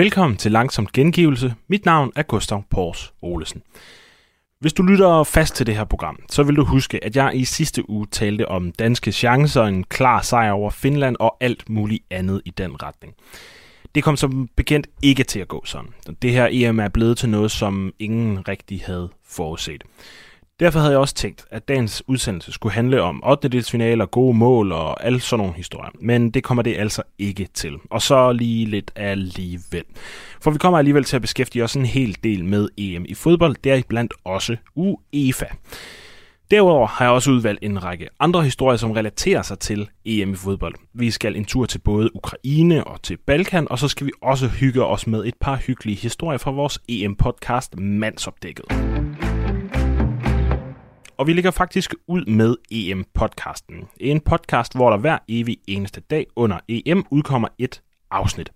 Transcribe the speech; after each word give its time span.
Velkommen 0.00 0.36
til 0.36 0.52
Langsomt 0.52 0.92
Gengivelse. 0.92 1.54
Mit 1.68 1.84
navn 1.84 2.12
er 2.16 2.22
Gustav 2.22 2.64
Pors 2.70 3.14
Olesen. 3.22 3.62
Hvis 4.60 4.72
du 4.72 4.82
lytter 4.82 5.24
fast 5.24 5.54
til 5.56 5.66
det 5.66 5.76
her 5.76 5.84
program, 5.84 6.18
så 6.30 6.42
vil 6.42 6.56
du 6.56 6.64
huske, 6.64 7.04
at 7.04 7.16
jeg 7.16 7.32
i 7.34 7.44
sidste 7.44 7.90
uge 7.90 8.06
talte 8.06 8.48
om 8.48 8.72
danske 8.72 9.12
chancer, 9.12 9.62
en 9.62 9.84
klar 9.84 10.22
sejr 10.22 10.52
over 10.52 10.70
Finland 10.70 11.16
og 11.20 11.36
alt 11.40 11.70
muligt 11.70 12.04
andet 12.10 12.42
i 12.44 12.50
den 12.50 12.82
retning. 12.82 13.14
Det 13.94 14.04
kom 14.04 14.16
som 14.16 14.48
bekendt 14.56 14.86
ikke 15.02 15.24
til 15.24 15.40
at 15.40 15.48
gå 15.48 15.64
sådan. 15.64 15.90
Det 16.22 16.32
her 16.32 16.48
EM 16.50 16.80
er 16.80 16.88
blevet 16.88 17.18
til 17.18 17.28
noget, 17.28 17.50
som 17.50 17.92
ingen 17.98 18.48
rigtig 18.48 18.82
havde 18.86 19.08
forudset. 19.26 19.84
Derfor 20.60 20.78
havde 20.78 20.92
jeg 20.92 21.00
også 21.00 21.14
tænkt, 21.14 21.44
at 21.50 21.68
dagens 21.68 22.02
udsendelse 22.06 22.52
skulle 22.52 22.72
handle 22.72 23.02
om 23.02 23.22
8. 23.26 23.62
finaler, 23.62 24.06
gode 24.06 24.36
mål 24.36 24.72
og 24.72 25.04
alle 25.04 25.20
sådan 25.20 25.40
nogle 25.40 25.56
historier. 25.56 25.90
Men 26.00 26.30
det 26.30 26.44
kommer 26.44 26.62
det 26.62 26.76
altså 26.78 27.02
ikke 27.18 27.48
til. 27.54 27.76
Og 27.90 28.02
så 28.02 28.32
lige 28.32 28.66
lidt 28.66 28.90
alligevel. 28.96 29.84
For 30.40 30.50
vi 30.50 30.58
kommer 30.58 30.78
alligevel 30.78 31.04
til 31.04 31.16
at 31.16 31.22
beskæftige 31.22 31.64
os 31.64 31.74
en 31.74 31.86
hel 31.86 32.16
del 32.24 32.44
med 32.44 32.68
EM 32.76 33.04
i 33.08 33.14
fodbold, 33.14 33.56
deriblandt 33.64 34.14
også 34.24 34.56
UEFA. 34.76 35.46
Derudover 36.50 36.86
har 36.86 37.04
jeg 37.04 37.12
også 37.12 37.30
udvalgt 37.30 37.64
en 37.64 37.84
række 37.84 38.08
andre 38.20 38.42
historier, 38.42 38.76
som 38.76 38.90
relaterer 38.90 39.42
sig 39.42 39.58
til 39.58 39.88
EM 40.04 40.32
i 40.32 40.36
fodbold. 40.36 40.74
Vi 40.94 41.10
skal 41.10 41.36
en 41.36 41.44
tur 41.44 41.66
til 41.66 41.78
både 41.78 42.16
Ukraine 42.16 42.84
og 42.84 43.02
til 43.02 43.18
Balkan, 43.26 43.66
og 43.70 43.78
så 43.78 43.88
skal 43.88 44.06
vi 44.06 44.12
også 44.22 44.48
hygge 44.48 44.84
os 44.84 45.06
med 45.06 45.24
et 45.24 45.34
par 45.40 45.56
hyggelige 45.56 45.96
historier 45.96 46.38
fra 46.38 46.50
vores 46.50 46.78
EM-podcast 46.88 47.76
Mandsopdækket. 47.80 48.89
Og 51.20 51.26
vi 51.26 51.32
ligger 51.32 51.50
faktisk 51.50 51.94
ud 52.06 52.24
med 52.26 52.56
EM-podcasten. 52.72 53.88
En 53.96 54.20
podcast, 54.20 54.74
hvor 54.74 54.90
der 54.90 54.96
hver 54.96 55.18
evig 55.28 55.56
eneste 55.66 56.00
dag 56.00 56.26
under 56.36 56.58
EM 56.68 57.04
udkommer 57.10 57.48
et 57.58 57.82
afsnit. 58.10 58.50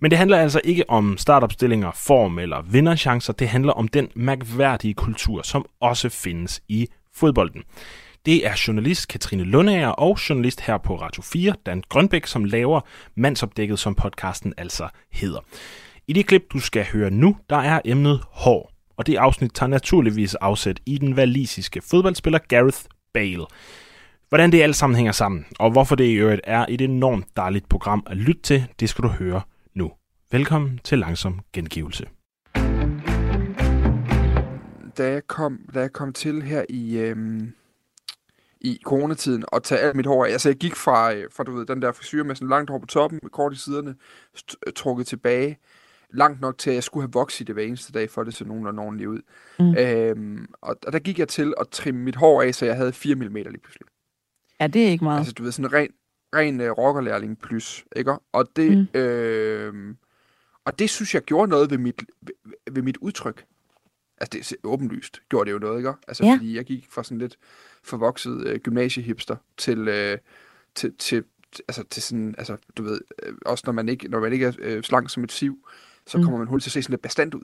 Men 0.00 0.10
det 0.10 0.18
handler 0.18 0.38
altså 0.38 0.60
ikke 0.64 0.90
om 0.90 1.18
startopstillinger, 1.18 1.90
form 1.94 2.38
eller 2.38 2.62
vinderchancer. 2.62 3.32
Det 3.32 3.48
handler 3.48 3.72
om 3.72 3.88
den 3.88 4.08
mærkværdige 4.14 4.94
kultur, 4.94 5.42
som 5.42 5.64
også 5.80 6.08
findes 6.08 6.62
i 6.68 6.88
fodbolden. 7.14 7.62
Det 8.26 8.46
er 8.46 8.62
journalist 8.68 9.08
Katrine 9.08 9.44
Lundager 9.44 9.88
og 9.88 10.18
journalist 10.28 10.60
her 10.60 10.78
på 10.78 10.96
Radio 11.00 11.22
4, 11.22 11.54
Dan 11.66 11.82
Grønbæk, 11.88 12.26
som 12.26 12.44
laver 12.44 12.80
mandsopdækket, 13.14 13.78
som 13.78 13.94
podcasten 13.94 14.54
altså 14.56 14.88
hedder. 15.12 15.40
I 16.08 16.12
det 16.12 16.26
klip, 16.26 16.42
du 16.52 16.60
skal 16.60 16.86
høre 16.92 17.10
nu, 17.10 17.36
der 17.50 17.58
er 17.58 17.80
emnet 17.84 18.20
hår 18.30 18.73
og 18.96 19.06
det 19.06 19.16
afsnit 19.16 19.54
tager 19.54 19.70
naturligvis 19.70 20.34
afsæt 20.34 20.80
i 20.86 20.98
den 20.98 21.16
valisiske 21.16 21.80
fodboldspiller 21.80 22.38
Gareth 22.48 22.78
Bale. 23.14 23.46
Hvordan 24.28 24.52
det 24.52 24.62
alt 24.62 24.76
sammen 24.76 24.96
hænger 24.96 25.12
sammen, 25.12 25.46
og 25.58 25.70
hvorfor 25.70 25.94
det 25.94 26.04
i 26.04 26.14
øvrigt 26.14 26.40
er 26.44 26.66
et 26.68 26.80
enormt 26.80 27.26
dejligt 27.36 27.68
program 27.68 28.06
at 28.06 28.16
lytte 28.16 28.42
til, 28.42 28.66
det 28.80 28.88
skal 28.88 29.02
du 29.02 29.08
høre 29.08 29.40
nu. 29.74 29.92
Velkommen 30.32 30.80
til 30.84 30.98
Langsom 30.98 31.40
Gengivelse. 31.52 32.06
Da 34.98 35.10
jeg 35.10 35.26
kom, 35.26 35.58
da 35.74 35.80
jeg 35.80 35.92
kom 35.92 36.12
til 36.12 36.42
her 36.42 36.64
i, 36.68 36.98
øhm, 36.98 37.52
i 38.60 38.78
coronatiden 38.84 39.44
og 39.48 39.62
tage 39.62 39.80
alt 39.80 39.96
mit 39.96 40.06
hår 40.06 40.24
af, 40.24 40.30
altså 40.30 40.48
jeg 40.48 40.56
gik 40.56 40.76
fra, 40.76 41.14
øh, 41.14 41.24
fra 41.36 41.44
du 41.44 41.52
ved, 41.52 41.66
den 41.66 41.82
der 41.82 41.92
frisyr 41.92 42.24
med 42.24 42.34
sådan 42.34 42.48
langt 42.48 42.70
hår 42.70 42.78
på 42.78 42.86
toppen, 42.86 43.20
med 43.22 43.30
kort 43.30 43.52
i 43.52 43.56
siderne, 43.56 43.94
trukket 44.76 45.06
tilbage, 45.06 45.58
langt 46.14 46.40
nok 46.40 46.58
til, 46.58 46.70
at 46.70 46.74
jeg 46.74 46.82
skulle 46.84 47.02
have 47.02 47.12
vokset 47.12 47.46
det 47.46 47.54
hver 47.54 47.62
eneste 47.62 47.92
dag, 47.92 48.10
for 48.10 48.24
det 48.24 48.34
så 48.34 48.44
nogenlunde 48.44 48.82
ordentligt 48.82 49.08
ud. 49.08 49.20
Mm. 49.58 49.74
Øhm, 49.78 50.46
og, 50.60 50.76
og 50.86 50.92
der 50.92 50.98
gik 50.98 51.18
jeg 51.18 51.28
til 51.28 51.54
at 51.60 51.68
trimme 51.68 52.00
mit 52.00 52.16
hår 52.16 52.42
af, 52.42 52.54
så 52.54 52.66
jeg 52.66 52.76
havde 52.76 52.92
4 52.92 53.14
mm 53.14 53.34
lige 53.34 53.44
pludselig. 53.44 53.86
Ja, 54.60 54.66
det 54.66 54.86
er 54.86 54.88
ikke 54.88 55.04
meget. 55.04 55.18
Altså, 55.18 55.32
du 55.32 55.42
ved, 55.42 55.52
sådan 55.52 55.64
en 55.64 55.72
ren, 55.72 55.90
ren 56.34 56.60
uh, 56.60 56.66
rockerlærling 56.66 57.38
plus, 57.38 57.84
ikke? 57.96 58.14
Og 58.32 58.48
det, 58.56 58.88
mm. 58.94 59.00
øh, 59.00 59.94
og 60.64 60.78
det 60.78 60.90
synes 60.90 61.14
jeg 61.14 61.22
gjorde 61.22 61.50
noget 61.50 61.70
ved 61.70 61.78
mit, 61.78 62.02
ved, 62.20 62.34
ved 62.72 62.82
mit 62.82 62.96
udtryk. 62.96 63.44
Altså, 64.18 64.38
det 64.38 64.52
er 64.52 64.68
åbenlyst 64.68 65.22
gjorde 65.28 65.46
det 65.46 65.52
jo 65.52 65.58
noget, 65.58 65.78
ikke? 65.78 65.92
Altså, 66.08 66.24
ja. 66.24 66.34
fordi 66.34 66.56
jeg 66.56 66.64
gik 66.64 66.86
fra 66.90 67.04
sådan 67.04 67.18
lidt 67.18 67.38
forvokset 67.82 68.46
øh, 68.46 68.60
gymnasiehipster 68.60 69.36
til, 69.56 69.88
øh, 69.88 70.18
til, 70.74 70.94
til, 70.98 71.24
altså, 71.68 71.84
til 71.90 72.02
sådan, 72.02 72.34
altså, 72.38 72.56
du 72.76 72.82
ved, 72.82 73.00
øh, 73.22 73.34
også 73.46 73.62
når 73.66 73.72
man 73.72 73.88
ikke, 73.88 74.08
når 74.08 74.20
man 74.20 74.32
ikke 74.32 74.46
er 74.46 74.52
øh, 74.58 74.82
slank 74.82 75.10
som 75.10 75.24
et 75.24 75.32
siv, 75.32 75.68
så 76.06 76.18
mm. 76.18 76.24
kommer 76.24 76.38
man 76.38 76.48
hurtigt 76.48 76.62
til 76.62 76.70
at 76.70 76.72
se 76.72 76.82
sådan 76.82 76.92
lidt 76.92 77.02
bestand 77.02 77.34
ud. 77.34 77.42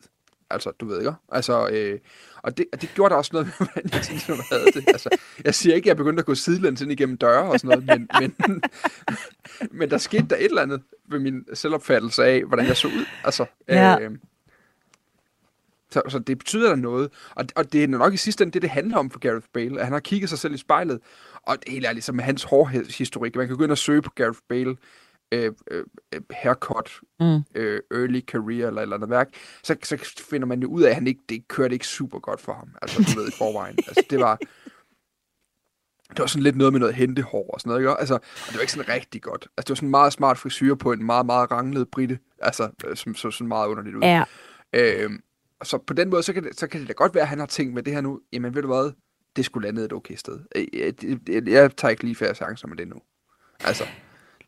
Altså, 0.50 0.71
du 0.81 0.87
ved 0.87 0.98
ikke? 0.98 1.12
Altså, 1.28 1.69
øh, 1.69 1.98
og, 2.37 2.59
det, 2.59 2.66
og 2.72 2.81
det 2.81 2.91
gjorde 2.94 3.10
der 3.10 3.16
også 3.16 3.31
noget 3.32 3.47
med, 3.47 3.53
hvordan 3.56 3.91
jeg 3.93 4.03
tænkte, 4.03 4.31
når 4.31 4.54
havde 4.54 4.72
det. 4.75 4.84
Altså, 4.88 5.09
jeg 5.44 5.54
siger 5.54 5.75
ikke, 5.75 5.87
at 5.87 5.88
jeg 5.88 5.97
begyndte 5.97 6.21
at 6.21 6.26
gå 6.26 6.34
sidelæns 6.34 6.81
ind 6.81 6.93
igennem 6.93 7.16
døre 7.16 7.43
og 7.43 7.60
sådan 7.60 7.84
noget, 7.87 8.00
men, 8.00 8.09
men, 8.48 8.62
men 9.78 9.91
der 9.91 9.98
skete 9.98 10.26
der 10.31 10.37
et 10.37 10.44
eller 10.44 10.62
andet 10.62 10.82
ved 11.09 11.19
min 11.19 11.44
selvopfattelse 11.54 12.25
af, 12.25 12.44
hvordan 12.44 12.66
jeg 12.66 12.76
så 12.76 12.88
ud. 12.88 13.04
Altså, 13.25 13.47
ja. 13.69 14.00
øh, 14.00 14.10
så, 15.91 16.03
så 16.09 16.19
det 16.19 16.38
betyder 16.38 16.69
der 16.69 16.77
noget. 16.77 17.10
Og, 17.31 17.44
og 17.56 17.72
det 17.72 17.84
er 17.84 17.88
nok 17.88 18.15
i 18.15 18.16
sidste 18.16 18.44
ende 18.44 18.53
det, 18.53 18.62
det 18.62 18.71
handler 18.71 18.97
om 18.97 19.10
for 19.10 19.19
Gareth 19.19 19.47
Bale. 19.53 19.78
At 19.81 19.87
han 19.87 19.92
har 19.92 20.00
kigget 20.00 20.28
sig 20.28 20.38
selv 20.38 20.54
i 20.54 20.56
spejlet. 20.56 21.00
Og 21.42 21.56
det 21.65 21.72
helt 21.72 21.87
ærligt, 21.87 22.04
som 22.04 22.15
med 22.15 22.25
hans 22.25 22.42
hårhistorik. 22.42 23.37
Man 23.37 23.48
kan 23.48 23.56
gå 23.56 23.65
ind 23.65 23.72
og 23.72 23.78
søge 23.78 24.03
på 24.03 24.10
Gareth 24.10 24.38
Bale 24.48 24.77
øh, 25.33 25.53
øh, 25.71 25.85
haircut, 26.31 27.01
mm. 27.21 27.41
øh, 27.55 27.81
early 27.91 28.21
career 28.21 28.69
eller 28.69 28.83
eller 28.83 28.97
andet 28.97 29.11
værk, 29.11 29.29
så, 29.63 29.77
så 29.83 30.25
finder 30.31 30.47
man 30.47 30.61
jo 30.63 30.69
ud 30.69 30.83
af, 30.83 30.89
at 30.89 30.95
han 30.95 31.07
ikke, 31.07 31.21
det 31.29 31.49
kørte 31.49 31.73
ikke 31.75 31.87
super 31.87 32.19
godt 32.19 32.41
for 32.41 32.53
ham. 32.53 32.69
Altså, 32.83 33.03
du 33.03 33.21
ved, 33.21 33.29
i 33.29 33.33
forvejen. 33.39 33.79
Altså, 33.87 34.05
det 34.11 34.21
var... 34.21 34.39
Det 36.11 36.19
var 36.19 36.27
sådan 36.27 36.43
lidt 36.43 36.57
noget 36.57 36.73
med 36.73 36.81
noget 36.81 36.95
hentehår 36.95 37.51
og 37.55 37.61
sådan 37.61 37.71
noget, 37.71 37.81
ikke? 37.81 37.91
Altså, 37.91 38.15
og 38.15 38.21
det 38.47 38.55
var 38.55 38.61
ikke 38.61 38.73
sådan 38.73 38.89
rigtig 38.89 39.23
godt. 39.23 39.49
Altså, 39.57 39.65
det 39.67 39.69
var 39.71 39.75
sådan 39.75 39.87
en 39.87 39.91
meget 39.91 40.13
smart 40.13 40.39
frisyr 40.39 40.75
på 40.75 40.93
en 40.93 41.05
meget, 41.05 41.27
meget 41.27 41.51
ranglet 41.51 41.89
britte. 41.89 42.19
Altså, 42.39 42.71
øh, 42.87 42.97
som 42.97 43.15
så 43.15 43.31
sådan 43.31 43.49
meget 43.49 43.69
underligt 43.69 43.97
ud. 43.97 44.03
Ja. 44.03 44.25
Øhm, 44.73 45.21
så 45.63 45.79
på 45.79 45.95
den 45.95 46.11
måde, 46.11 46.23
så 46.23 46.33
kan, 46.33 46.45
det, 46.45 46.59
så 46.59 46.67
kan 46.67 46.81
det 46.81 46.89
da 46.89 46.93
godt 46.93 47.15
være, 47.15 47.23
at 47.23 47.29
han 47.29 47.39
har 47.39 47.47
tænkt 47.47 47.75
med 47.75 47.83
det 47.83 47.93
her 47.93 48.01
nu, 48.01 48.21
jamen 48.33 48.55
ved 48.55 48.63
du 48.63 48.69
hvad, 48.69 48.93
det 49.37 49.45
skulle 49.45 49.69
lande 49.69 49.85
et 49.85 49.93
okay 49.93 50.15
sted. 50.15 50.41
Jeg, 50.55 50.67
jeg, 50.73 51.19
jeg, 51.29 51.49
jeg 51.49 51.77
tager 51.77 51.91
ikke 51.91 52.05
lige 52.05 52.15
færre 52.17 52.35
chancer 52.35 52.69
med 52.69 52.77
det 52.77 52.89
nu. 52.89 52.97
Altså, 53.61 53.85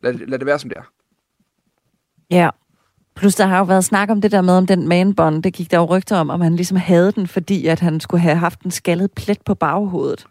lad, 0.03 0.13
lad 0.13 0.39
det 0.39 0.45
være, 0.45 0.59
som 0.59 0.69
det 0.69 0.77
er. 0.77 0.83
Ja. 2.31 2.49
Plus 3.15 3.35
der 3.35 3.45
har 3.45 3.57
jo 3.57 3.63
været 3.63 3.85
snak 3.85 4.09
om 4.09 4.21
det 4.21 4.31
der 4.31 4.41
med, 4.41 4.57
om 4.57 4.67
den 4.67 4.87
manbånd, 4.87 5.43
det 5.43 5.53
gik 5.53 5.71
der 5.71 5.77
jo 5.77 5.85
rygter 5.85 6.17
om, 6.17 6.29
om 6.29 6.41
han 6.41 6.55
ligesom 6.55 6.77
havde 6.77 7.11
den, 7.11 7.27
fordi 7.27 7.67
at 7.67 7.79
han 7.79 7.99
skulle 7.99 8.21
have 8.21 8.35
haft 8.35 8.61
en 8.61 8.71
skaldet 8.71 9.11
plet 9.11 9.41
på 9.45 9.55
baghovedet. 9.55 10.25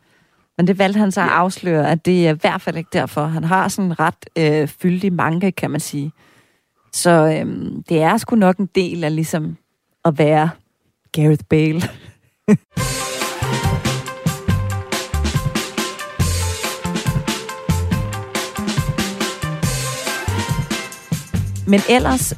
Men 0.57 0.67
det 0.67 0.79
valgte 0.79 0.99
han 0.99 1.13
så 1.13 1.21
at 1.21 1.29
afsløre, 1.29 1.91
at 1.91 2.07
det 2.07 2.27
er 2.27 2.35
i 2.35 2.39
hvert 2.41 2.61
fald 2.61 2.77
ikke 2.77 2.91
derfor. 2.93 3.25
Han 3.25 3.45
har 3.45 3.69
sådan 3.69 3.91
en 3.91 4.01
ret 4.01 4.27
øh, 4.39 4.69
fyldig 4.69 5.13
manke, 5.13 5.53
kan 5.53 5.71
man 5.71 5.81
sige. 5.81 6.13
Så 6.93 7.11
øhm, 7.11 7.83
det 7.89 8.03
er 8.03 8.17
sgu 8.17 8.37
nok 8.37 8.57
en 8.57 8.69
del 8.75 9.05
af 9.05 9.15
ligesom 9.15 9.57
at 10.05 10.19
være 10.19 10.51
Gareth 11.13 11.45
Bale. 11.45 11.83
Men 21.73 21.81
ellers, 21.89 22.35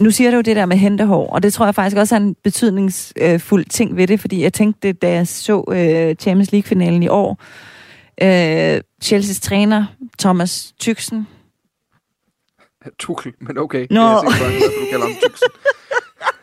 nu 0.00 0.10
siger 0.10 0.30
du 0.30 0.40
det 0.40 0.56
der 0.56 0.66
med 0.66 0.76
hentehår, 0.76 1.30
og 1.30 1.42
det 1.42 1.52
tror 1.52 1.64
jeg 1.64 1.74
faktisk 1.74 1.96
også 1.96 2.14
er 2.14 2.20
en 2.20 2.34
betydningsfuld 2.34 3.64
ting 3.64 3.96
ved 3.96 4.06
det, 4.06 4.20
fordi 4.20 4.42
jeg 4.42 4.52
tænkte 4.52 4.92
da 4.92 5.10
jeg 5.10 5.28
så 5.28 5.56
uh, 5.56 6.16
Champions 6.22 6.52
League-finalen 6.52 7.02
i 7.02 7.08
år. 7.08 7.30
Uh, 8.22 8.80
Chelsea's 9.04 9.40
træner, 9.40 9.84
Thomas 10.18 10.74
Tyksen. 10.78 11.26
Tuchel, 12.98 13.32
men 13.40 13.58
okay. 13.58 13.86
Nå. 13.90 14.00
Jeg 14.00 14.14
er 14.14 14.30
sikker 14.30 14.68
på, 14.68 14.72
du 14.80 14.86
kalder 14.90 15.06
ham 15.06 15.14
Tyksen. 15.28 15.48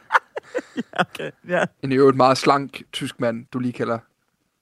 okay, 1.05 1.31
ja. 1.49 1.63
En 1.83 1.91
i 1.91 1.95
øvrigt 1.95 2.17
meget 2.17 2.37
slank 2.37 2.81
tysk 2.91 3.19
mand, 3.19 3.45
du 3.53 3.59
lige 3.59 3.73
kalder 3.73 3.97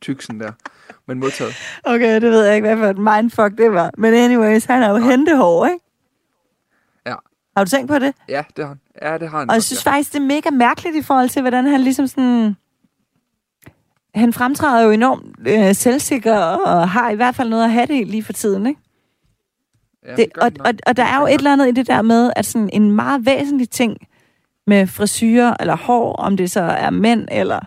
Tyksen 0.01 0.39
der. 0.39 0.51
Men 1.07 1.19
modtaget. 1.19 1.53
Okay, 1.83 2.21
det 2.21 2.31
ved 2.31 2.45
jeg 2.45 2.55
ikke, 2.55 2.67
hvad 2.67 2.77
for 2.77 2.87
et 2.87 2.97
mindfuck 2.97 3.57
det 3.57 3.73
var. 3.73 3.91
Men 3.97 4.13
anyways, 4.13 4.65
han 4.65 4.83
er 4.83 4.89
jo 4.89 4.97
hentehår, 4.97 5.65
ikke? 5.65 5.79
Har 7.57 7.63
du 7.63 7.69
tænkt 7.69 7.87
på 7.87 7.99
det? 7.99 8.13
Ja, 8.29 8.43
det 8.57 8.65
har 8.65 8.67
han. 8.67 8.79
Ja, 9.01 9.17
det 9.17 9.29
har 9.29 9.39
han. 9.39 9.49
Og 9.49 9.53
jeg 9.53 9.63
synes 9.63 9.85
ja. 9.85 9.91
faktisk, 9.91 10.13
det 10.13 10.19
er 10.19 10.25
mega 10.25 10.49
mærkeligt 10.49 10.95
i 10.95 11.01
forhold 11.01 11.29
til, 11.29 11.41
hvordan 11.41 11.65
han 11.65 11.81
ligesom 11.81 12.07
sådan... 12.07 12.55
Han 14.15 14.33
fremtræder 14.33 14.83
jo 14.83 14.91
enormt 14.91 15.47
øh, 15.47 15.75
selvsikker, 15.75 16.37
og 16.37 16.89
har 16.89 17.09
i 17.09 17.15
hvert 17.15 17.35
fald 17.35 17.49
noget 17.49 17.63
at 17.63 17.71
have 17.71 17.87
det 17.87 18.07
lige 18.07 18.23
for 18.23 18.33
tiden, 18.33 18.65
ikke? 18.65 18.79
Ja, 20.05 20.15
det, 20.15 20.27
og, 20.37 20.51
og, 20.59 20.73
og 20.87 20.97
der 20.97 21.03
er 21.03 21.19
jo 21.19 21.25
et 21.25 21.33
eller 21.33 21.53
andet 21.53 21.67
i 21.67 21.71
det 21.71 21.87
der 21.87 22.01
med, 22.01 22.31
at 22.35 22.45
sådan 22.45 22.69
en 22.73 22.91
meget 22.91 23.25
væsentlig 23.25 23.69
ting 23.69 23.97
med 24.67 24.87
frisyrer 24.87 25.55
eller 25.59 25.75
hår, 25.75 26.15
om 26.15 26.37
det 26.37 26.51
så 26.51 26.61
er 26.61 26.89
mænd 26.89 27.27
eller 27.31 27.59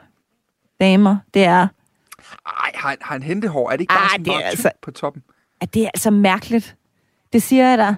damer, 0.80 1.16
det 1.34 1.44
er... 1.44 1.68
Ej, 2.46 2.70
har 2.74 2.88
han, 2.88 2.98
har 3.00 3.12
han 3.14 3.22
hentehår? 3.22 3.70
Er 3.70 3.72
det 3.72 3.80
ikke 3.80 3.94
bare 3.94 4.02
Ej, 4.02 4.08
sådan 4.08 4.24
det 4.24 4.34
er 4.34 4.48
altså, 4.48 4.70
på 4.82 4.90
toppen? 4.90 5.22
At 5.60 5.74
det 5.74 5.82
er 5.82 5.90
altså 5.94 6.10
mærkeligt. 6.10 6.76
Det 7.32 7.42
siger 7.42 7.68
jeg 7.68 7.78
dig. 7.78 7.94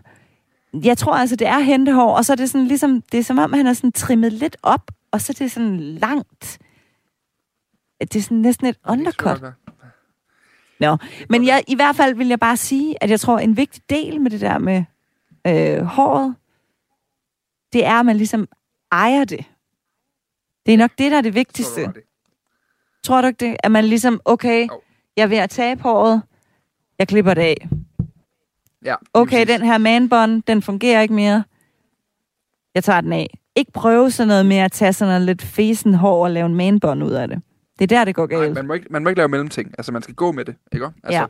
Jeg 0.85 0.99
tror 0.99 1.15
altså, 1.15 1.37
det 1.37 1.47
er 1.47 1.59
hentehår, 1.59 2.17
og 2.17 2.25
så 2.25 2.33
er 2.33 2.37
det 2.37 2.51
sådan 2.51 2.67
ligesom, 2.67 3.03
det 3.03 3.21
er 3.21 3.25
som 3.25 3.39
om, 3.39 3.53
han 3.53 3.67
er 3.67 3.73
sådan 3.73 3.93
trimmet 3.93 4.33
lidt 4.33 4.57
op, 4.63 4.91
og 5.11 5.21
så 5.21 5.33
er 5.33 5.45
det 5.45 5.53
sådan 5.53 5.81
langt. 5.81 6.59
Det 8.01 8.17
er 8.17 8.23
sådan 8.23 8.39
næsten 8.39 8.67
et 8.67 8.77
undercut. 8.89 9.43
Nå, 10.81 10.97
men 11.29 11.47
jeg, 11.47 11.65
i 11.69 11.75
hvert 11.75 11.97
fald 11.97 12.15
vil 12.15 12.29
jeg 12.29 12.41
bare 12.41 12.57
sige, 12.57 13.03
at 13.03 13.11
jeg 13.11 13.21
tror, 13.21 13.39
en 13.39 13.57
vigtig 13.57 13.83
del 13.91 14.21
med 14.21 14.31
det 14.31 14.41
der 14.41 14.59
med 14.59 14.85
øh, 15.47 15.83
håret, 15.83 16.35
det 17.73 17.85
er, 17.85 18.01
at 18.01 18.07
man 18.07 18.17
ligesom 18.17 18.49
ejer 18.93 19.25
det. 19.25 19.45
Det 20.67 20.75
er 20.75 20.79
nok 20.79 20.91
det, 20.99 21.11
der 21.11 21.17
er 21.17 21.23
det 21.23 21.35
vigtigste. 21.35 21.85
Tror 21.85 21.93
du, 21.93 21.99
det? 21.99 22.03
Tror 23.05 23.21
du 23.21 23.27
ikke 23.27 23.47
det? 23.47 23.57
At 23.63 23.71
man 23.71 23.85
ligesom, 23.85 24.21
okay, 24.25 24.69
jeg 25.17 25.23
er 25.23 25.27
ved 25.27 25.37
at 25.37 25.51
tabe 25.51 25.83
håret, 25.83 26.23
jeg 26.99 27.09
klipper 27.09 27.35
det 27.35 27.43
af. 27.43 27.69
Ja, 28.87 28.95
Okay, 29.15 29.47
den 29.47 29.63
her 29.63 29.79
manbånd, 29.79 30.43
den 30.43 30.63
fungerer 30.63 31.01
ikke 31.03 31.15
mere. 31.15 31.45
Jeg 32.75 32.85
tager 32.85 33.01
den 33.01 33.13
af. 33.13 33.39
Ikke 33.57 33.73
prøve 33.73 34.11
sådan 34.11 34.29
noget 34.29 34.47
med 34.47 34.57
at 34.57 34.73
tage 34.73 34.93
sådan 34.93 35.11
noget 35.11 35.23
lidt 35.27 35.43
fesen 35.43 35.95
hår 35.95 36.25
og 36.25 36.31
lave 36.31 36.47
en 36.47 36.55
manbånd 36.55 37.05
ud 37.05 37.11
af 37.11 37.29
det. 37.29 37.43
Det 37.79 37.93
er 37.93 37.97
der, 37.99 38.05
det 38.05 38.15
går 38.15 38.27
Nej, 38.27 38.41
galt. 38.41 38.55
man 38.55 38.67
må, 38.67 38.75
ikke, 38.75 38.87
man 38.91 39.03
må 39.03 39.09
ikke 39.09 39.19
lave 39.19 39.29
mellemting. 39.29 39.75
Altså, 39.79 39.93
man 39.93 40.03
skal 40.03 40.15
gå 40.15 40.33
med 40.33 40.45
det, 40.45 40.55
ikke? 40.73 40.87
Altså, 41.05 41.27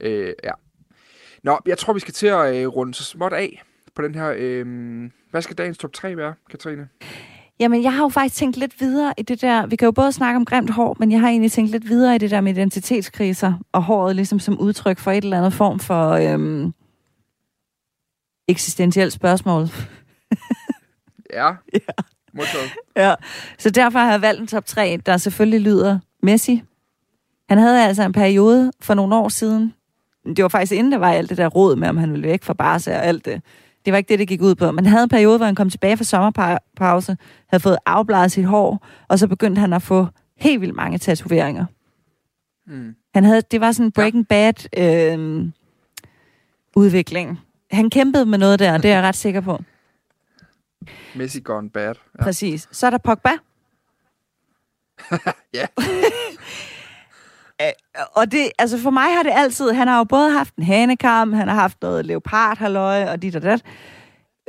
ja. 0.00 0.08
Øh, 0.08 0.32
ja. 0.44 0.50
Nå, 1.42 1.58
jeg 1.66 1.78
tror, 1.78 1.92
vi 1.92 2.00
skal 2.00 2.14
til 2.14 2.26
at 2.26 2.56
øh, 2.56 2.68
runde 2.68 2.94
så 2.94 3.04
småt 3.04 3.32
af 3.32 3.62
på 3.96 4.02
den 4.02 4.14
her... 4.14 4.34
Øh, 4.36 4.66
hvad 5.30 5.42
skal 5.42 5.56
dagens 5.58 5.78
top 5.78 5.92
3 5.92 6.16
være, 6.16 6.34
Katrine? 6.50 6.88
Jamen, 7.60 7.82
jeg 7.82 7.92
har 7.92 8.02
jo 8.02 8.08
faktisk 8.08 8.36
tænkt 8.36 8.56
lidt 8.56 8.80
videre 8.80 9.14
i 9.18 9.22
det 9.22 9.40
der... 9.42 9.66
Vi 9.66 9.76
kan 9.76 9.86
jo 9.86 9.92
både 9.92 10.12
snakke 10.12 10.36
om 10.36 10.44
grimt 10.44 10.70
hår, 10.70 10.96
men 10.98 11.12
jeg 11.12 11.20
har 11.20 11.28
egentlig 11.28 11.52
tænkt 11.52 11.70
lidt 11.70 11.88
videre 11.88 12.14
i 12.14 12.18
det 12.18 12.30
der 12.30 12.40
med 12.40 12.52
identitetskriser, 12.52 13.52
og 13.72 13.82
håret 13.82 14.16
ligesom 14.16 14.38
som 14.38 14.58
udtryk 14.58 14.98
for 14.98 15.10
et 15.10 15.24
eller 15.24 15.38
andet 15.38 15.52
form 15.52 15.78
for 15.78 16.10
øhm, 16.10 16.72
eksistentielt 18.48 19.12
spørgsmål. 19.12 19.68
Ja. 21.32 21.46
ja. 21.72 22.02
Modtaget. 22.34 22.70
Ja. 22.96 23.14
Så 23.58 23.70
derfor 23.70 23.98
har 23.98 24.10
jeg 24.10 24.22
valgt 24.22 24.40
en 24.40 24.46
top 24.46 24.66
3, 24.66 24.98
der 25.06 25.16
selvfølgelig 25.16 25.60
lyder 25.60 25.98
Messi. 26.22 26.62
Han 27.48 27.58
havde 27.58 27.84
altså 27.84 28.02
en 28.02 28.12
periode 28.12 28.72
for 28.80 28.94
nogle 28.94 29.16
år 29.16 29.28
siden. 29.28 29.74
Det 30.26 30.42
var 30.42 30.48
faktisk 30.48 30.72
inden 30.72 30.92
der 30.92 30.98
var 30.98 31.12
alt 31.12 31.30
det 31.30 31.38
der 31.38 31.48
råd 31.48 31.76
med, 31.76 31.88
om 31.88 31.96
han 31.96 32.12
ville 32.12 32.28
væk 32.28 32.44
fra 32.44 32.52
Barca 32.52 32.96
og 32.96 33.04
alt 33.04 33.24
det. 33.24 33.42
Det 33.84 33.92
var 33.92 33.96
ikke 33.96 34.08
det, 34.08 34.18
det 34.18 34.28
gik 34.28 34.42
ud 34.42 34.54
på. 34.54 34.72
Men 34.72 34.84
han 34.84 34.92
havde 34.92 35.02
en 35.02 35.08
periode, 35.08 35.36
hvor 35.36 35.46
han 35.46 35.54
kom 35.54 35.70
tilbage 35.70 35.96
fra 35.96 36.04
sommerpause, 36.04 37.16
havde 37.48 37.62
fået 37.62 37.78
afbladet 37.86 38.32
sit 38.32 38.44
hår, 38.44 38.86
og 39.08 39.18
så 39.18 39.28
begyndte 39.28 39.60
han 39.60 39.72
at 39.72 39.82
få 39.82 40.06
helt 40.36 40.60
vildt 40.60 40.74
mange 40.74 40.98
tatoveringer. 40.98 41.66
Mm. 42.66 42.94
Han 43.14 43.24
havde, 43.24 43.42
det 43.50 43.60
var 43.60 43.72
sådan 43.72 43.86
en 43.86 43.92
Breaking 43.92 44.28
Bad 44.28 44.78
øh, 44.78 45.46
udvikling. 46.76 47.40
Han 47.74 47.90
kæmpede 47.90 48.26
med 48.26 48.38
noget 48.38 48.58
der, 48.58 48.78
det 48.78 48.90
er 48.90 48.94
jeg 48.94 49.02
ret 49.02 49.16
sikker 49.16 49.40
på. 49.40 49.62
Messi 51.14 51.40
gone 51.40 51.70
bad. 51.70 51.94
Ja. 52.18 52.22
Præcis. 52.24 52.68
Så 52.72 52.86
er 52.86 52.90
der 52.90 52.98
Pogba. 52.98 53.30
Ja. 55.54 55.66
Og 58.12 58.32
det, 58.32 58.50
altså 58.58 58.78
for 58.78 58.90
mig 58.90 59.16
har 59.16 59.22
det 59.22 59.32
altid, 59.34 59.70
han 59.72 59.88
har 59.88 59.98
jo 59.98 60.04
både 60.04 60.30
haft 60.30 60.54
en 60.54 60.62
hanekam, 60.62 61.32
han 61.32 61.48
har 61.48 61.54
haft 61.54 61.82
noget 61.82 62.06
leopardhalløj 62.06 63.04
og 63.04 63.22
dit 63.22 63.36
og 63.36 63.42
dat. 63.42 63.64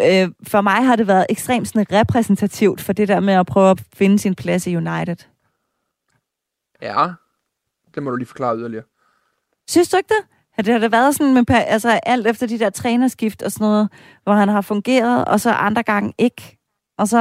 Øh, 0.01 0.29
for 0.47 0.61
mig 0.61 0.85
har 0.85 0.95
det 0.95 1.07
været 1.07 1.25
ekstremt 1.29 1.67
sådan 1.67 1.85
repræsentativt 1.91 2.81
for 2.81 2.93
det 2.93 3.07
der 3.07 3.19
med 3.19 3.33
at 3.33 3.45
prøve 3.45 3.69
at 3.71 3.83
finde 3.93 4.19
sin 4.19 4.35
plads 4.35 4.67
i 4.67 4.75
United. 4.75 5.15
ja. 6.81 7.07
Det 7.95 8.03
må 8.03 8.09
du 8.09 8.15
lige 8.15 8.27
forklare 8.27 8.57
yderligere. 8.57 8.83
Synes 9.67 9.89
du 9.89 9.97
ikke 9.97 10.07
det? 10.13 10.34
Har 10.55 10.63
det 10.63 10.73
har 10.73 10.79
det 10.79 10.91
været 10.91 11.15
sådan 11.15 11.33
med, 11.33 11.43
altså 11.49 11.89
alt 11.89 12.27
efter 12.27 12.47
de 12.47 12.59
der 12.59 12.69
trænerskift 12.69 13.41
og 13.41 13.51
sådan 13.51 13.65
noget, 13.65 13.89
hvor 14.23 14.33
han 14.33 14.49
har 14.49 14.61
fungeret, 14.61 15.25
og 15.25 15.39
så 15.39 15.51
andre 15.51 15.83
gange 15.83 16.13
ikke. 16.17 16.57
Og 16.97 17.07
så 17.07 17.17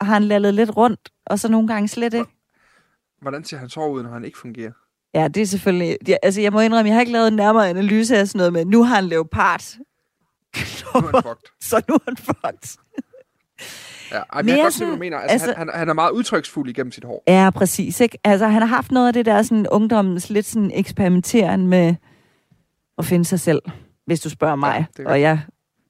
har 0.00 0.12
han 0.12 0.24
lallet 0.24 0.54
lidt 0.54 0.76
rundt, 0.76 1.08
og 1.26 1.38
så 1.38 1.48
nogle 1.48 1.68
gange 1.68 1.88
slet 1.88 2.14
ikke. 2.14 2.30
Hvordan 3.22 3.44
ser 3.44 3.56
han 3.58 3.68
så 3.68 3.80
ud, 3.80 4.02
når 4.02 4.10
han 4.10 4.24
ikke 4.24 4.38
fungerer? 4.38 4.70
Ja, 5.14 5.28
det 5.28 5.42
er 5.42 5.46
selvfølgelig... 5.46 5.96
Ja, 6.08 6.16
altså, 6.22 6.40
jeg 6.40 6.52
må 6.52 6.60
indrømme, 6.60 6.88
jeg 6.88 6.94
har 6.96 7.00
ikke 7.00 7.12
lavet 7.12 7.28
en 7.28 7.36
nærmere 7.36 7.68
analyse 7.68 8.16
af 8.16 8.28
sådan 8.28 8.38
noget 8.38 8.52
med, 8.52 8.64
nu 8.64 8.84
har 8.84 8.94
han 8.94 9.04
leopard. 9.04 9.62
Nu 9.76 11.00
er 11.00 11.00
han 11.00 11.22
fucked. 11.28 11.50
så 11.60 11.82
nu 11.88 11.94
er 11.94 11.98
han 12.04 12.16
fucked. 12.16 12.78
Ja, 14.12 14.16
ej, 14.32 14.42
men 14.42 14.48
jeg 14.48 14.56
kan 14.56 14.64
godt 14.64 14.74
se, 14.74 14.84
hvad 14.84 14.94
du 14.94 14.98
mener. 14.98 15.16
Altså, 15.18 15.32
altså- 15.32 15.46
altså, 15.46 15.58
han, 15.58 15.68
han, 15.68 15.78
han 15.78 15.88
er 15.88 15.92
meget 15.92 16.10
udtryksfuld 16.10 16.68
igennem 16.70 16.92
sit 16.92 17.04
hår. 17.04 17.22
Ja, 17.28 17.50
præcis. 17.50 18.00
Ikke? 18.00 18.18
Altså, 18.24 18.46
han 18.48 18.62
har 18.62 18.68
haft 18.68 18.90
noget 18.90 19.06
af 19.06 19.12
det 19.12 19.26
der 19.26 19.42
sådan, 19.42 19.66
ungdommens 19.68 20.30
lidt 20.30 20.46
sådan 20.46 20.70
eksperimenteren 20.74 21.66
med 21.66 21.94
at 22.98 23.04
finde 23.04 23.24
sig 23.24 23.40
selv, 23.40 23.62
hvis 24.06 24.20
du 24.20 24.30
spørger 24.30 24.56
mig. 24.56 24.86
er 24.98 25.06
og 25.08 25.20
jeg 25.20 25.40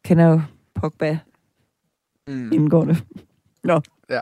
kender 0.05 0.25
jo 0.27 0.41
Pogba 0.75 1.19
Mm. 2.29 2.53
indgående. 2.53 2.97
Nå. 3.65 3.81
Ja. 4.11 4.21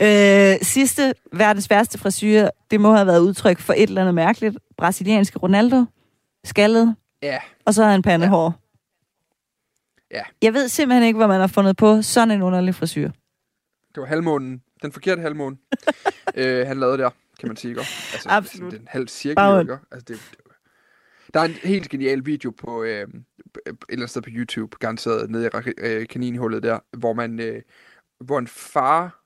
Øh, 0.00 0.58
sidste, 0.62 1.14
verdens 1.32 1.70
værste 1.70 1.98
frisyr, 1.98 2.48
det 2.70 2.80
må 2.80 2.92
have 2.94 3.06
været 3.06 3.20
udtryk 3.20 3.58
for 3.58 3.72
et 3.72 3.82
eller 3.82 4.00
andet 4.00 4.14
mærkeligt. 4.14 4.58
Brasilianske 4.76 5.38
Ronaldo, 5.38 5.84
skaldet, 6.44 6.94
Ja, 7.22 7.38
og 7.64 7.74
så 7.74 7.84
har 7.84 7.90
han 7.90 8.02
pandehår. 8.02 8.54
Ja. 10.10 10.22
Jeg 10.42 10.54
ved 10.54 10.68
simpelthen 10.68 11.02
ikke, 11.06 11.16
hvad 11.16 11.28
man 11.28 11.40
har 11.40 11.46
fundet 11.46 11.76
på 11.76 12.02
sådan 12.02 12.30
en 12.30 12.42
underlig 12.42 12.74
frisyr. 12.74 13.10
det 13.94 14.00
var 14.00 14.06
halvmånen. 14.06 14.62
Den 14.82 14.92
forkerte 14.92 15.22
halvmåne. 15.22 15.56
øh, 16.36 16.66
han 16.66 16.80
lavede 16.80 16.98
der, 16.98 17.10
kan 17.40 17.48
man 17.48 17.56
sige. 17.56 17.70
Ikke? 17.70 17.80
Altså, 17.80 18.28
Absolut. 18.28 18.70
Det 18.72 18.76
er 18.78 18.80
en 18.82 18.88
halv 18.90 19.08
cirkel, 19.08 19.60
ikke? 19.60 19.78
Altså, 19.92 20.04
det, 20.08 20.20
der 21.34 21.40
er 21.40 21.44
en 21.44 21.50
helt 21.50 21.88
genial 21.88 22.26
video 22.26 22.50
på 22.50 22.82
øh, 22.82 22.90
et 22.90 23.06
eller 23.66 23.76
andet 23.90 24.10
sted 24.10 24.22
på 24.22 24.30
YouTube, 24.32 24.76
garanteret 24.80 25.30
nede 25.30 25.50
i 25.66 25.70
øh, 25.78 26.08
kaninhullet 26.08 26.62
der, 26.62 26.78
hvor 26.96 27.12
man, 27.12 27.40
øh, 27.40 27.62
hvor 28.20 28.38
en 28.38 28.46
far 28.46 29.22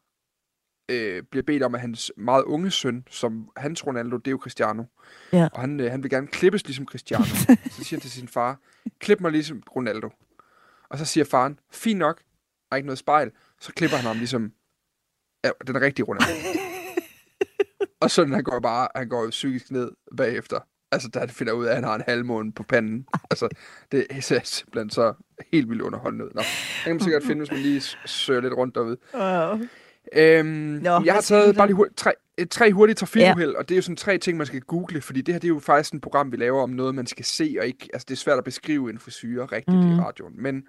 øh, 0.91 1.23
bliver 1.23 1.43
bedt 1.43 1.63
om, 1.63 1.75
at 1.75 1.81
hans 1.81 2.13
meget 2.17 2.45
unge 2.45 2.71
søn, 2.71 3.05
som 3.11 3.51
hans 3.57 3.87
Ronaldo, 3.87 4.17
det 4.17 4.27
er 4.27 4.31
jo 4.31 4.39
Cristiano, 4.43 4.85
Ja. 5.33 5.49
og 5.53 5.61
han, 5.61 5.81
øh, 5.81 5.91
han 5.91 6.03
vil 6.03 6.11
gerne 6.11 6.27
klippes 6.27 6.67
ligesom 6.67 6.87
Cristiano. 6.87 7.25
så 7.75 7.85
siger 7.85 7.97
han 7.97 8.01
til 8.01 8.11
sin 8.11 8.29
far, 8.29 8.61
klip 8.99 9.21
mig 9.21 9.33
ligesom 9.33 9.63
Ronaldo. 9.77 10.11
Og 10.89 10.99
så 10.99 11.05
siger 11.05 11.25
faren, 11.25 11.59
fint 11.73 11.99
nok, 11.99 12.19
der 12.19 12.73
er 12.73 12.77
ikke 12.77 12.87
noget 12.87 12.99
spejl. 12.99 13.31
Så 13.61 13.73
klipper 13.73 13.97
han 13.97 14.07
ham 14.07 14.17
ligesom, 14.17 14.53
ja, 15.45 15.51
den 15.67 15.81
rigtige 15.81 16.07
Ronaldo. 16.07 16.33
og 18.03 18.11
sådan, 18.11 18.33
han 18.35 18.45
går 18.45 18.61
bare, 18.61 18.89
han 18.95 19.09
går 19.09 19.25
jo 19.25 19.31
psykisk 19.31 19.71
ned 19.71 19.91
bagefter. 20.17 20.61
Altså, 20.93 21.11
han 21.15 21.29
finder 21.29 21.53
ud 21.53 21.65
af, 21.65 21.71
at 21.71 21.75
han 21.75 21.85
har 21.85 21.95
en 21.95 22.03
halvmåne 22.07 22.53
på 22.53 22.63
panden. 22.63 23.07
Altså, 23.31 23.49
det 23.93 24.07
ser 24.21 24.41
simpelthen 24.45 24.91
så 24.91 25.15
helt 25.53 25.69
vildt 25.69 25.83
underholdende 25.83 26.25
ud. 26.25 26.31
Nå, 26.35 26.41
det 26.41 26.85
kan 26.85 26.93
man 26.93 27.01
sikkert 27.01 27.23
finde, 27.23 27.39
hvis 27.39 27.51
man 27.51 27.61
lige 27.61 27.81
søger 28.07 28.41
lidt 28.41 28.55
rundt 28.55 28.75
derude. 28.75 28.97
Wow. 29.15 29.61
Øhm, 30.13 30.47
Nå, 30.83 31.03
jeg 31.05 31.15
har 31.15 31.21
taget 31.21 31.47
der? 31.47 31.53
bare 31.53 31.67
lige 31.67 31.77
hurtigt, 31.77 31.99
tre, 31.99 32.13
tre 32.51 32.73
hurtige 32.73 32.95
trafikuheld, 32.95 33.51
ja. 33.51 33.59
og 33.59 33.69
det 33.69 33.75
er 33.75 33.77
jo 33.77 33.83
sådan 33.83 33.97
tre 33.97 34.19
ting, 34.19 34.39
man 34.39 34.47
skal 34.47 34.61
google, 34.61 35.01
fordi 35.01 35.21
det 35.21 35.35
her 35.35 35.39
det 35.39 35.49
er 35.49 35.55
jo 35.55 35.59
faktisk 35.59 35.95
et 35.95 36.01
program, 36.01 36.33
vi 36.33 36.37
laver 36.37 36.63
om 36.63 36.71
noget, 36.71 36.95
man 36.95 37.07
skal 37.07 37.25
se, 37.25 37.57
og 37.61 37.67
ikke, 37.67 37.89
altså 37.93 38.07
det 38.09 38.15
er 38.15 38.19
svært 38.19 38.39
at 38.39 38.45
beskrive 38.45 38.91
en 38.91 38.99
frisyre 38.99 39.47
rigtigt 39.47 39.77
mm. 39.77 39.93
I 39.93 40.01
radioen. 40.01 40.43
Men 40.43 40.67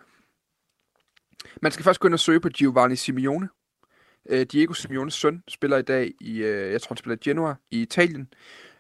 man 1.62 1.72
skal 1.72 1.84
først 1.84 2.00
gå 2.00 2.08
ind 2.08 2.14
og 2.14 2.20
søge 2.20 2.40
på 2.40 2.50
Giovanni 2.50 2.96
Simeone. 2.96 3.50
Øh, 4.30 4.46
Diego 4.52 4.74
Simeones 4.74 5.14
søn 5.14 5.44
spiller 5.48 5.78
i 5.78 5.82
dag 5.82 6.12
i, 6.22 6.38
øh, 6.44 6.72
jeg 6.72 6.82
tror 6.82 6.94
han 6.94 6.98
spiller 6.98 7.16
i 7.16 7.30
Genoa 7.30 7.56
i 7.72 7.82
Italien. 7.82 8.28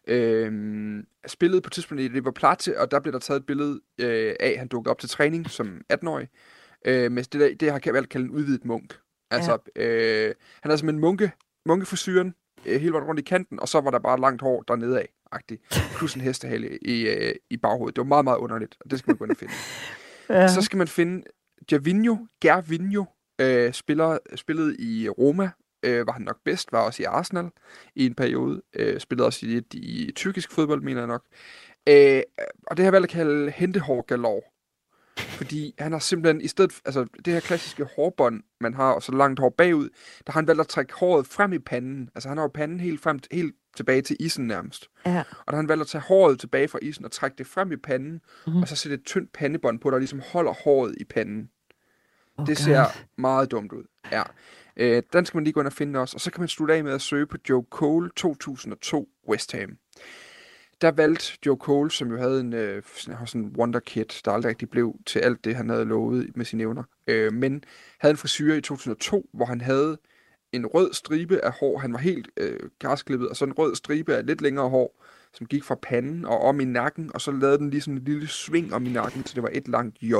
Øh, 0.07 1.03
spillede 1.27 1.61
på 1.61 1.67
et 1.67 1.71
tidspunkt 1.71 2.01
i 2.03 2.07
River 2.07 2.31
Plate, 2.31 2.79
og 2.79 2.91
der 2.91 2.99
blev 2.99 3.13
der 3.13 3.19
taget 3.19 3.39
et 3.39 3.45
billede 3.45 3.81
øh, 3.97 4.35
af, 4.39 4.49
at 4.49 4.57
han 4.57 4.67
dukkede 4.67 4.91
op 4.91 4.99
til 4.99 5.09
træning 5.09 5.49
som 5.49 5.81
18-årig. 5.93 6.27
Øh, 6.85 7.11
med 7.11 7.23
det, 7.23 7.41
der, 7.41 7.55
det 7.59 7.71
har 7.71 7.81
jeg 7.85 7.93
valgt 7.93 8.05
at 8.05 8.09
kalde 8.09 8.25
en 8.25 8.31
udvidet 8.31 8.65
munk. 8.65 8.97
Altså, 9.31 9.57
ja. 9.75 10.27
øh, 10.27 10.35
han 10.61 10.71
er 10.71 10.75
som 10.75 10.89
en 10.89 10.99
munke, 10.99 11.31
munkefrisyren, 11.65 12.33
øh, 12.65 12.81
hele 12.81 12.93
vejen 12.93 13.07
rundt 13.07 13.19
i 13.19 13.23
kanten, 13.23 13.59
og 13.59 13.67
så 13.67 13.81
var 13.81 13.91
der 13.91 13.99
bare 13.99 14.19
langt 14.19 14.41
hår 14.41 14.61
dernede 14.61 14.99
af, 14.99 15.09
agtigt, 15.31 15.61
plus 15.95 16.15
en 16.15 16.21
hestehale 16.21 16.77
i, 16.81 17.07
øh, 17.07 17.35
i 17.49 17.57
baghovedet. 17.57 17.95
Det 17.95 18.01
var 18.01 18.07
meget, 18.07 18.23
meget 18.23 18.37
underligt, 18.37 18.77
og 18.79 18.91
det 18.91 18.99
skal 18.99 19.11
man 19.11 19.17
gå 19.17 19.23
ind 19.23 19.31
og 19.31 19.37
finde. 19.37 19.53
Ja. 20.29 20.47
Så 20.47 20.61
skal 20.61 20.77
man 20.77 20.87
finde 20.87 21.23
Gervinho, 21.67 22.17
Gervinho, 22.41 23.05
øh, 23.41 23.73
spiller, 23.73 24.17
spillede 24.35 24.75
i 24.79 25.09
Roma, 25.09 25.49
øh, 25.83 26.07
var 26.07 26.13
han 26.13 26.21
nok 26.21 26.37
bedst, 26.45 26.71
var 26.71 26.79
også 26.81 27.03
i 27.03 27.05
Arsenal 27.05 27.49
i 27.95 28.05
en 28.05 28.15
periode, 28.15 28.61
øh, 28.75 28.99
spillede 28.99 29.25
også 29.27 29.45
i, 29.45 29.61
i 29.73 30.11
tyrkisk 30.15 30.51
fodbold, 30.51 30.81
mener 30.81 31.01
jeg 31.01 31.07
nok. 31.07 31.23
Øh, 31.89 32.21
og 32.67 32.77
det 32.77 32.83
har 32.83 32.85
jeg 32.85 32.93
valgt 32.93 33.05
at 33.05 33.09
kalde 33.09 33.51
hentehår 33.51 34.01
galore. 34.07 34.41
Fordi 35.17 35.73
han 35.79 35.91
har 35.91 35.99
simpelthen, 35.99 36.41
i 36.41 36.47
stedet, 36.47 36.73
altså 36.85 37.05
det 37.25 37.33
her 37.33 37.39
klassiske 37.39 37.83
hårbånd, 37.95 38.43
man 38.61 38.73
har, 38.73 38.91
og 38.91 39.03
så 39.03 39.11
langt 39.11 39.39
hår 39.39 39.49
bagud, 39.49 39.89
der 40.27 40.31
har 40.31 40.39
han 40.39 40.47
valgt 40.47 40.61
at 40.61 40.67
trække 40.67 40.93
håret 40.93 41.27
frem 41.27 41.53
i 41.53 41.59
panden. 41.59 42.09
Altså 42.15 42.29
han 42.29 42.37
har 42.37 42.43
jo 42.43 42.47
panden 42.53 42.79
helt 42.79 43.01
frem, 43.01 43.19
helt 43.31 43.55
tilbage 43.75 44.01
til 44.01 44.17
isen 44.19 44.47
nærmest. 44.47 44.87
ja. 45.05 45.19
Og 45.19 45.45
der 45.47 45.51
har 45.51 45.55
han 45.57 45.67
valgt 45.67 45.81
at 45.81 45.87
tage 45.87 46.01
håret 46.01 46.39
tilbage 46.39 46.67
fra 46.67 46.79
isen 46.81 47.05
og 47.05 47.11
trække 47.11 47.37
det 47.37 47.47
frem 47.47 47.71
i 47.71 47.75
panden, 47.75 48.11
Mhm. 48.11 48.21
mm-hmm. 48.47 48.61
og 48.61 48.67
så 48.67 48.75
sætte 48.75 48.95
et 48.95 49.03
tyndt 49.05 49.33
pandebånd 49.33 49.79
på, 49.79 49.89
der 49.91 49.97
ligesom 49.97 50.21
holder 50.31 50.53
håret 50.63 50.95
i 50.97 51.03
panden. 51.03 51.49
Oh, 52.37 52.45
Det 52.47 52.57
ser 52.57 52.85
meget 53.17 53.51
dumt 53.51 53.71
ud. 53.71 53.83
Ja. 54.11 54.23
Øh, 54.77 55.03
den 55.13 55.25
skal 55.25 55.37
man 55.37 55.43
lige 55.43 55.53
gå 55.53 55.59
ind 55.59 55.67
og 55.67 55.73
finde 55.73 55.99
også. 55.99 56.15
Og 56.15 56.21
så 56.21 56.31
kan 56.31 56.41
man 56.41 56.47
slutte 56.47 56.73
af 56.73 56.83
med 56.83 56.93
at 56.93 57.01
søge 57.01 57.25
på 57.25 57.37
Joe 57.49 57.63
Cole 57.69 58.09
2002 58.15 59.09
West 59.27 59.51
Ham. 59.51 59.77
Der 60.81 60.91
valgte 60.91 61.37
Joe 61.45 61.57
Cole, 61.57 61.91
som 61.91 62.11
jo 62.11 62.17
havde 62.17 62.39
en 62.39 62.53
øh, 62.53 62.83
sådan, 62.95 63.41
en 63.41 63.55
wonder 63.57 63.79
kid, 63.79 64.05
der 64.25 64.31
aldrig 64.31 64.49
rigtig 64.49 64.69
blev 64.69 64.95
til 65.05 65.19
alt 65.19 65.45
det, 65.45 65.55
han 65.55 65.69
havde 65.69 65.85
lovet 65.85 66.37
med 66.37 66.45
sine 66.45 66.63
evner. 66.63 66.83
Øh, 67.07 67.33
men 67.33 67.63
havde 67.99 68.11
en 68.11 68.17
frisyr 68.17 68.53
i 68.53 68.61
2002, 68.61 69.29
hvor 69.33 69.45
han 69.45 69.61
havde 69.61 69.97
en 70.51 70.65
rød 70.65 70.93
stribe 70.93 71.45
af 71.45 71.51
hår. 71.59 71.77
Han 71.77 71.93
var 71.93 71.99
helt 71.99 72.29
øh, 72.37 72.59
græsklippet, 72.79 73.29
og 73.29 73.35
så 73.35 73.45
en 73.45 73.53
rød 73.53 73.75
stribe 73.75 74.15
af 74.15 74.25
lidt 74.25 74.41
længere 74.41 74.69
hår, 74.69 75.03
som 75.33 75.47
gik 75.47 75.63
fra 75.63 75.75
panden 75.75 76.25
og 76.25 76.41
om 76.41 76.59
i 76.59 76.65
nakken, 76.65 77.11
og 77.13 77.21
så 77.21 77.31
lavede 77.31 77.57
den 77.57 77.69
lige 77.69 77.81
sådan 77.81 77.97
en 77.97 78.03
lille 78.03 78.27
sving 78.27 78.73
om 78.73 78.85
i 78.85 78.89
nakken, 78.89 79.25
så 79.25 79.35
det 79.35 79.43
var 79.43 79.49
et 79.53 79.67
langt 79.67 79.97
J. 80.01 80.13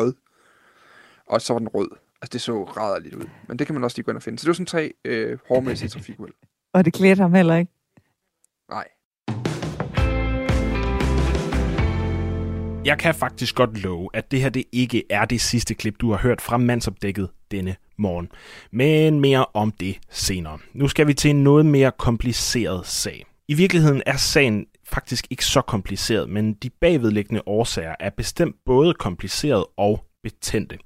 Og 1.26 1.42
så 1.42 1.54
var 1.54 1.60
den 1.60 1.68
rød. 1.68 1.90
Altså, 2.22 2.34
det 2.34 2.42
så 2.42 2.64
rædderligt 2.64 3.16
ud. 3.16 3.30
Men 3.48 3.60
det 3.60 3.68
kan 3.68 3.74
man 3.74 3.84
også 3.84 3.98
lige 3.98 4.04
gå 4.04 4.12
ind 4.12 4.18
og 4.18 4.24
finde. 4.24 4.40
Så 4.40 4.44
det 4.44 4.48
var 4.48 4.54
sådan 4.54 4.66
tre 4.66 4.94
øh, 5.06 5.38
hårdmæssige 5.48 5.90
trafikuheld. 5.96 6.34
Og 6.74 6.86
det 6.86 6.94
klædte 6.94 7.22
ham 7.22 7.34
heller 7.34 7.56
ikke. 7.56 7.72
Nej. 8.70 8.88
Jeg 12.86 13.00
kan 13.00 13.16
faktisk 13.16 13.56
godt 13.56 13.84
love, 13.84 14.10
at 14.14 14.32
det 14.32 14.42
her 14.42 14.50
det 14.50 14.64
ikke 14.72 15.04
er 15.10 15.26
det 15.26 15.42
sidste 15.42 15.74
klip, 15.74 15.96
du 16.02 16.12
har 16.12 16.18
hørt 16.18 16.42
fra 16.42 16.58
mandsopdækket 16.58 17.30
denne 17.52 17.76
morgen. 17.98 18.30
Men 18.72 19.20
mere 19.20 19.46
om 19.54 19.72
det 19.72 20.00
senere. 20.10 20.60
Nu 20.74 20.88
skal 20.88 21.08
vi 21.08 21.14
til 21.14 21.30
en 21.30 21.44
noget 21.44 21.66
mere 21.66 21.92
kompliceret 21.98 22.88
sag. 22.88 23.26
I 23.48 23.54
virkeligheden 23.54 24.04
er 24.06 24.18
sagen 24.18 24.66
faktisk 24.86 25.28
ikke 25.30 25.46
så 25.46 25.62
kompliceret, 25.62 26.30
men 26.30 26.54
de 26.54 26.70
bagvedliggende 26.70 27.42
årsager 27.46 27.96
er 28.00 28.10
bestemt 28.10 28.56
både 28.66 28.94
kompliceret 28.94 29.66
og 29.78 30.06
betændte. 30.24 30.78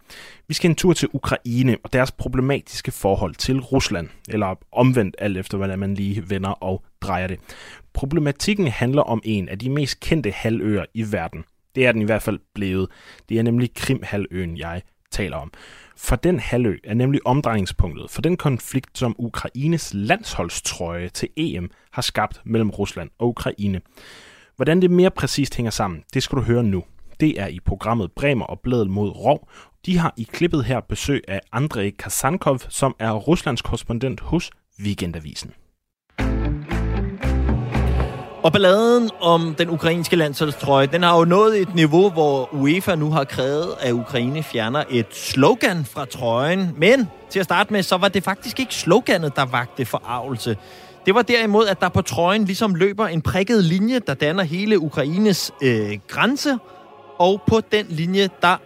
Vi 0.48 0.54
skal 0.54 0.70
en 0.70 0.76
tur 0.76 0.94
til 0.94 1.10
Ukraine 1.14 1.78
og 1.84 1.94
deres 1.94 2.12
problematiske 2.12 2.92
forhold 2.92 3.36
til 3.36 3.60
Rusland, 3.60 4.10
eller 4.30 4.56
omvendt 4.72 5.16
alt 5.20 5.38
efter, 5.38 5.58
hvordan 5.58 5.80
man 5.80 5.94
lige 5.94 6.30
vender 6.30 6.50
og 6.50 6.84
drejer 7.02 7.28
det. 7.28 7.40
Problematikken 7.94 8.68
handler 8.68 9.02
om 9.02 9.22
en 9.24 9.50
af 9.50 9.60
de 9.60 9.70
mest 9.70 10.00
kendte 10.00 10.32
halvøer 10.32 10.86
i 10.94 11.12
verden. 11.12 11.44
Det 11.76 11.86
er 11.86 11.92
den 11.92 12.02
i 12.02 12.06
hvert 12.06 12.22
fald 12.22 12.40
blevet. 12.54 12.90
Det 13.30 13.40
er 13.40 13.44
nemlig 13.44 13.74
Krimhalvøen, 13.74 14.58
jeg 14.58 14.82
taler 15.12 15.38
om. 15.38 15.52
For 15.98 16.16
den 16.16 16.40
halvø 16.40 16.78
er 16.84 16.94
nemlig 16.94 17.22
omdrejningspunktet 17.26 18.12
for 18.12 18.22
den 18.22 18.38
konflikt, 18.38 18.98
som 18.98 19.16
Ukraines 19.18 19.92
landsholdstrøje 19.94 21.10
til 21.10 21.30
EM 21.38 21.72
har 21.92 22.02
skabt 22.02 22.42
mellem 22.46 22.70
Rusland 22.70 23.10
og 23.20 23.28
Ukraine. 23.28 23.82
Hvordan 24.56 24.82
det 24.82 24.92
mere 24.92 25.12
præcist 25.12 25.56
hænger 25.56 25.72
sammen, 25.72 26.04
det 26.14 26.24
skal 26.24 26.38
du 26.38 26.42
høre 26.42 26.64
nu. 26.64 26.84
Det 27.20 27.42
er 27.42 27.48
i 27.48 27.60
programmet 27.66 28.12
Bremer 28.12 28.46
og 28.46 28.60
Bladet 28.60 28.90
mod 28.90 29.10
Rov. 29.10 29.50
De 29.86 29.98
har 29.98 30.14
i 30.18 30.24
klippet 30.24 30.66
her 30.66 30.80
besøg 30.80 31.22
af 31.28 31.42
Andrei 31.52 31.90
Kasankov, 31.90 32.60
som 32.70 32.96
er 33.00 33.12
Ruslands 33.12 33.62
korrespondent 33.62 34.20
hos 34.20 34.52
Weekendavisen. 34.84 35.52
Og 38.44 38.52
balladen 38.52 39.10
om 39.22 39.56
den 39.58 39.70
ukrainske 39.70 40.16
landsholdstrøje, 40.16 40.86
den 40.86 41.04
har 41.04 41.18
jo 41.18 41.26
nået 41.26 41.62
et 41.62 41.76
niveau, 41.76 42.10
hvor 42.10 42.54
UEFA 42.54 42.96
nu 42.96 43.12
har 43.12 43.24
krævet, 43.24 43.76
at 43.80 43.92
Ukraine 43.92 44.44
fjerner 44.44 44.84
et 44.90 45.08
slogan 45.12 45.86
fra 45.86 46.06
trøjen. 46.06 46.72
Men 46.78 47.08
til 47.30 47.40
at 47.40 47.46
starte 47.46 47.74
med, 47.74 47.84
så 47.84 47.98
var 47.98 48.08
det 48.08 48.24
faktisk 48.24 48.60
ikke 48.60 48.76
sloganet, 48.76 49.36
der 49.36 49.46
vagte 49.46 49.86
forarvelse. 49.86 50.58
Det 51.06 51.16
var 51.16 51.22
derimod, 51.22 51.68
at 51.68 51.82
der 51.82 51.90
på 51.90 52.02
trøjen 52.02 52.46
ligesom 52.46 52.76
løber 52.76 53.08
en 53.08 53.22
prikket 53.22 53.64
linje, 53.64 54.00
der 54.00 54.14
danner 54.14 54.44
hele 54.44 54.80
Ukraines 54.80 55.52
øh, 55.62 56.00
grænse. 56.08 56.58
Og 57.18 57.42
på 57.48 57.62
den 57.72 57.86
linje, 57.90 58.30
der 58.42 58.58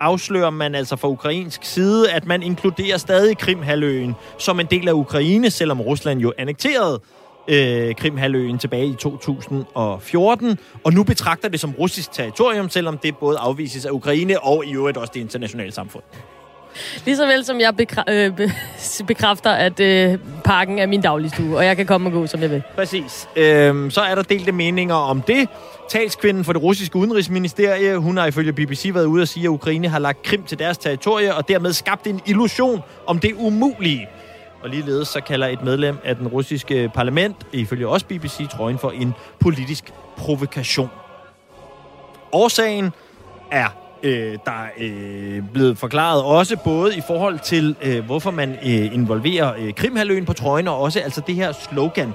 afslører 0.00 0.50
man 0.50 0.74
altså 0.74 0.96
fra 0.96 1.08
ukrainsk 1.08 1.64
side, 1.64 2.10
at 2.10 2.26
man 2.26 2.42
inkluderer 2.42 2.96
stadig 2.96 3.38
Krimhaløen 3.38 4.14
som 4.38 4.60
en 4.60 4.66
del 4.66 4.88
af 4.88 4.92
Ukraine, 4.92 5.50
selvom 5.50 5.80
Rusland 5.80 6.20
jo 6.20 6.32
annekterede 6.38 7.00
øh, 7.48 7.94
Krimhaløen 7.94 8.58
tilbage 8.58 8.86
i 8.86 8.94
2014, 8.94 10.58
og 10.84 10.92
nu 10.92 11.02
betragter 11.02 11.48
det 11.48 11.60
som 11.60 11.74
russisk 11.78 12.12
territorium, 12.12 12.70
selvom 12.70 12.98
det 12.98 13.16
både 13.16 13.38
afvises 13.38 13.84
af 13.84 13.90
Ukraine 13.90 14.40
og 14.40 14.66
i 14.66 14.74
øvrigt 14.74 14.96
også 14.96 15.10
det 15.14 15.20
internationale 15.20 15.72
samfund. 15.72 16.02
Ligeså 17.04 17.26
vel 17.26 17.44
som 17.44 17.60
jeg 17.60 17.74
bekræ- 17.82 18.10
øh, 18.12 18.36
be- 18.36 18.52
bekræfter, 19.06 19.50
at 19.50 19.80
øh, 19.80 20.18
parken 20.44 20.78
er 20.78 20.86
min 20.86 21.00
dagligstue, 21.00 21.56
og 21.56 21.64
jeg 21.64 21.76
kan 21.76 21.86
komme 21.86 22.08
og 22.08 22.12
gå, 22.12 22.26
som 22.26 22.40
jeg 22.42 22.50
vil. 22.50 22.62
Præcis. 22.74 23.28
Øhm, 23.36 23.90
så 23.90 24.00
er 24.00 24.14
der 24.14 24.22
delte 24.22 24.52
meninger 24.52 24.94
om 24.94 25.22
det. 25.22 25.48
Talskvinden 25.88 26.44
for 26.44 26.52
det 26.52 26.62
russiske 26.62 26.96
udenrigsministerie, 26.96 27.96
hun 27.96 28.16
har 28.16 28.26
ifølge 28.26 28.52
BBC 28.52 28.90
været 28.94 29.04
ude 29.04 29.22
og 29.22 29.28
sige, 29.28 29.44
at 29.44 29.48
Ukraine 29.48 29.88
har 29.88 29.98
lagt 29.98 30.22
Krim 30.22 30.42
til 30.42 30.58
deres 30.58 30.78
territorie, 30.78 31.34
og 31.34 31.48
dermed 31.48 31.72
skabt 31.72 32.06
en 32.06 32.20
illusion 32.26 32.82
om 33.06 33.18
det 33.18 33.32
umulige. 33.36 34.08
Og 34.62 34.70
ligeledes 34.70 35.08
så 35.08 35.20
kalder 35.20 35.46
et 35.46 35.62
medlem 35.62 35.96
af 36.04 36.16
den 36.16 36.28
russiske 36.28 36.90
parlament, 36.94 37.36
ifølge 37.52 37.88
også 37.88 38.06
BBC, 38.06 38.48
trøjen 38.50 38.78
for 38.78 38.90
en 38.90 39.14
politisk 39.40 39.92
provokation. 40.16 40.90
Årsagen 42.32 42.92
er 43.50 43.68
øh, 44.04 44.38
der 44.44 44.52
er 44.52 44.68
øh, 44.78 45.42
blevet 45.52 45.78
forklaret 45.78 46.22
også 46.22 46.56
både 46.64 46.96
i 46.96 47.00
forhold 47.06 47.38
til, 47.38 47.76
øh, 47.82 48.04
hvorfor 48.04 48.30
man 48.30 48.50
øh, 48.50 48.94
involverer 48.94 49.54
øh, 49.58 49.74
Krimhaløen 49.74 50.24
på 50.24 50.32
trøjen, 50.32 50.68
og 50.68 50.80
også 50.80 51.00
altså 51.00 51.22
det 51.26 51.34
her 51.34 51.52
slogan. 51.52 52.12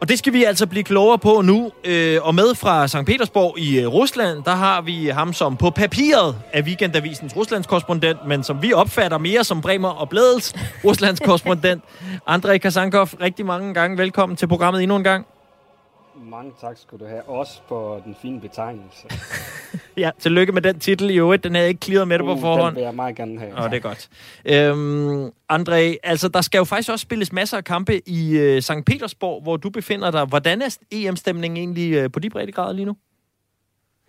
Og 0.00 0.08
det 0.08 0.18
skal 0.18 0.32
vi 0.32 0.44
altså 0.44 0.66
blive 0.66 0.84
klogere 0.84 1.18
på 1.18 1.40
nu. 1.42 1.72
Øh, 1.84 2.18
og 2.22 2.34
med 2.34 2.54
fra 2.54 2.88
St. 2.88 2.96
Petersborg 3.06 3.58
i 3.58 3.80
øh, 3.80 3.86
Rusland, 3.86 4.42
der 4.44 4.54
har 4.54 4.80
vi 4.80 5.06
ham 5.06 5.32
som 5.32 5.56
på 5.56 5.70
papiret 5.70 6.36
af 6.52 6.62
Weekendavisens 6.62 7.36
Ruslands 7.36 7.66
korrespondent, 7.66 8.18
men 8.26 8.42
som 8.42 8.62
vi 8.62 8.72
opfatter 8.72 9.18
mere 9.18 9.44
som 9.44 9.60
Bremer 9.60 9.88
og 9.88 10.08
Bladels 10.08 10.54
Ruslands 10.84 11.20
korrespondent, 11.20 11.84
Andrei 12.26 12.58
Kasankov. 12.58 13.08
Rigtig 13.20 13.46
mange 13.46 13.74
gange 13.74 13.98
velkommen 13.98 14.36
til 14.36 14.46
programmet 14.46 14.82
endnu 14.82 14.96
en 14.96 15.04
gang. 15.04 15.26
Mange 16.22 16.52
tak 16.60 16.78
skal 16.78 16.98
du 16.98 17.06
have, 17.06 17.22
også 17.22 17.60
på 17.68 18.00
den 18.04 18.16
fine 18.22 18.40
betegnelse. 18.40 19.08
Ja, 19.96 20.10
tillykke 20.18 20.52
med 20.52 20.62
den 20.62 20.78
titel 20.80 21.10
i 21.10 21.18
øvrigt. 21.18 21.44
Den 21.44 21.54
havde 21.54 21.64
jeg 21.64 21.68
ikke 21.68 21.84
clearet 21.84 22.08
med 22.08 22.18
dig 22.18 22.26
på 22.26 22.32
Uh, 22.32 22.40
forhånd. 22.40 22.66
Den 22.66 22.76
vil 22.76 22.82
jeg 22.82 22.94
meget 22.94 23.16
gerne 23.16 23.38
have. 23.38 23.58
Åh, 23.58 23.70
det 23.70 23.76
er 23.76 23.80
godt. 23.80 24.08
Øhm, 24.44 25.26
André, 25.52 25.96
altså 26.02 26.28
der 26.28 26.40
skal 26.40 26.58
jo 26.58 26.64
faktisk 26.64 26.90
også 26.90 27.02
spilles 27.02 27.32
masser 27.32 27.56
af 27.56 27.64
kampe 27.64 28.08
i 28.08 28.38
øh, 28.38 28.62
St. 28.62 28.72
Petersborg, 28.86 29.42
hvor 29.42 29.56
du 29.56 29.70
befinder 29.70 30.10
dig. 30.10 30.24
Hvordan 30.24 30.62
er 30.62 30.78
EM-stemningen 30.90 31.56
egentlig 31.56 31.94
øh, 31.94 32.10
på 32.10 32.20
de 32.20 32.30
breddegrader 32.30 32.72
lige 32.72 32.86
nu? 32.86 32.96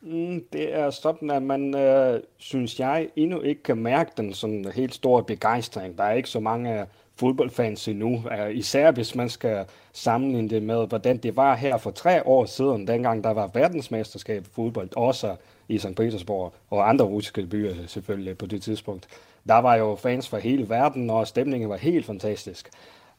Mm, 0.02 0.44
det 0.54 0.76
er 0.76 0.90
sådan, 0.90 1.30
at 1.30 1.44
man, 1.44 1.76
øh, 1.76 2.20
synes 2.38 2.80
jeg, 2.80 3.08
endnu 3.16 3.42
ikke 3.42 3.64
kan 3.64 3.78
mærke 3.78 4.12
den 4.18 4.34
sådan 4.34 4.72
helt 4.76 4.94
store 4.94 5.24
begejstring. 5.24 5.98
Der 5.98 6.04
er 6.04 6.14
ikke 6.14 6.30
så 6.30 6.40
mange 6.40 6.86
fodboldfans 7.20 7.88
endnu, 7.88 8.24
øh, 8.32 8.56
især 8.56 8.92
hvis 8.92 9.16
man 9.16 9.30
skal 9.30 9.66
sammenligne 9.94 10.50
det 10.50 10.64
med, 10.64 10.88
hvordan 10.88 11.18
det 11.18 11.36
var 11.36 11.56
her 11.56 11.78
for 11.78 11.92
tre 11.92 12.28
år 12.28 12.46
siden, 12.46 12.88
dengang 12.88 13.24
der 13.24 13.32
var 13.32 13.50
verdensmesterskab 13.54 14.46
i 14.46 14.50
fodbold, 14.56 14.90
også 14.96 15.36
i 15.68 15.78
St. 15.78 15.96
Petersborg 15.96 16.54
og 16.70 16.90
andre 16.90 17.06
russiske 17.06 17.46
byer 17.46 17.74
selvfølgelig 17.88 18.38
på 18.38 18.46
det 18.46 18.62
tidspunkt. 18.62 19.08
Der 19.48 19.58
var 19.58 19.76
jo 19.76 19.96
fans 19.96 20.30
fra 20.30 20.38
hele 20.38 20.70
verden, 20.70 21.10
og 21.10 21.28
stemningen 21.28 21.70
var 21.70 21.78
helt 21.78 22.06
fantastisk. 22.06 22.70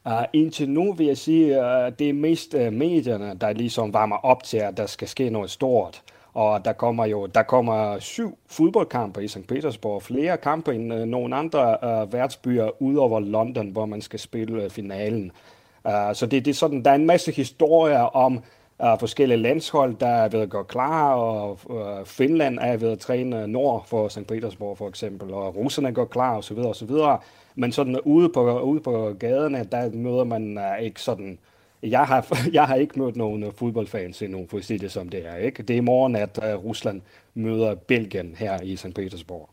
Uh, 0.05 0.23
indtil 0.33 0.69
nu 0.69 0.93
vil 0.93 1.07
jeg 1.07 1.17
sige, 1.17 1.55
at 1.55 1.91
uh, 1.91 1.97
det 1.99 2.09
er 2.09 2.13
mest 2.13 2.53
uh, 2.53 2.73
medierne, 2.73 3.37
der 3.41 3.53
ligesom 3.53 3.93
varmer 3.93 4.15
op 4.15 4.43
til, 4.43 4.57
at 4.57 4.77
der 4.77 4.85
skal 4.85 5.07
ske 5.07 5.29
noget 5.29 5.51
stort. 5.51 6.01
Og 6.33 6.65
der 6.65 6.73
kommer 6.73 7.05
jo 7.05 7.25
der 7.25 7.43
kommer 7.43 7.99
syv 7.99 8.37
fodboldkampe 8.47 9.23
i 9.23 9.27
St. 9.27 9.47
Petersborg, 9.47 10.03
flere 10.03 10.37
kampe 10.37 10.75
end 10.75 10.93
øh, 10.93 11.05
nogle 11.05 11.35
andre 11.35 11.77
øh, 11.83 12.13
værtsbyer 12.13 12.81
udover 12.81 13.19
London, 13.19 13.69
hvor 13.69 13.85
man 13.85 14.01
skal 14.01 14.19
spille 14.19 14.63
øh, 14.63 14.69
finalen. 14.69 15.31
Uh, 15.85 16.13
så 16.13 16.25
det, 16.25 16.45
det 16.45 16.51
er 16.51 16.55
sådan, 16.55 16.85
der 16.85 16.91
er 16.91 16.95
en 16.95 17.05
masse 17.05 17.31
historier 17.31 17.99
om 17.99 18.43
uh, 18.83 18.99
forskellige 18.99 19.37
landshold, 19.37 19.95
der 19.95 20.07
er 20.07 20.29
ved 20.29 20.39
at 20.39 20.49
gå 20.49 20.63
klar, 20.63 21.13
og 21.13 21.59
uh, 21.65 22.05
Finland 22.05 22.59
er 22.61 22.77
ved 22.77 22.91
at 22.91 22.99
træne 22.99 23.47
nord 23.47 23.85
for 23.87 24.07
St. 24.07 24.27
Petersborg 24.27 24.77
for 24.77 24.87
eksempel, 24.87 25.33
og 25.33 25.55
russerne 25.55 25.93
går 25.93 26.05
klar 26.05 26.37
osv. 26.37 26.57
osv. 26.57 26.89
Men 27.55 27.71
sådan 27.71 27.99
ude 27.99 28.29
på, 28.29 28.59
ude 28.59 28.79
på 28.79 29.13
gaderne, 29.19 29.67
der 29.71 29.89
møder 29.93 30.23
man 30.23 30.57
uh, 30.57 30.83
ikke 30.83 31.01
sådan 31.01 31.39
jeg 31.83 32.05
har, 32.05 32.37
jeg 32.53 32.63
har 32.63 32.75
ikke 32.75 32.99
mødt 32.99 33.15
nogen 33.15 33.43
øh, 33.43 33.51
fodboldfans 33.57 34.21
endnu, 34.21 34.47
for 34.49 34.57
at 34.57 34.65
sige 34.65 34.79
det 34.79 34.91
som 34.91 35.09
det 35.09 35.27
er. 35.27 35.35
Ikke? 35.35 35.63
Det 35.63 35.73
er 35.73 35.77
i 35.77 35.79
morgen, 35.79 36.15
at 36.15 36.39
uh, 36.43 36.65
Rusland 36.65 37.01
møder 37.33 37.75
Belgien 37.75 38.35
her 38.37 38.61
i 38.61 38.75
St. 38.75 38.93
Petersborg. 38.95 39.49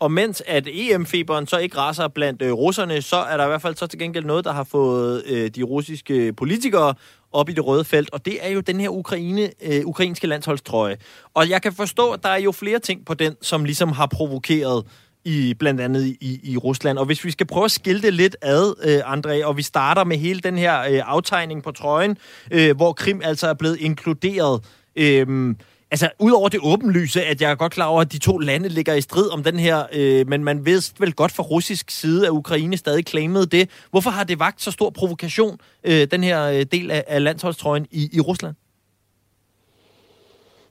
Og 0.00 0.12
mens 0.12 0.42
at 0.46 0.68
EM-feberen 0.72 1.46
så 1.46 1.58
ikke 1.58 1.76
raser 1.76 2.08
blandt 2.08 2.42
øh, 2.42 2.52
russerne, 2.52 3.02
så 3.02 3.16
er 3.16 3.36
der 3.36 3.44
i 3.44 3.48
hvert 3.48 3.62
fald 3.62 3.76
så 3.76 3.86
til 3.86 3.98
gengæld 3.98 4.24
noget, 4.24 4.44
der 4.44 4.52
har 4.52 4.64
fået 4.64 5.22
øh, 5.26 5.50
de 5.50 5.62
russiske 5.62 6.32
politikere 6.32 6.94
op 7.32 7.48
i 7.48 7.52
det 7.52 7.66
røde 7.66 7.84
felt, 7.84 8.10
og 8.12 8.26
det 8.26 8.46
er 8.46 8.48
jo 8.48 8.60
den 8.60 8.80
her 8.80 8.88
Ukraine, 8.88 9.50
øh, 9.62 9.84
ukrainske 9.84 10.26
landsholdstrøje. 10.26 10.96
Og 11.34 11.50
jeg 11.50 11.62
kan 11.62 11.72
forstå, 11.72 12.10
at 12.10 12.22
der 12.22 12.28
er 12.28 12.36
jo 12.36 12.52
flere 12.52 12.78
ting 12.78 13.06
på 13.06 13.14
den, 13.14 13.36
som 13.42 13.64
ligesom 13.64 13.92
har 13.92 14.06
provokeret 14.06 14.84
i 15.24 15.54
blandt 15.58 15.80
andet 15.80 16.04
i, 16.20 16.40
i 16.42 16.56
Rusland. 16.56 16.98
Og 16.98 17.06
hvis 17.06 17.24
vi 17.24 17.30
skal 17.30 17.46
prøve 17.46 17.64
at 17.64 17.70
skille 17.70 18.02
det 18.02 18.14
lidt 18.14 18.36
ad, 18.42 18.74
øh, 18.84 19.12
André, 19.12 19.44
og 19.44 19.56
vi 19.56 19.62
starter 19.62 20.04
med 20.04 20.16
hele 20.16 20.40
den 20.40 20.58
her 20.58 20.80
øh, 20.80 21.02
aftegning 21.04 21.62
på 21.62 21.70
trøjen, 21.70 22.18
øh, 22.50 22.76
hvor 22.76 22.92
Krim 22.92 23.20
altså 23.24 23.48
er 23.48 23.54
blevet 23.54 23.80
inkluderet. 23.80 24.64
Øh, 24.96 25.54
altså, 25.90 26.10
udover 26.18 26.48
det 26.48 26.60
åbenlyse, 26.62 27.24
at 27.24 27.40
jeg 27.42 27.50
er 27.50 27.54
godt 27.54 27.72
klar 27.72 27.86
over, 27.86 28.00
at 28.00 28.12
de 28.12 28.18
to 28.18 28.38
lande 28.38 28.68
ligger 28.68 28.94
i 28.94 29.00
strid 29.00 29.30
om 29.30 29.42
den 29.42 29.58
her, 29.58 29.84
øh, 29.92 30.28
men 30.28 30.44
man 30.44 30.66
ved 30.66 30.92
vel 30.98 31.12
godt 31.12 31.32
fra 31.32 31.42
russisk 31.42 31.90
side, 31.90 32.26
at 32.26 32.30
Ukraine 32.30 32.76
stadig 32.76 33.08
claimede 33.08 33.46
det. 33.46 33.70
Hvorfor 33.90 34.10
har 34.10 34.24
det 34.24 34.38
vagt 34.38 34.62
så 34.62 34.70
stor 34.70 34.90
provokation, 34.90 35.58
øh, 35.84 36.06
den 36.10 36.24
her 36.24 36.44
øh, 36.44 36.66
del 36.72 36.90
af, 36.90 37.04
af 37.06 37.24
landsholdstrøjen 37.24 37.86
i, 37.90 38.10
i 38.12 38.20
Rusland? 38.20 38.54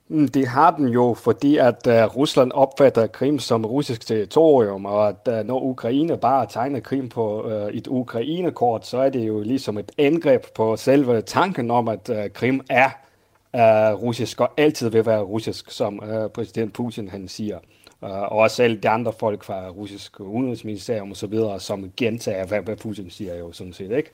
Mm, 0.09 0.27
det 0.27 0.47
har 0.47 0.71
den 0.71 0.87
jo, 0.87 1.13
fordi 1.13 1.57
at 1.57 1.87
uh, 1.87 1.93
Rusland 1.93 2.51
opfatter 2.51 3.07
Krim 3.07 3.39
som 3.39 3.65
russisk 3.65 4.07
territorium, 4.07 4.85
og 4.85 5.07
at 5.07 5.39
uh, 5.39 5.47
når 5.47 5.61
Ukraine 5.63 6.17
bare 6.17 6.47
tegner 6.49 6.79
Krim 6.79 7.09
på 7.09 7.43
uh, 7.43 7.75
et 7.75 7.87
Ukraine-kort, 7.87 8.87
så 8.87 8.97
er 8.97 9.09
det 9.09 9.27
jo 9.27 9.41
ligesom 9.41 9.77
et 9.77 9.91
angreb 9.97 10.45
på 10.55 10.75
selve 10.75 11.21
tanken 11.21 11.71
om, 11.71 11.87
at 11.87 12.09
uh, 12.09 12.17
Krim 12.33 12.61
er 12.69 12.89
uh, 13.53 14.01
russisk 14.01 14.41
og 14.41 14.49
altid 14.57 14.89
vil 14.89 15.05
være 15.05 15.21
russisk, 15.21 15.71
som 15.71 15.99
uh, 16.03 16.31
præsident 16.31 16.73
Putin 16.73 17.09
han 17.09 17.27
siger. 17.27 17.57
Uh, 18.01 18.09
og 18.09 18.31
også 18.31 18.63
alle 18.63 18.77
de 18.77 18.89
andre 18.89 19.13
folk 19.19 19.43
fra 19.43 19.69
russisk 19.69 20.19
udenrigsministerium 20.19 21.11
osv., 21.11 21.33
som 21.59 21.91
gentager, 21.97 22.45
hvad, 22.45 22.61
hvad 22.61 22.75
Putin 22.75 23.09
siger 23.09 23.35
jo 23.35 23.51
sådan 23.51 23.73
set, 23.73 23.91
ikke? 23.91 24.09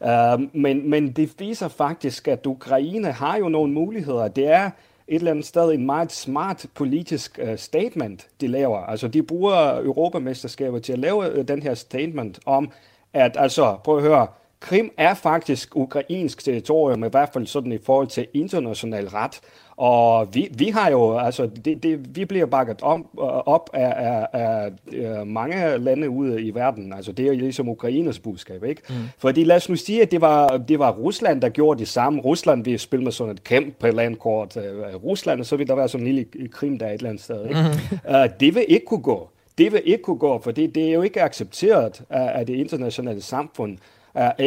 Uh, 0.00 0.56
men, 0.60 0.90
men 0.90 1.12
det 1.12 1.34
viser 1.38 1.68
faktisk, 1.68 2.28
at 2.28 2.46
Ukraine 2.46 3.12
har 3.12 3.36
jo 3.38 3.48
nogle 3.48 3.72
muligheder. 3.72 4.28
Det 4.28 4.48
er 4.48 4.70
et 5.08 5.14
eller 5.14 5.30
andet 5.30 5.46
sted 5.46 5.72
en 5.72 5.86
meget 5.86 6.12
smart 6.12 6.66
politisk 6.74 7.40
uh, 7.42 7.56
statement, 7.56 8.28
de 8.40 8.46
laver. 8.46 8.78
Altså, 8.78 9.08
de 9.08 9.22
bruger 9.22 9.80
Europamesterskabet 9.82 10.82
til 10.82 10.92
at 10.92 10.98
lave 10.98 11.38
uh, 11.38 11.44
den 11.48 11.62
her 11.62 11.74
statement 11.74 12.40
om, 12.46 12.70
at 13.12 13.36
altså, 13.38 13.76
prøv 13.84 13.96
at 13.96 14.02
høre, 14.02 14.26
Krim 14.60 14.90
er 14.96 15.14
faktisk 15.14 15.76
ukrainsk 15.76 16.44
territorium, 16.44 17.04
i 17.04 17.08
hvert 17.08 17.30
fald 17.32 17.46
sådan 17.46 17.72
i 17.72 17.78
forhold 17.78 18.06
til 18.06 18.26
international 18.34 19.08
ret. 19.08 19.40
Og 19.76 20.34
vi, 20.34 20.48
vi 20.58 20.68
har 20.68 20.90
jo, 20.90 21.18
altså, 21.18 21.50
det, 21.64 21.82
det, 21.82 22.16
vi 22.16 22.24
bliver 22.24 22.46
bakket 22.46 22.82
om, 22.82 23.06
op 23.46 23.70
af, 23.72 23.94
af, 23.96 24.26
af, 24.32 24.70
af 24.92 25.26
mange 25.26 25.78
lande 25.78 26.10
ude 26.10 26.42
i 26.42 26.54
verden. 26.54 26.92
Altså, 26.92 27.12
det 27.12 27.22
er 27.22 27.32
jo 27.32 27.38
ligesom 27.38 27.68
Ukraines 27.68 28.18
budskab, 28.18 28.64
ikke? 28.64 28.82
Mm. 28.88 28.94
Fordi 29.18 29.44
lad 29.44 29.56
os 29.56 29.68
nu 29.68 29.76
sige, 29.76 30.02
at 30.02 30.10
det 30.10 30.20
var, 30.20 30.56
det 30.56 30.78
var 30.78 30.92
Rusland, 30.92 31.40
der 31.40 31.48
gjorde 31.48 31.80
det 31.80 31.88
samme. 31.88 32.20
Rusland 32.20 32.64
vil 32.64 32.78
spille 32.78 33.04
med 33.04 33.12
sådan 33.12 33.32
et 33.32 33.44
kæmpe 33.44 33.90
landkort 33.90 34.56
af 34.56 35.04
Rusland, 35.04 35.40
og 35.40 35.46
så 35.46 35.56
vil 35.56 35.68
der 35.68 35.74
være 35.74 35.88
sådan 35.88 36.06
en 36.06 36.14
lille 36.14 36.48
krim 36.48 36.78
der 36.78 36.86
et 36.86 36.92
eller 36.92 37.08
andet 37.08 37.24
sted, 37.24 37.44
ikke? 37.44 37.60
Mm. 37.90 38.14
Uh, 38.14 38.26
det 38.40 38.54
vil 38.54 38.64
ikke 38.68 38.86
kunne 38.86 39.02
gå. 39.02 39.28
Det 39.58 39.72
vil 39.72 39.82
ikke 39.84 40.02
kunne 40.02 40.18
gå, 40.18 40.38
for 40.38 40.50
det, 40.50 40.74
det 40.74 40.88
er 40.88 40.92
jo 40.92 41.02
ikke 41.02 41.22
accepteret 41.22 42.02
af, 42.10 42.38
af 42.38 42.46
det 42.46 42.54
internationale 42.54 43.22
samfund 43.22 43.78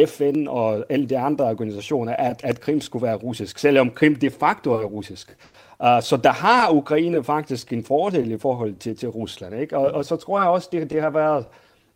FN 0.06 0.46
og 0.48 0.84
alle 0.88 1.06
de 1.06 1.18
andre 1.18 1.44
organisationer, 1.44 2.16
at, 2.16 2.40
at 2.44 2.60
Krim 2.60 2.80
skulle 2.80 3.06
være 3.06 3.16
russisk, 3.16 3.58
selvom 3.58 3.90
Krim 3.90 4.16
de 4.16 4.30
facto 4.30 4.72
er 4.72 4.84
russisk. 4.84 5.36
Uh, 5.80 6.02
så 6.02 6.16
der 6.16 6.32
har 6.32 6.72
Ukraine 6.72 7.24
faktisk 7.24 7.72
en 7.72 7.84
fordel 7.84 8.32
i 8.32 8.38
forhold 8.38 8.74
til, 8.74 8.96
til 8.96 9.08
Rusland. 9.08 9.54
Ikke? 9.54 9.78
Og, 9.78 9.86
og 9.86 10.04
så 10.04 10.16
tror 10.16 10.40
jeg 10.40 10.48
også, 10.48 10.68
det, 10.72 10.90
det 10.90 11.02
har 11.02 11.10
været, 11.10 11.44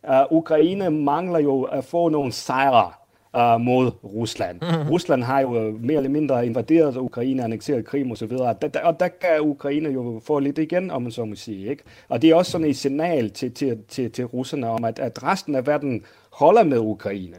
uh, 0.09 0.37
Ukraine 0.37 0.89
mangler 0.89 1.39
jo 1.39 1.61
at 1.61 1.83
få 1.83 2.09
nogle 2.09 2.31
sejre 2.31 2.91
uh, 3.37 3.61
mod 3.61 3.91
Rusland. 4.03 4.61
Mm-hmm. 4.61 4.89
Rusland 4.89 5.23
har 5.23 5.41
jo 5.41 5.77
mere 5.79 5.97
eller 5.97 6.09
mindre 6.09 6.45
invaderet 6.45 6.97
Ukraine, 6.97 7.43
annekteret 7.43 7.85
Krim 7.85 8.11
osv., 8.11 8.31
og, 8.31 8.61
der, 8.61 8.79
og 8.83 8.99
der 8.99 9.07
kan 9.07 9.41
Ukraine 9.41 9.89
jo 9.89 10.21
få 10.25 10.39
lidt 10.39 10.57
igen, 10.57 10.91
om 10.91 11.01
man 11.01 11.11
så 11.11 11.25
må 11.25 11.35
sige. 11.35 11.69
Ikke? 11.69 11.83
Og 12.09 12.21
det 12.21 12.29
er 12.29 12.35
også 12.35 12.51
sådan 12.51 12.67
et 12.67 12.77
signal 12.77 13.29
til, 13.29 13.53
til, 13.53 13.77
til, 13.87 14.11
til 14.11 14.25
russerne 14.25 14.69
om, 14.69 14.85
at, 14.85 14.99
at 14.99 15.23
resten 15.23 15.55
af 15.55 15.67
verden 15.67 16.03
holder 16.33 16.63
med 16.63 16.77
Ukraine. 16.77 17.35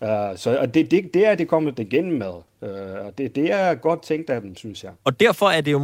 Uh, 0.00 0.08
så 0.36 0.58
og 0.60 0.74
det, 0.74 0.90
det, 0.90 1.14
det 1.14 1.26
er 1.26 1.34
det 1.34 1.48
kommet 1.48 1.78
igen 1.78 2.18
med. 2.18 2.32
Uh, 2.62 3.06
og 3.06 3.18
det, 3.18 3.36
det 3.36 3.52
er 3.52 3.74
godt 3.74 4.02
tænkt 4.02 4.30
af 4.30 4.40
dem, 4.40 4.56
synes 4.56 4.84
jeg. 4.84 4.92
Og 5.04 5.20
derfor 5.20 5.48
er 5.48 5.60
det 5.60 5.72
jo 5.72 5.78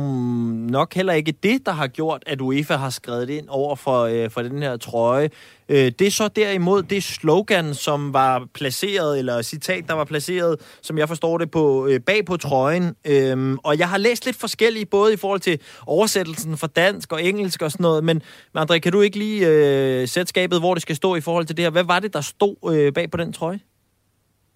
nok 0.71 0.95
heller 0.95 1.13
ikke 1.13 1.33
det, 1.33 1.67
der 1.67 1.73
har 1.73 1.87
gjort, 1.87 2.23
at 2.27 2.41
UEFA 2.41 2.75
har 2.77 2.91
skrevet 2.91 3.31
ind 3.31 3.49
over 3.49 3.77
for, 3.77 4.25
uh, 4.25 4.31
for 4.31 4.43
den 4.43 4.63
her 4.63 4.77
trøje. 4.77 5.31
Uh, 5.69 5.75
det 5.77 6.01
er 6.01 6.11
så 6.11 6.29
derimod 6.29 6.83
det 6.83 7.03
slogan, 7.03 7.75
som 7.75 8.13
var 8.13 8.49
placeret, 8.55 9.19
eller 9.19 9.43
citat, 9.43 9.85
der 9.89 9.95
var 9.95 10.05
placeret, 10.05 10.61
som 10.83 10.99
jeg 10.99 11.09
forstår 11.09 11.39
det, 11.39 11.51
på 11.51 11.87
uh, 11.87 11.97
bag 12.07 12.25
på 12.25 12.37
trøjen. 12.37 12.85
Uh, 12.85 13.59
og 13.65 13.79
jeg 13.79 13.89
har 13.89 13.99
læst 13.99 14.25
lidt 14.25 14.37
forskelligt, 14.37 14.91
både 14.91 15.15
i 15.15 15.17
forhold 15.17 15.41
til 15.41 15.61
oversættelsen 15.87 16.57
fra 16.57 16.67
dansk 16.67 17.13
og 17.13 17.25
engelsk 17.25 17.63
og 17.63 17.71
sådan 17.71 17.85
noget. 17.85 18.05
Men, 18.05 18.23
men 18.55 18.63
André, 18.63 18.79
kan 18.79 18.93
du 18.93 19.01
ikke 19.01 19.19
lige 19.19 19.47
uh, 19.47 20.09
sætte 20.09 20.29
skabet, 20.29 20.61
hvor 20.61 20.75
det 20.75 20.83
skal 20.83 20.97
stå 20.97 21.15
i 21.17 21.21
forhold 21.21 21.47
til 21.47 21.57
det 21.57 21.65
her? 21.65 21.71
Hvad 21.71 21.85
var 21.85 22.01
det, 22.01 22.13
der 22.13 22.21
stod 22.21 22.57
uh, 22.63 22.93
bag 22.95 23.11
på 23.11 23.17
den 23.17 23.33
trøje? 23.33 23.61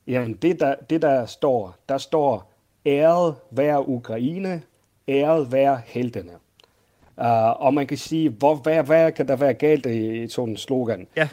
Jamen, 0.08 0.32
det 0.32 0.60
der, 0.60 0.74
det 0.90 1.02
der 1.02 1.26
står, 1.26 1.74
der 1.88 1.98
står, 1.98 2.52
æret 2.86 3.34
være 3.50 3.88
Ukraine, 3.88 4.62
æret 5.08 5.52
være 5.52 5.80
heltene. 5.86 6.32
Uh, 7.16 7.64
og 7.64 7.74
man 7.74 7.86
kan 7.86 7.98
sige, 7.98 8.28
hvor, 8.28 8.54
hvad, 8.54 8.82
hvad 8.82 9.12
kan 9.12 9.28
der 9.28 9.36
være 9.36 9.54
galt 9.54 9.86
i, 9.86 10.22
i 10.22 10.28
sådan 10.28 10.50
en 10.50 10.56
slogan? 10.56 11.06
Ja. 11.16 11.28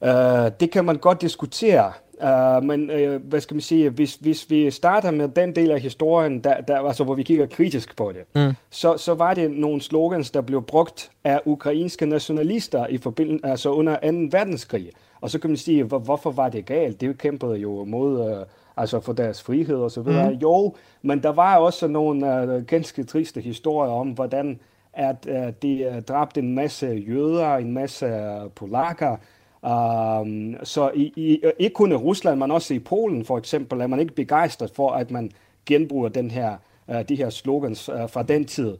Uh, 0.00 0.52
det 0.60 0.70
kan 0.70 0.84
man 0.84 0.96
godt 0.96 1.20
diskutere, 1.20 1.92
uh, 2.22 2.64
men 2.64 2.90
uh, 2.90 3.22
hvad 3.22 3.40
skal 3.40 3.54
man 3.54 3.60
sige, 3.60 3.90
hvis, 3.90 4.14
hvis 4.14 4.50
vi 4.50 4.70
starter 4.70 5.10
med 5.10 5.28
den 5.28 5.56
del 5.56 5.70
af 5.70 5.80
historien, 5.80 6.44
der, 6.44 6.60
der, 6.60 6.80
altså, 6.80 7.04
hvor 7.04 7.14
vi 7.14 7.22
kigger 7.22 7.46
kritisk 7.46 7.96
på 7.96 8.12
det, 8.12 8.46
mm. 8.46 8.54
så, 8.70 8.96
så 8.96 9.14
var 9.14 9.34
det 9.34 9.50
nogle 9.50 9.80
slogans, 9.80 10.30
der 10.30 10.40
blev 10.40 10.62
brugt 10.62 11.10
af 11.24 11.40
ukrainske 11.44 12.06
nationalister 12.06 12.86
i 12.86 12.98
forbindelse, 12.98 13.46
altså 13.46 13.70
under 13.70 13.94
2. 13.94 14.38
verdenskrig. 14.38 14.90
Og 15.20 15.30
så 15.30 15.38
kan 15.38 15.50
man 15.50 15.56
sige, 15.56 15.84
hvor, 15.84 15.98
hvorfor 15.98 16.30
var 16.30 16.48
det 16.48 16.66
galt? 16.66 17.00
Det 17.00 17.18
kæmpede 17.18 17.56
jo 17.56 17.84
mod, 17.84 18.30
øh, 18.30 18.46
altså 18.76 19.00
for 19.00 19.12
deres 19.12 19.42
frihed 19.42 19.76
og 19.76 19.90
så 19.90 20.00
videre. 20.00 20.30
Mm. 20.30 20.36
Jo, 20.36 20.74
men 21.02 21.22
der 21.22 21.32
var 21.32 21.56
også 21.56 21.88
nogle 21.88 22.42
øh, 22.42 22.64
ganske 22.64 23.04
triste 23.04 23.40
historier 23.40 23.92
om, 23.92 24.08
hvordan 24.08 24.60
at 24.92 25.26
øh, 25.28 25.52
de 25.62 25.78
øh, 25.82 26.02
dræbte 26.02 26.40
en 26.40 26.54
masse 26.54 26.86
jøder, 26.86 27.56
en 27.56 27.72
masse 27.72 28.06
polakker, 28.54 29.16
Um, 29.62 30.56
så 30.62 30.90
i, 30.94 31.12
i, 31.16 31.42
ikke 31.58 31.74
kun 31.74 31.92
i 31.92 31.94
Rusland, 31.94 32.38
men 32.38 32.50
også 32.50 32.74
i 32.74 32.78
Polen 32.78 33.24
for 33.24 33.38
eksempel, 33.38 33.80
er 33.80 33.86
man 33.86 34.00
ikke 34.00 34.14
begejstret 34.14 34.70
for, 34.70 34.90
at 34.90 35.10
man 35.10 35.30
genbruger 35.66 36.08
den 36.08 36.30
her, 36.30 36.56
uh, 36.88 37.00
de 37.08 37.16
her 37.16 37.30
slogans 37.30 37.88
uh, 37.88 38.10
fra 38.10 38.22
den 38.22 38.44
tid. 38.44 38.76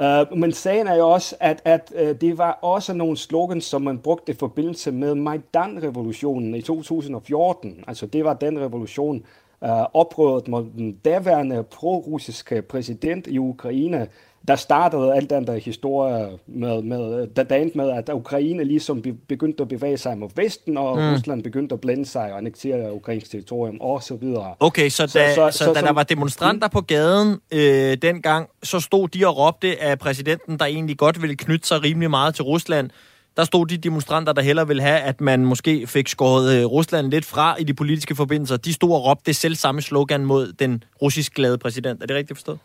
Uh, 0.00 0.38
men 0.38 0.52
sagen 0.52 0.86
er 0.86 0.94
jo 0.94 1.10
også, 1.10 1.36
at, 1.40 1.62
at 1.64 1.92
uh, 2.02 2.08
det 2.20 2.38
var 2.38 2.52
også 2.52 2.92
nogle 2.92 3.16
slogans, 3.16 3.64
som 3.64 3.82
man 3.82 3.98
brugte 3.98 4.32
i 4.32 4.34
forbindelse 4.34 4.92
med 4.92 5.14
Majdan-revolutionen 5.14 6.54
i 6.54 6.62
2014. 6.62 7.84
Altså 7.88 8.06
det 8.06 8.24
var 8.24 8.34
den 8.34 8.60
revolution, 8.60 9.24
uh, 9.60 9.82
oprøret 9.94 10.48
mod 10.48 10.64
den 10.76 10.92
daværende 10.92 11.62
pro-russiske 11.62 12.62
præsident 12.62 13.26
i 13.26 13.38
Ukraine, 13.38 14.08
der 14.48 14.56
startede 14.56 15.14
alt 15.14 15.30
den 15.30 15.46
der 15.46 15.54
historie 15.54 16.28
med, 16.46 16.82
med, 16.82 17.26
der, 17.36 17.42
der 17.42 17.56
endte 17.56 17.78
med, 17.78 17.90
at 17.90 18.10
Ukraine 18.12 18.64
ligesom 18.64 19.02
begyndte 19.28 19.62
at 19.62 19.68
bevæge 19.68 19.96
sig 19.96 20.18
mod 20.18 20.28
Vesten, 20.36 20.76
og 20.76 20.98
mm. 20.98 21.12
Rusland 21.12 21.42
begyndte 21.42 21.72
at 21.72 21.80
blande 21.80 22.06
sig 22.06 22.32
og 22.32 22.38
annektere 22.38 22.94
ukrainsk 22.94 23.30
territorium 23.30 23.80
og 23.80 24.02
så 24.02 24.14
videre. 24.14 24.54
Okay, 24.60 24.88
så, 24.88 25.06
så 25.06 25.18
da, 25.18 25.34
så, 25.34 25.50
så, 25.50 25.58
så, 25.58 25.72
da 25.72 25.80
så, 25.80 25.86
der 25.86 25.92
var 25.92 26.02
demonstranter 26.02 26.68
på 26.68 26.80
gaden 26.80 27.40
øh, 27.52 27.96
dengang, 28.02 28.48
så 28.62 28.80
stod 28.80 29.08
de 29.08 29.26
og 29.26 29.38
råbte 29.38 29.82
af 29.82 29.98
præsidenten, 29.98 30.58
der 30.58 30.64
egentlig 30.64 30.98
godt 30.98 31.22
ville 31.22 31.36
knytte 31.36 31.68
sig 31.68 31.82
rimelig 31.82 32.10
meget 32.10 32.34
til 32.34 32.44
Rusland, 32.44 32.90
der 33.36 33.44
stod 33.44 33.66
de 33.66 33.76
demonstranter, 33.76 34.32
der 34.32 34.42
heller 34.42 34.64
ville 34.64 34.82
have, 34.82 35.00
at 35.00 35.20
man 35.20 35.44
måske 35.44 35.86
fik 35.86 36.08
skåret 36.08 36.54
øh, 36.54 36.64
Rusland 36.64 37.10
lidt 37.10 37.24
fra 37.24 37.56
i 37.58 37.64
de 37.64 37.74
politiske 37.74 38.14
forbindelser. 38.14 38.56
De 38.56 38.72
stod 38.72 38.92
og 38.94 39.04
råbte 39.04 39.22
det 39.26 39.36
selv 39.36 39.54
samme 39.54 39.82
slogan 39.82 40.24
mod 40.24 40.52
den 40.52 40.84
russisk 41.02 41.34
glade 41.34 41.58
præsident. 41.58 42.02
Er 42.02 42.06
det 42.06 42.16
rigtigt 42.16 42.38
forstået? 42.38 42.58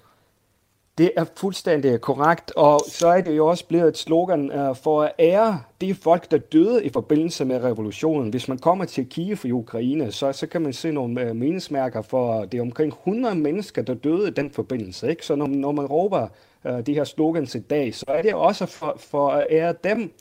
Det 0.99 1.11
er 1.17 1.25
fuldstændig 1.35 2.01
korrekt, 2.01 2.51
og 2.55 2.79
så 2.87 3.07
er 3.07 3.21
det 3.21 3.37
jo 3.37 3.47
også 3.47 3.65
blevet 3.67 3.87
et 3.87 3.97
slogan 3.97 4.51
uh, 4.51 4.75
for 4.75 5.03
at 5.03 5.11
ære 5.19 5.61
de 5.81 5.95
folk, 5.95 6.31
der 6.31 6.37
døde 6.37 6.85
i 6.85 6.89
forbindelse 6.89 7.45
med 7.45 7.63
revolutionen. 7.63 8.29
Hvis 8.29 8.47
man 8.47 8.57
kommer 8.57 8.85
til 8.85 9.09
Kiev 9.09 9.37
i 9.43 9.51
Ukraine, 9.51 10.11
så, 10.11 10.31
så 10.31 10.47
kan 10.47 10.61
man 10.61 10.73
se 10.73 10.91
nogle 10.91 11.21
øh, 11.21 11.29
uh, 11.29 11.35
meningsmærker 11.35 12.01
for, 12.01 12.45
det 12.45 12.57
er 12.57 12.61
omkring 12.61 12.93
100 12.93 13.35
mennesker, 13.35 13.81
der 13.81 13.93
døde 13.93 14.27
i 14.27 14.31
den 14.31 14.51
forbindelse. 14.51 15.09
Ikke? 15.09 15.25
Så 15.25 15.35
når, 15.35 15.47
når 15.47 15.71
man 15.71 15.85
råber 15.85 16.27
uh, 16.65 16.79
de 16.85 16.93
her 16.93 17.03
slogans 17.03 17.55
i 17.55 17.59
dag, 17.59 17.95
så 17.95 18.05
er 18.07 18.21
det 18.21 18.33
også 18.33 18.65
for, 18.65 18.95
for 18.97 19.29
at 19.29 19.47
ære 19.49 19.73
dem. 19.83 20.11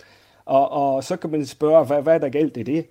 Og, 0.45 0.71
og 0.71 1.05
så 1.05 1.17
kan 1.17 1.31
man 1.31 1.47
spørge, 1.47 1.85
hvad, 1.85 2.03
hvad 2.03 2.15
er 2.15 2.19
der 2.19 2.29
galt 2.29 2.57
i 2.57 2.63
det? 2.63 2.87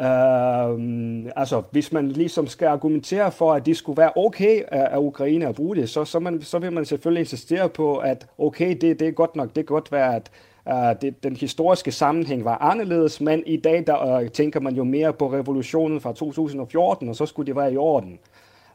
Uh, 0.00 1.30
altså, 1.36 1.62
hvis 1.70 1.92
man 1.92 2.08
ligesom 2.08 2.46
skal 2.46 2.66
argumentere 2.66 3.32
for, 3.32 3.54
at 3.54 3.66
det 3.66 3.76
skulle 3.76 3.96
være 3.96 4.12
okay 4.16 4.58
øh, 4.58 4.64
af 4.70 4.98
Ukraine 4.98 5.46
at 5.46 5.54
bruge 5.54 5.76
det, 5.76 5.90
så, 5.90 6.04
så, 6.04 6.18
man, 6.18 6.42
så 6.42 6.58
vil 6.58 6.72
man 6.72 6.84
selvfølgelig 6.84 7.20
insistere 7.20 7.68
på, 7.68 7.96
at 7.96 8.26
okay, 8.38 8.76
det, 8.80 9.00
det 9.00 9.08
er 9.08 9.12
godt 9.12 9.36
nok, 9.36 9.46
det 9.48 9.54
kan 9.54 9.64
godt 9.64 9.92
være, 9.92 10.16
at 10.16 10.30
uh, 10.66 11.00
det, 11.02 11.22
den 11.22 11.36
historiske 11.36 11.92
sammenhæng 11.92 12.44
var 12.44 12.58
anderledes, 12.58 13.20
men 13.20 13.42
i 13.46 13.56
dag 13.56 13.86
der, 13.86 14.20
uh, 14.20 14.28
tænker 14.28 14.60
man 14.60 14.74
jo 14.74 14.84
mere 14.84 15.12
på 15.12 15.32
revolutionen 15.32 16.00
fra 16.00 16.12
2014, 16.12 17.08
og 17.08 17.16
så 17.16 17.26
skulle 17.26 17.46
det 17.46 17.56
være 17.56 17.72
i 17.72 17.76
orden. 17.76 18.18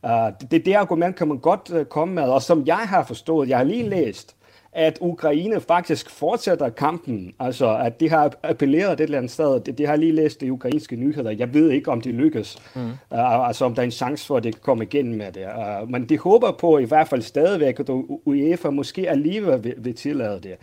Uh, 0.04 0.10
det, 0.52 0.66
det 0.66 0.74
argument 0.74 1.16
kan 1.16 1.28
man 1.28 1.38
godt 1.38 1.72
uh, 1.74 1.84
komme 1.84 2.14
med, 2.14 2.24
og 2.24 2.42
som 2.42 2.64
jeg 2.66 2.78
har 2.78 3.04
forstået, 3.04 3.50
jeg 3.50 3.58
har 3.58 3.66
lige 3.66 3.90
læst, 3.90 4.36
at 4.76 4.98
Ukraine 5.02 5.62
faktisk 5.62 6.10
fortsætter 6.10 6.70
kampen. 6.70 7.34
Altså, 7.40 7.78
at 7.78 8.00
de 8.00 8.10
har 8.10 8.34
appelleret 8.44 8.94
et 8.94 9.02
eller 9.02 9.18
andet 9.18 9.32
sted. 9.32 9.60
De, 9.60 9.72
de 9.72 9.86
har 9.86 9.96
lige 9.96 10.12
læst 10.12 10.42
de 10.42 10.54
ukrainske 10.54 10.96
nyheder. 10.96 11.32
Jeg 11.32 11.54
ved 11.54 11.72
ikke, 11.72 11.92
om 11.92 12.02
de 12.02 12.12
lykkes. 12.12 12.58
Mm. 12.76 12.82
Uh, 12.86 13.48
altså, 13.48 13.66
om 13.66 13.76
der 13.76 13.82
er 13.82 13.86
en 13.86 13.92
chance 13.92 14.28
for, 14.28 14.38
at 14.38 14.44
det 14.44 14.54
kan 14.54 14.62
komme 14.64 14.84
igen 14.84 15.16
med 15.16 15.32
det. 15.32 15.46
Uh, 15.82 15.90
men 15.90 16.10
de 16.10 16.18
håber 16.18 16.52
på 16.52 16.78
i 16.78 16.86
hvert 16.86 17.08
fald 17.08 17.22
stadigvæk, 17.22 17.80
at 17.80 17.90
UEFA 18.26 18.70
måske 18.70 19.10
alligevel 19.10 19.64
vil, 19.64 19.74
vil 19.78 19.96
tillade 19.96 20.40
det. 20.44 20.56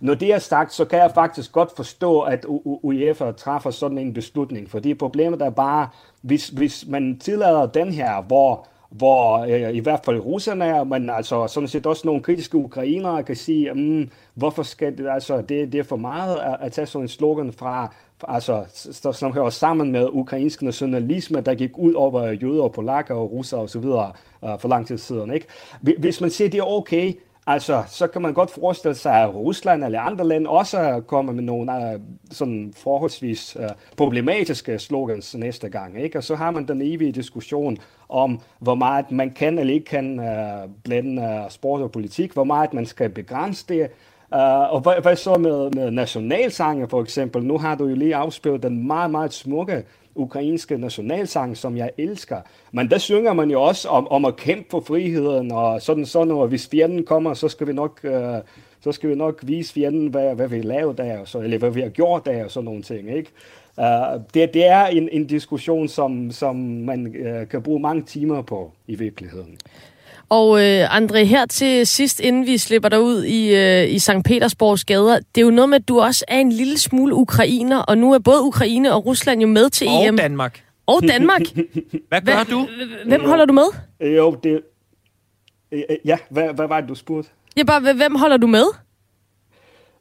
Når 0.00 0.14
det 0.14 0.34
er 0.34 0.38
sagt, 0.38 0.72
så 0.72 0.84
kan 0.84 0.98
jeg 0.98 1.10
faktisk 1.14 1.52
godt 1.52 1.76
forstå, 1.76 2.20
at 2.20 2.46
UEFA 2.64 3.32
træffer 3.32 3.70
sådan 3.70 3.98
en 3.98 4.12
beslutning. 4.14 4.70
Fordi 4.70 4.94
problemet 4.94 5.42
er 5.42 5.50
bare, 5.50 5.88
hvis, 6.22 6.48
hvis 6.48 6.84
man 6.88 7.18
tillader 7.18 7.66
den 7.66 7.92
her, 7.92 8.22
hvor 8.22 8.66
hvor 8.90 9.38
øh, 9.38 9.74
i 9.74 9.78
hvert 9.78 10.00
fald 10.04 10.18
russerne 10.18 10.64
er, 10.64 10.84
men 10.84 11.10
altså 11.10 11.46
sådan 11.46 11.68
set 11.68 11.86
også 11.86 12.02
nogle 12.04 12.22
kritiske 12.22 12.56
ukrainere 12.56 13.22
kan 13.22 13.36
sige, 13.36 13.72
mm, 13.72 14.10
hvorfor 14.34 14.62
skal 14.62 14.98
det, 14.98 15.08
altså 15.08 15.40
det, 15.40 15.72
det 15.72 15.78
er 15.78 15.84
for 15.84 15.96
meget 15.96 16.36
at, 16.36 16.56
at 16.60 16.72
tage 16.72 16.86
sådan 16.86 17.04
en 17.04 17.08
slogan 17.08 17.52
fra, 17.52 17.94
altså, 18.28 18.64
som 19.12 19.32
hører 19.32 19.50
sammen 19.50 19.92
med 19.92 20.08
ukrainsk 20.12 20.62
nationalisme, 20.62 21.40
der 21.40 21.54
gik 21.54 21.78
ud 21.78 21.94
over 21.94 22.30
jøder, 22.30 22.68
polakker 22.68 23.14
og 23.14 23.32
russere 23.32 23.60
osv. 23.60 23.84
Øh, 24.44 24.58
for 24.58 24.68
lang 24.68 24.86
tid 24.86 24.98
siden. 24.98 25.32
Ikke? 25.32 25.46
Hvis 25.80 26.20
man 26.20 26.30
siger, 26.30 26.50
det 26.50 26.58
er 26.58 26.72
okay, 26.72 27.12
Altså, 27.50 27.82
så 27.86 28.06
kan 28.06 28.22
man 28.22 28.34
godt 28.34 28.50
forestille 28.50 28.94
sig, 28.94 29.22
at 29.22 29.34
Rusland 29.34 29.84
eller 29.84 30.00
andre 30.00 30.26
lande 30.28 30.50
også 30.50 31.02
kommer 31.06 31.32
med 31.32 31.42
nogle 31.42 31.72
uh, 31.72 32.00
sådan 32.30 32.72
forholdsvis 32.76 33.56
uh, 33.60 33.66
problematiske 33.96 34.78
slogans 34.78 35.34
næste 35.34 35.68
gang. 35.68 36.02
Ikke? 36.02 36.18
Og 36.18 36.24
så 36.24 36.34
har 36.34 36.50
man 36.50 36.68
den 36.68 36.82
evige 36.82 37.12
diskussion 37.12 37.76
om, 38.08 38.40
hvor 38.58 38.74
meget 38.74 39.10
man 39.10 39.30
kan 39.30 39.58
eller 39.58 39.74
ikke 39.74 39.86
kan 39.86 40.18
uh, 40.18 40.70
blande 40.84 41.22
uh, 41.22 41.50
sport 41.50 41.80
og 41.80 41.92
politik, 41.92 42.32
hvor 42.32 42.44
meget 42.44 42.74
man 42.74 42.86
skal 42.86 43.10
begrænse 43.10 43.64
det. 43.68 43.80
Uh, 44.34 44.72
og 44.72 44.80
hvad, 44.80 44.94
hvad 45.02 45.16
så 45.16 45.34
med, 45.34 45.70
med 45.70 45.90
nationalsange 45.90 46.88
for 46.88 47.02
eksempel? 47.02 47.44
Nu 47.44 47.58
har 47.58 47.74
du 47.74 47.86
jo 47.86 47.94
lige 47.94 48.16
afspillet 48.16 48.62
den 48.62 48.86
meget, 48.86 49.10
meget 49.10 49.32
smukke 49.32 49.84
ukrainske 50.18 50.78
nationalsang, 50.78 51.56
som 51.56 51.76
jeg 51.76 51.90
elsker. 51.98 52.40
Men 52.72 52.90
der 52.90 52.98
synger 52.98 53.32
man 53.32 53.50
jo 53.50 53.62
også 53.62 53.88
om, 53.88 54.08
om 54.08 54.24
at 54.24 54.36
kæmpe 54.36 54.70
for 54.70 54.80
friheden, 54.80 55.52
og 55.52 55.82
sådan 55.82 56.06
sådan 56.06 56.32
og 56.34 56.48
Hvis 56.48 56.68
fjenden 56.68 57.04
kommer, 57.04 57.34
så 57.34 57.48
skal 57.48 57.66
vi 57.66 57.72
nok, 57.72 58.00
øh, 58.04 58.34
så 58.80 58.92
skal 58.92 59.10
vi 59.10 59.14
nok 59.14 59.40
vise 59.42 59.72
fjenden, 59.72 60.06
hvad, 60.08 60.34
hvad 60.34 60.48
vi 60.48 60.62
laver 60.62 60.92
der, 60.92 61.24
så, 61.24 61.38
eller 61.38 61.58
hvad 61.58 61.70
vi 61.70 61.80
har 61.80 61.88
gjort 61.88 62.26
der, 62.26 62.44
og 62.44 62.50
sådan 62.50 62.64
nogle 62.64 62.82
ting. 62.82 63.16
Ikke? 63.16 63.30
Uh, 63.76 64.20
det, 64.34 64.54
det 64.54 64.66
er 64.66 64.86
en, 64.86 65.08
en 65.12 65.26
diskussion, 65.26 65.88
som, 65.88 66.30
som 66.30 66.56
man 66.56 67.06
uh, 67.06 67.48
kan 67.48 67.62
bruge 67.62 67.80
mange 67.80 68.02
timer 68.02 68.42
på 68.42 68.72
i 68.86 68.94
virkeligheden. 68.94 69.58
Og 70.30 70.64
øh, 70.64 70.96
André, 70.96 71.18
her 71.18 71.46
til 71.46 71.86
sidst, 71.86 72.20
inden 72.20 72.46
vi 72.46 72.58
slipper 72.58 72.88
dig 72.88 73.00
ud 73.00 73.24
i, 73.24 73.54
øh, 73.56 73.90
i 73.90 73.98
St. 73.98 74.10
Petersborgs 74.24 74.84
gader, 74.84 75.18
det 75.34 75.40
er 75.40 75.44
jo 75.44 75.50
noget 75.50 75.68
med, 75.68 75.76
at 75.76 75.88
du 75.88 76.00
også 76.00 76.24
er 76.28 76.38
en 76.38 76.52
lille 76.52 76.78
smule 76.78 77.14
ukrainer, 77.14 77.78
og 77.78 77.98
nu 77.98 78.12
er 78.12 78.18
både 78.18 78.42
Ukraine 78.42 78.94
og 78.94 79.06
Rusland 79.06 79.40
jo 79.40 79.46
med 79.46 79.70
til 79.70 79.88
og 79.88 80.06
EM. 80.06 80.16
Danmark. 80.16 80.64
Og 80.86 81.02
Danmark. 81.08 81.40
Hvad 82.08 82.20
gør 82.20 82.44
du? 82.50 82.68
Hvem 83.06 83.24
holder 83.24 83.44
du 83.44 83.52
med? 83.52 83.64
Jo, 84.16 84.36
det... 84.42 84.60
Øh, 85.72 85.82
ja, 86.04 86.18
hvad, 86.30 86.54
hvad 86.54 86.68
var 86.68 86.80
det, 86.80 86.88
du 86.88 86.94
spurgte? 86.94 87.30
Ja, 87.56 87.64
bare, 87.64 87.94
hvem 87.94 88.14
holder 88.14 88.36
du 88.36 88.46
med? 88.46 88.64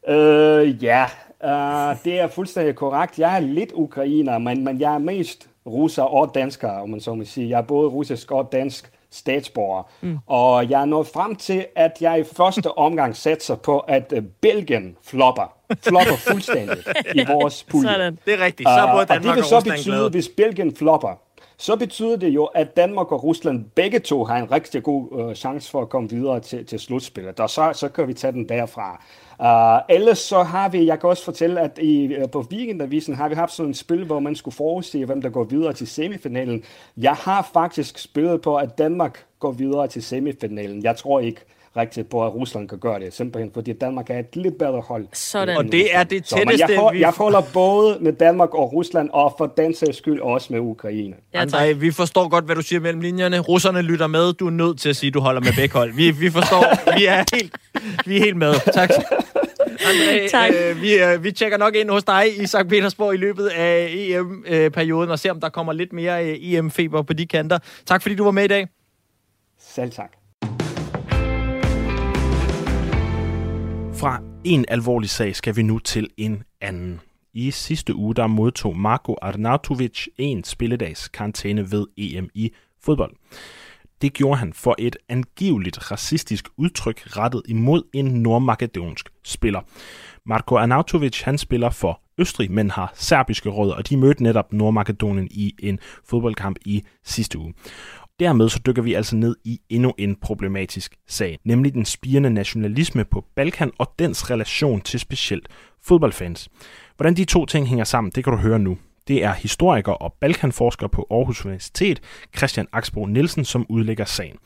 Øh, 0.09 0.83
ja, 0.83 1.03
uh, 1.43 1.97
det 2.03 2.19
er 2.19 2.27
fuldstændig 2.27 2.75
korrekt. 2.75 3.19
Jeg 3.19 3.35
er 3.35 3.39
lidt 3.39 3.71
ukrainer, 3.73 4.37
men, 4.37 4.63
men 4.63 4.81
jeg 4.81 4.93
er 4.93 4.97
mest 4.97 5.49
russer 5.65 6.03
og 6.03 6.31
dansker, 6.35 6.69
om 6.69 6.89
man 6.89 6.99
så 6.99 7.13
må 7.13 7.23
sige. 7.23 7.49
Jeg 7.49 7.57
er 7.57 7.61
både 7.63 7.89
russisk 7.89 8.31
og 8.31 8.49
dansk 8.51 8.91
statsborger. 9.11 9.83
Mm. 10.01 10.17
Og 10.27 10.69
jeg 10.69 10.81
er 10.81 10.85
nået 10.85 11.07
frem 11.07 11.35
til, 11.35 11.65
at 11.75 11.91
jeg 12.01 12.19
i 12.19 12.23
første 12.35 12.77
omgang 12.77 13.15
satser 13.15 13.55
på, 13.55 13.79
at 13.79 14.13
uh, 14.17 14.23
Belgien 14.41 14.97
flopper. 15.03 15.53
Flopper 15.83 16.15
fuldstændig 16.15 16.77
i 17.15 17.25
vores 17.27 17.63
pulje. 17.63 17.89
Sådan. 17.89 18.19
Det 18.25 18.33
er 18.33 18.45
rigtigt. 18.45 18.69
Så 18.69 18.71
er 18.71 18.91
både 18.91 18.93
Uh, 18.93 18.99
og 18.99 19.07
det 19.07 19.09
Danmark 19.09 19.35
vil 19.35 19.43
så 19.43 19.55
Rusland 19.57 19.77
betyde, 19.77 19.95
glade. 19.95 20.09
hvis 20.09 20.29
Belgien 20.37 20.75
flopper, 20.75 21.19
så 21.57 21.75
betyder 21.75 22.17
det 22.17 22.29
jo, 22.29 22.45
at 22.45 22.77
Danmark 22.77 23.11
og 23.11 23.23
Rusland 23.23 23.65
begge 23.75 23.99
to 23.99 24.23
har 24.23 24.37
en 24.37 24.51
rigtig 24.51 24.83
god 24.83 25.07
uh, 25.11 25.33
chance 25.33 25.71
for 25.71 25.81
at 25.81 25.89
komme 25.89 26.09
videre 26.09 26.39
til, 26.39 26.65
til 26.65 26.79
slutspillet. 26.79 27.39
Og 27.39 27.49
så, 27.49 27.71
så 27.73 27.89
kan 27.89 28.07
vi 28.07 28.13
tage 28.13 28.33
den 28.33 28.49
derfra. 28.49 29.03
Uh, 29.39 29.95
ellers 29.95 30.17
så 30.17 30.43
har 30.43 30.69
vi, 30.69 30.85
jeg 30.85 30.99
kan 30.99 31.09
også 31.09 31.23
fortælle, 31.23 31.61
at 31.61 31.79
i, 31.81 32.17
uh, 32.17 32.29
på 32.29 32.45
Weekendavisen 32.51 33.15
har 33.15 33.29
vi 33.29 33.35
haft 33.35 33.53
sådan 33.53 33.69
et 33.69 33.77
spil, 33.77 34.05
hvor 34.05 34.19
man 34.19 34.35
skulle 34.35 34.55
forudse, 34.55 35.05
hvem 35.05 35.21
der 35.21 35.29
går 35.29 35.43
videre 35.43 35.73
til 35.73 35.87
semifinalen. 35.87 36.63
Jeg 36.97 37.13
har 37.13 37.49
faktisk 37.53 37.97
spillet 37.97 38.41
på, 38.41 38.55
at 38.55 38.77
Danmark 38.77 39.25
går 39.39 39.51
videre 39.51 39.87
til 39.87 40.03
semifinalen. 40.03 40.83
Jeg 40.83 40.95
tror 40.95 41.19
ikke 41.19 41.41
rigtigt 41.77 42.09
på, 42.09 42.25
at 42.25 42.35
Rusland 42.35 42.69
kan 42.69 42.77
gøre 42.77 42.99
det, 42.99 43.13
simpelthen 43.13 43.51
fordi 43.53 43.73
Danmark 43.73 44.09
er 44.09 44.19
et 44.19 44.35
lidt 44.35 44.57
bedre 44.57 44.81
hold. 44.81 45.07
Sådan. 45.13 45.57
Og 45.57 45.63
det 45.63 45.95
er 45.95 46.03
det 46.03 46.27
Så, 46.27 46.35
tætteste, 46.35 46.65
jeg, 46.69 46.79
hold, 46.79 46.95
vi... 46.95 47.01
jeg 47.01 47.13
holder 47.17 47.41
både 47.53 47.97
med 48.01 48.13
Danmark 48.13 48.53
og 48.53 48.73
Rusland, 48.73 49.09
og 49.13 49.35
for 49.37 49.45
den 49.57 49.75
sags 49.75 49.97
skyld 49.97 50.19
også 50.19 50.53
med 50.53 50.59
Ukraine. 50.59 51.15
Ja. 51.33 51.45
André, 51.45 51.73
vi 51.73 51.91
forstår 51.91 52.27
godt, 52.29 52.45
hvad 52.45 52.55
du 52.55 52.61
siger 52.61 52.79
mellem 52.79 53.01
linjerne. 53.01 53.39
Russerne 53.39 53.81
lytter 53.81 54.07
med. 54.07 54.33
Du 54.33 54.47
er 54.47 54.51
nødt 54.51 54.79
til 54.79 54.89
at 54.89 54.95
sige, 54.95 55.07
at 55.07 55.13
du 55.13 55.19
holder 55.19 55.41
med 55.41 55.51
begge 55.55 55.73
hold. 55.77 55.93
Vi, 55.93 56.11
vi 56.11 56.29
forstår. 56.29 56.93
Vi 56.97 57.05
er 57.05 57.23
helt, 57.35 57.55
vi 58.05 58.17
er 58.17 58.21
helt 58.21 58.37
med. 58.37 58.53
Tak. 58.73 58.89
André, 59.87 60.29
Tak. 60.37 60.51
Øh, 60.53 60.81
vi, 60.81 60.93
øh, 60.93 61.23
vi 61.23 61.31
tjekker 61.31 61.57
nok 61.57 61.75
ind 61.75 61.89
hos 61.89 62.03
dig 62.03 62.41
i 62.41 62.45
St. 62.47 62.67
Petersborg 62.69 63.13
i 63.13 63.17
løbet 63.17 63.47
af 63.47 63.89
EM-perioden 63.91 65.11
og 65.11 65.19
ser, 65.19 65.31
om 65.31 65.39
der 65.39 65.49
kommer 65.49 65.73
lidt 65.73 65.93
mere 65.93 66.25
øh, 66.25 66.37
EM-feber 66.41 67.01
på 67.01 67.13
de 67.13 67.25
kanter. 67.25 67.59
Tak 67.85 68.01
fordi 68.01 68.15
du 68.15 68.23
var 68.23 68.31
med 68.31 68.43
i 68.43 68.47
dag. 68.47 68.67
Selv 69.59 69.91
tak. 69.91 70.11
Fra 73.93 74.21
en 74.43 74.65
alvorlig 74.67 75.09
sag 75.09 75.35
skal 75.35 75.55
vi 75.55 75.61
nu 75.61 75.79
til 75.79 76.09
en 76.17 76.43
anden. 76.61 77.01
I 77.33 77.51
sidste 77.51 77.95
uge 77.95 78.15
der 78.15 78.27
modtog 78.27 78.77
Marko 78.77 79.15
Arnautovic 79.21 80.07
en 80.17 80.43
spilledags 80.43 81.07
karantæne 81.07 81.71
ved 81.71 81.87
EM 81.97 82.29
i 82.33 82.51
fodbold. 82.83 83.15
Det 84.01 84.13
gjorde 84.13 84.37
han 84.37 84.53
for 84.53 84.75
et 84.79 84.97
angiveligt 85.09 85.91
racistisk 85.91 86.47
udtryk 86.57 87.17
rettet 87.17 87.41
imod 87.47 87.83
en 87.93 88.05
nordmakedonsk 88.05 89.09
spiller. 89.27 89.61
Marko 90.25 90.55
Arnautovic 90.55 91.21
han 91.21 91.37
spiller 91.37 91.69
for 91.69 92.01
Østrig, 92.17 92.51
men 92.51 92.71
har 92.71 92.91
serbiske 92.95 93.49
rødder, 93.49 93.75
og 93.75 93.89
de 93.89 93.97
mødte 93.97 94.23
netop 94.23 94.53
Nordmakedonien 94.53 95.27
i 95.31 95.55
en 95.59 95.79
fodboldkamp 96.05 96.57
i 96.65 96.83
sidste 97.03 97.39
uge. 97.39 97.53
Dermed 98.19 98.49
så 98.49 98.59
dykker 98.65 98.81
vi 98.81 98.93
altså 98.93 99.15
ned 99.15 99.35
i 99.43 99.59
endnu 99.69 99.93
en 99.97 100.15
problematisk 100.15 100.95
sag, 101.07 101.39
nemlig 101.45 101.73
den 101.73 101.85
spirende 101.85 102.29
nationalisme 102.29 103.05
på 103.05 103.25
Balkan 103.35 103.71
og 103.77 103.93
dens 103.99 104.31
relation 104.31 104.81
til 104.81 104.99
specielt 104.99 105.47
fodboldfans. 105.83 106.49
Hvordan 106.95 107.13
de 107.15 107.25
to 107.25 107.45
ting 107.45 107.67
hænger 107.67 107.85
sammen, 107.85 108.11
det 108.15 108.23
kan 108.23 108.33
du 108.33 108.39
høre 108.39 108.59
nu. 108.59 108.77
Det 109.07 109.23
er 109.23 109.33
historiker 109.33 109.91
og 109.91 110.13
balkanforsker 110.21 110.87
på 110.87 111.07
Aarhus 111.11 111.45
Universitet, 111.45 112.01
Christian 112.37 112.67
Aksbro 112.73 113.05
Nielsen, 113.05 113.45
som 113.45 113.65
udlægger 113.69 114.05
sagen. 114.05 114.37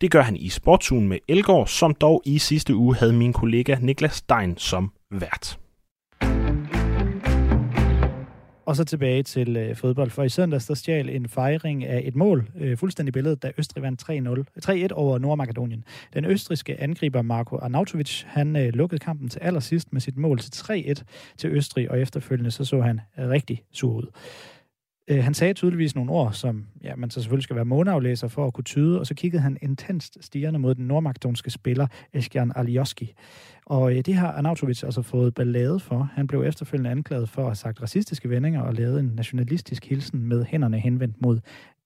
Det 0.00 0.10
gør 0.10 0.22
han 0.22 0.36
i 0.36 0.48
Sportsugen 0.48 1.08
med 1.08 1.18
Elgård, 1.28 1.66
som 1.66 1.94
dog 1.94 2.22
i 2.24 2.38
sidste 2.38 2.74
uge 2.74 2.96
havde 2.96 3.12
min 3.12 3.32
kollega 3.32 3.76
Niklas 3.80 4.14
Stein 4.14 4.56
som 4.56 4.92
vært. 5.10 5.58
Og 8.66 8.76
så 8.76 8.84
tilbage 8.84 9.22
til 9.22 9.56
øh, 9.56 9.76
fodbold, 9.76 10.10
for 10.10 10.22
i 10.22 10.28
søndags 10.28 10.66
der 10.66 10.74
stjal 10.74 11.08
en 11.08 11.28
fejring 11.28 11.84
af 11.84 12.02
et 12.04 12.16
mål, 12.16 12.50
øh, 12.60 12.76
fuldstændig 12.76 13.12
billedet, 13.12 13.42
da 13.42 13.52
Østrig 13.58 13.82
vandt 13.82 14.02
3-0, 14.02 14.62
3-1 14.70 14.92
over 14.92 15.18
Nordmakedonien. 15.18 15.84
Den 16.14 16.24
østriske 16.24 16.80
angriber 16.80 17.22
Marko 17.22 17.56
Arnautovic, 17.56 18.22
han 18.26 18.56
øh, 18.56 18.74
lukkede 18.74 18.98
kampen 18.98 19.28
til 19.28 19.40
allersidst 19.40 19.92
med 19.92 20.00
sit 20.00 20.16
mål 20.16 20.38
til 20.38 20.50
3-1 20.50 21.02
til 21.36 21.50
Østrig, 21.50 21.90
og 21.90 22.00
efterfølgende 22.00 22.50
så 22.50 22.64
så 22.64 22.80
han 22.80 23.00
rigtig 23.18 23.62
sur 23.72 23.92
ud. 23.92 24.06
Øh, 25.08 25.24
han 25.24 25.34
sagde 25.34 25.54
tydeligvis 25.54 25.94
nogle 25.94 26.10
ord, 26.10 26.32
som 26.32 26.66
ja, 26.82 26.96
man 26.96 27.10
så 27.10 27.20
selvfølgelig 27.20 27.44
skal 27.44 27.56
være 27.56 27.64
måneaflæser 27.64 28.28
for 28.28 28.46
at 28.46 28.52
kunne 28.52 28.64
tyde, 28.64 29.00
og 29.00 29.06
så 29.06 29.14
kiggede 29.14 29.42
han 29.42 29.58
intenst 29.62 30.18
stigende 30.20 30.58
mod 30.58 30.74
den 30.74 30.86
nordmakedonske 30.86 31.50
spiller 31.50 31.86
Eskian 32.12 32.52
Alioski. 32.56 33.14
Og 33.66 33.96
øh, 33.96 34.00
det 34.00 34.14
har 34.14 34.32
Arnautovic 34.32 34.82
altså 34.84 35.02
fået 35.02 35.34
ballade 35.34 35.80
for. 35.80 36.10
Han 36.14 36.26
blev 36.26 36.42
efterfølgende 36.42 36.90
anklaget 36.90 37.28
for 37.28 37.42
at 37.42 37.48
have 37.48 37.54
sagt 37.54 37.82
racistiske 37.82 38.30
vendinger 38.30 38.62
og 38.62 38.74
lavet 38.74 39.00
en 39.00 39.12
nationalistisk 39.14 39.84
hilsen 39.84 40.26
med 40.26 40.44
hænderne 40.44 40.78
henvendt 40.78 41.22
mod 41.22 41.40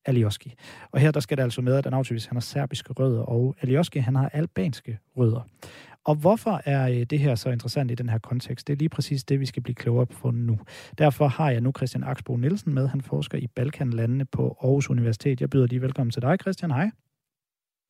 Alioski. 0.06 0.54
Og 0.92 1.00
her 1.00 1.10
der 1.10 1.20
skal 1.20 1.36
det 1.36 1.42
altså 1.42 1.60
med, 1.60 1.74
at 1.74 1.86
Arnautovic 1.86 2.26
han 2.26 2.36
har 2.36 2.40
serbiske 2.40 2.92
rødder, 2.92 3.22
og 3.22 3.56
Alioski 3.60 3.98
han 3.98 4.16
har 4.16 4.28
albanske 4.32 4.98
rødder. 5.16 5.40
Og 6.04 6.14
hvorfor 6.14 6.60
er 6.64 6.88
øh, 6.88 7.02
det 7.02 7.18
her 7.18 7.34
så 7.34 7.50
interessant 7.50 7.90
i 7.90 7.94
den 7.94 8.08
her 8.08 8.18
kontekst? 8.18 8.66
Det 8.66 8.72
er 8.72 8.76
lige 8.76 8.88
præcis 8.88 9.24
det, 9.24 9.40
vi 9.40 9.46
skal 9.46 9.62
blive 9.62 9.74
klogere 9.74 10.06
på 10.06 10.30
nu. 10.30 10.58
Derfor 10.98 11.26
har 11.26 11.50
jeg 11.50 11.60
nu 11.60 11.72
Christian 11.76 12.04
Axbo 12.04 12.36
Nielsen 12.36 12.74
med. 12.74 12.88
Han 12.88 13.00
forsker 13.00 13.38
i 13.38 13.46
Balkanlandene 13.46 14.24
på 14.24 14.56
Aarhus 14.62 14.90
Universitet. 14.90 15.40
Jeg 15.40 15.50
byder 15.50 15.66
lige 15.66 15.82
velkommen 15.82 16.10
til 16.10 16.22
dig, 16.22 16.38
Christian. 16.40 16.70
Hej. 16.70 16.90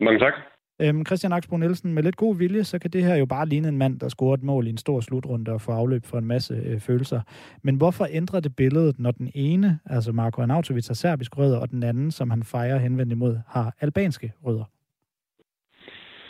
Mange 0.00 0.18
tak. 0.18 0.32
Øhm, 0.80 1.06
Christian 1.06 1.32
Axbo 1.32 1.56
Nielsen, 1.56 1.94
med 1.94 2.02
lidt 2.02 2.16
god 2.16 2.36
vilje, 2.36 2.64
så 2.64 2.78
kan 2.78 2.90
det 2.90 3.04
her 3.04 3.14
jo 3.16 3.26
bare 3.26 3.46
ligne 3.46 3.68
en 3.68 3.78
mand, 3.78 4.00
der 4.00 4.08
scorer 4.08 4.34
et 4.34 4.42
mål 4.42 4.66
i 4.66 4.70
en 4.70 4.76
stor 4.76 5.00
slutrunde 5.00 5.52
og 5.52 5.60
får 5.60 5.72
afløb 5.72 6.04
for 6.04 6.18
en 6.18 6.26
masse 6.26 6.54
øh, 6.54 6.80
følelser. 6.80 7.20
Men 7.62 7.76
hvorfor 7.76 8.06
ændrer 8.10 8.40
det 8.40 8.56
billedet, 8.56 8.98
når 8.98 9.10
den 9.10 9.30
ene, 9.34 9.78
altså 9.86 10.12
Marko 10.12 10.42
Arnautovic, 10.42 10.86
har 10.86 10.94
serbisk 10.94 11.38
rødder, 11.38 11.58
og 11.58 11.70
den 11.70 11.82
anden, 11.82 12.10
som 12.10 12.30
han 12.30 12.42
fejrer 12.42 12.78
henvendt 12.78 13.12
imod, 13.12 13.38
har 13.46 13.74
albanske 13.80 14.32
rødder? 14.44 14.64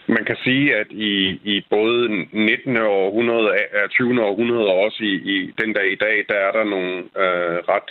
Man 0.08 0.24
kan 0.24 0.36
sige, 0.44 0.76
at 0.76 0.86
i, 0.90 1.40
i 1.44 1.64
både 1.70 2.26
19. 2.32 2.76
århundrede, 2.76 3.48
og 3.84 3.90
20. 3.90 4.24
århundrede 4.24 4.66
og 4.66 4.76
også 4.78 5.02
i, 5.02 5.14
i 5.14 5.54
den 5.60 5.72
dag 5.72 5.92
i 5.92 5.94
dag, 5.94 6.24
der 6.28 6.34
er 6.34 6.52
der 6.52 6.64
nogle 6.64 6.96
øh, 6.96 7.58
ret 7.72 7.90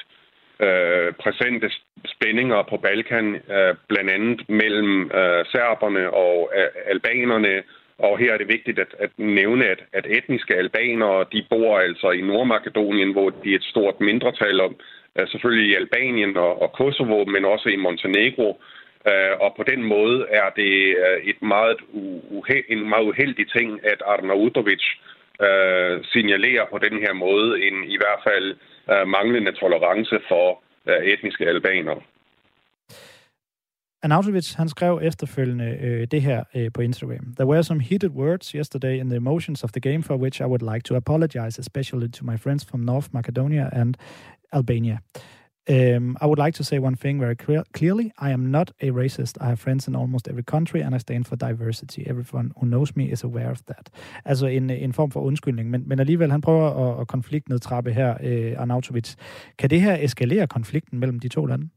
øh, 0.67 1.13
præsente 1.13 1.69
spændinger 2.06 2.63
på 2.69 2.77
Balkan, 2.77 3.36
øh, 3.36 3.75
blandt 3.89 4.12
andet 4.12 4.49
mellem 4.49 5.01
øh, 5.01 5.45
serberne 5.53 6.13
og 6.13 6.51
øh, 6.58 6.69
albanerne. 6.93 7.63
Og 7.97 8.17
her 8.17 8.34
er 8.34 8.38
det 8.38 8.47
vigtigt 8.47 8.80
at, 8.80 8.95
at 8.99 9.10
nævne, 9.17 9.65
at, 9.65 9.82
at 9.93 10.06
etniske 10.10 10.56
albanere, 10.56 11.25
de 11.32 11.45
bor 11.49 11.80
altså 11.80 12.12
i 12.12 12.21
Nordmakedonien, 12.21 13.12
hvor 13.12 13.30
de 13.30 13.51
er 13.51 13.56
et 13.56 13.63
stort 13.63 14.01
mindretal 14.01 14.62
om, 14.62 14.75
øh, 15.19 15.27
selvfølgelig 15.27 15.69
i 15.71 15.75
Albanien 15.75 16.38
og, 16.38 16.62
og 16.62 16.71
Kosovo, 16.71 17.25
men 17.25 17.45
også 17.45 17.69
i 17.69 17.75
Montenegro. 17.75 18.62
Øh, 19.10 19.33
og 19.41 19.53
på 19.57 19.63
den 19.71 19.83
måde 19.83 20.25
er 20.29 20.49
det 20.55 20.73
øh, 21.05 21.17
et 21.23 21.41
meget 21.41 21.77
uhe- 22.31 22.65
en 22.73 22.89
meget 22.89 23.05
uheldig 23.05 23.51
ting, 23.51 23.86
at 23.91 24.01
Arnautovic 24.05 24.83
uh, 25.45 25.95
signalerer 26.13 26.65
på 26.71 26.77
den 26.77 26.95
her 27.03 27.13
måde 27.13 27.67
en 27.67 27.83
i 27.83 27.97
hvert 28.01 28.21
fald 28.27 28.57
manglende 29.05 29.51
tolerance 29.51 30.19
for 30.29 30.63
etniske 31.03 31.45
albanere. 31.45 32.01
Arnautovic, 34.03 34.53
han 34.53 34.69
skrev 34.69 34.99
efterfølgende 35.03 35.77
øh, 35.81 36.07
det 36.12 36.21
her 36.21 36.43
øh, 36.55 36.71
på 36.73 36.81
Instagram. 36.81 37.33
There 37.36 37.47
were 37.47 37.63
some 37.63 37.81
heated 37.81 38.10
words 38.10 38.49
yesterday 38.49 38.99
in 38.99 39.10
the 39.10 39.17
emotions 39.17 39.63
of 39.63 39.71
the 39.71 39.79
game 39.79 40.03
for 40.03 40.15
which 40.15 40.41
I 40.41 40.45
would 40.45 40.73
like 40.73 40.83
to 40.83 40.95
apologize, 40.95 41.60
especially 41.60 42.12
to 42.12 42.25
my 42.25 42.38
friends 42.38 42.65
from 42.69 42.79
North 42.79 43.07
Macedonia 43.13 43.69
and 43.73 43.95
Albania. 44.53 44.97
Um, 45.69 46.17
I 46.21 46.25
would 46.25 46.39
like 46.39 46.53
to 46.56 46.63
say 46.63 46.80
one 46.80 46.95
thing 46.95 47.19
very 47.19 47.36
clear, 47.36 47.63
clearly. 47.73 48.12
I 48.17 48.32
am 48.32 48.51
not 48.51 48.71
a 48.82 48.89
racist. 48.91 49.38
I 49.41 49.47
have 49.47 49.60
friends 49.60 49.88
in 49.88 49.95
almost 49.95 50.27
every 50.30 50.43
country, 50.43 50.82
and 50.82 50.95
I 50.95 50.97
stand 50.97 51.27
for 51.27 51.36
diversity. 51.36 52.06
Everyone 52.08 52.51
who 52.58 52.65
knows 52.65 52.95
me 52.95 53.12
is 53.12 53.23
aware 53.23 53.51
of 53.51 53.62
that. 53.65 53.89
Altså 54.25 54.47
en, 54.47 54.69
en 54.69 54.93
form 54.93 55.12
for 55.12 55.21
undskyldning, 55.21 55.69
men, 55.69 55.84
men 55.88 55.99
alligevel, 55.99 56.32
han 56.32 56.41
prøver 56.41 56.67
at, 56.84 57.01
at 57.01 57.08
konfliktnedtrappe 57.08 57.91
her, 57.91 58.12
uh, 58.13 58.62
Arnautovic. 58.62 59.15
Kan 59.60 59.69
det 59.69 59.82
her 59.82 59.97
eskalere 59.99 60.47
konflikten 60.47 60.99
mellem 60.99 61.19
de 61.19 61.27
to 61.27 61.45
lande? 61.45 61.69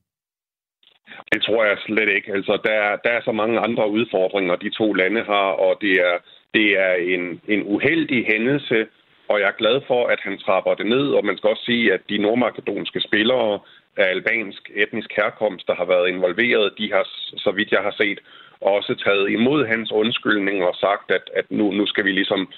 Det 1.32 1.42
tror 1.42 1.64
jeg 1.64 1.76
slet 1.78 2.08
ikke. 2.08 2.32
Altså, 2.32 2.58
der, 2.64 2.96
der 3.04 3.10
er 3.10 3.22
så 3.24 3.32
mange 3.32 3.58
andre 3.58 3.90
udfordringer, 3.90 4.56
de 4.56 4.70
to 4.70 4.92
lande 4.92 5.22
har, 5.22 5.48
og 5.66 5.78
det 5.80 5.92
er, 5.92 6.16
det 6.54 6.66
er 6.78 6.94
en, 6.94 7.40
en 7.48 7.62
uheldig 7.74 8.26
hændelse, 8.26 8.86
og 9.30 9.40
jeg 9.40 9.48
er 9.48 9.60
glad 9.62 9.80
for, 9.86 10.06
at 10.06 10.20
han 10.22 10.38
trapper 10.38 10.74
det 10.74 10.86
ned, 10.86 11.06
og 11.16 11.24
man 11.24 11.36
skal 11.36 11.50
også 11.50 11.64
sige, 11.64 11.92
at 11.92 12.00
de 12.08 12.18
nordmakedonske 12.18 13.00
spillere 13.00 13.60
af 13.96 14.10
albansk 14.10 14.70
etnisk 14.74 15.10
herkomst, 15.16 15.66
der 15.66 15.74
har 15.74 15.84
været 15.84 16.08
involveret, 16.08 16.74
de 16.78 16.92
har, 16.92 17.04
så 17.36 17.50
vidt 17.50 17.72
jeg 17.72 17.82
har 17.82 17.94
set, 18.02 18.18
også 18.60 18.94
taget 19.04 19.30
imod 19.30 19.66
hans 19.66 19.92
undskyldning 19.92 20.64
og 20.64 20.74
sagt, 20.74 21.10
at, 21.10 21.30
at 21.34 21.44
nu, 21.50 21.70
nu 21.72 21.86
skal 21.86 22.04
vi 22.04 22.12
ligesom 22.12 22.52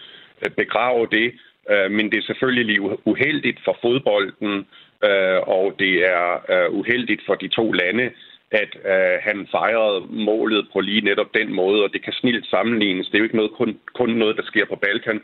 øh, 0.44 0.50
begrave 0.50 1.06
det. 1.10 1.32
Øh, 1.70 1.90
men 1.90 2.10
det 2.10 2.18
er 2.18 2.22
selvfølgelig 2.22 2.80
uheldigt 3.04 3.60
for 3.64 3.78
fodbolden, 3.82 4.66
øh, 5.04 5.40
og 5.56 5.74
det 5.78 5.94
er 6.06 6.68
uheldigt 6.70 7.22
for 7.26 7.34
de 7.34 7.48
to 7.48 7.72
lande, 7.72 8.10
at 8.50 8.76
han 9.22 9.48
fejrede 9.50 10.06
målet 10.10 10.68
på 10.72 10.80
lige 10.80 11.00
netop 11.00 11.34
den 11.34 11.52
måde, 11.54 11.84
og 11.84 11.92
det 11.92 12.04
kan 12.04 12.12
snilt 12.12 12.46
sammenlignes. 12.46 13.06
Det 13.06 13.14
er 13.14 13.18
jo 13.18 13.24
ikke 13.24 13.36
noget, 13.36 13.52
kun, 13.52 13.78
kun 13.94 14.10
noget, 14.10 14.36
der 14.36 14.42
sker 14.42 14.64
på 14.64 14.76
Balkan. 14.76 15.20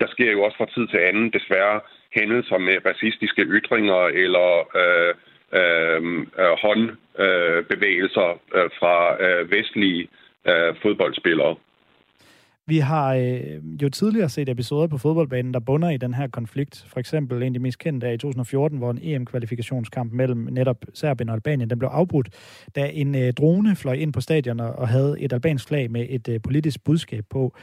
Der 0.00 0.06
sker 0.06 0.32
jo 0.32 0.42
også 0.42 0.56
fra 0.56 0.72
tid 0.74 0.86
til 0.88 0.98
anden 0.98 1.30
desværre 1.30 1.80
hændelser 2.16 2.58
med 2.58 2.76
racistiske 2.86 3.42
ytringer 3.42 4.02
eller 4.24 4.48
øh, 4.80 5.14
Øhm, 5.52 6.20
øh, 6.20 6.54
håndbevægelser 6.62 8.30
øh, 8.54 8.70
fra 8.78 9.22
øh, 9.24 9.50
vestlige 9.50 10.08
øh, 10.48 10.74
fodboldspillere. 10.82 11.56
Vi 12.68 12.78
har 12.78 13.14
øh, 13.14 13.82
jo 13.82 13.88
tidligere 13.88 14.28
set 14.28 14.48
episoder 14.48 14.86
på 14.86 14.98
fodboldbanen, 14.98 15.54
der 15.54 15.60
bunder 15.60 15.90
i 15.90 15.96
den 15.96 16.14
her 16.14 16.28
konflikt. 16.28 16.86
For 16.88 17.00
eksempel 17.00 17.42
en 17.42 17.46
af 17.46 17.52
de 17.52 17.58
mest 17.58 17.78
kendte 17.78 18.06
er 18.06 18.12
i 18.12 18.18
2014, 18.18 18.78
hvor 18.78 18.90
en 18.90 18.98
EM-kvalifikationskamp 19.02 20.12
mellem 20.12 20.48
netop 20.50 20.84
Serbien 20.94 21.28
og 21.28 21.34
Albanien, 21.34 21.70
den 21.70 21.78
blev 21.78 21.88
afbrudt, 21.88 22.28
da 22.76 22.90
en 22.92 23.14
øh, 23.14 23.32
drone 23.32 23.76
fløj 23.76 23.94
ind 23.94 24.12
på 24.12 24.20
stadion 24.20 24.60
og 24.60 24.88
havde 24.88 25.16
et 25.20 25.32
albansk 25.32 25.68
flag 25.68 25.90
med 25.90 26.06
et 26.10 26.28
øh, 26.28 26.40
politisk 26.42 26.84
budskab 26.84 27.24
på. 27.30 27.56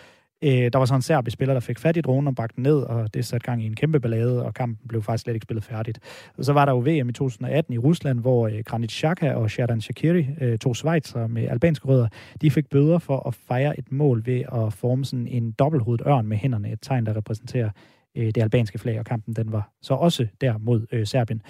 Øh, 0.43 0.69
der 0.73 0.77
var 0.77 0.85
så 0.85 0.95
en 0.95 1.01
serbisk 1.01 1.33
spiller, 1.33 1.53
der 1.53 1.59
fik 1.59 1.79
fat 1.79 1.97
i 1.97 2.01
dronen 2.01 2.27
og 2.27 2.35
bragte 2.35 2.55
den 2.55 2.63
ned, 2.63 2.81
og 2.81 3.13
det 3.13 3.25
satte 3.25 3.45
gang 3.45 3.63
i 3.63 3.65
en 3.65 3.75
kæmpe 3.75 3.99
ballade, 3.99 4.45
og 4.45 4.53
kampen 4.53 4.87
blev 4.87 5.03
faktisk 5.03 5.23
slet 5.23 5.33
ikke 5.33 5.43
spillet 5.43 5.63
færdigt. 5.63 5.99
Og 6.37 6.45
så 6.45 6.53
var 6.53 6.65
der 6.65 6.71
jo 6.71 6.79
VM 6.79 7.09
i 7.09 7.13
2018 7.13 7.73
i 7.73 7.77
Rusland, 7.77 8.19
hvor 8.19 8.47
øh, 8.47 8.59
Granit 8.65 8.91
Xhaka 8.91 9.33
og 9.33 9.51
Shadan 9.51 9.81
Shakiri, 9.81 10.27
øh, 10.41 10.57
to 10.57 10.73
svejser 10.73 11.27
med 11.27 11.47
albanske 11.47 11.87
rødder, 11.87 12.07
de 12.41 12.51
fik 12.51 12.69
bøder 12.69 12.97
for 12.97 13.27
at 13.27 13.33
fejre 13.33 13.79
et 13.79 13.91
mål 13.91 14.25
ved 14.25 14.43
at 14.53 14.73
forme 14.73 15.05
sådan 15.05 15.27
en 15.27 15.51
dobbelthovedet 15.51 16.07
ørn 16.07 16.27
med 16.27 16.37
hænderne, 16.37 16.71
et 16.71 16.79
tegn, 16.81 17.05
der 17.05 17.17
repræsenterer 17.17 17.69
øh, 18.15 18.25
det 18.25 18.37
albanske 18.37 18.79
flag, 18.79 18.99
og 18.99 19.05
kampen 19.05 19.35
den 19.35 19.51
var 19.51 19.69
så 19.81 19.93
også 19.93 20.27
der 20.41 20.57
mod 20.57 20.85
øh, 20.91 21.07
Serbien. 21.07 21.41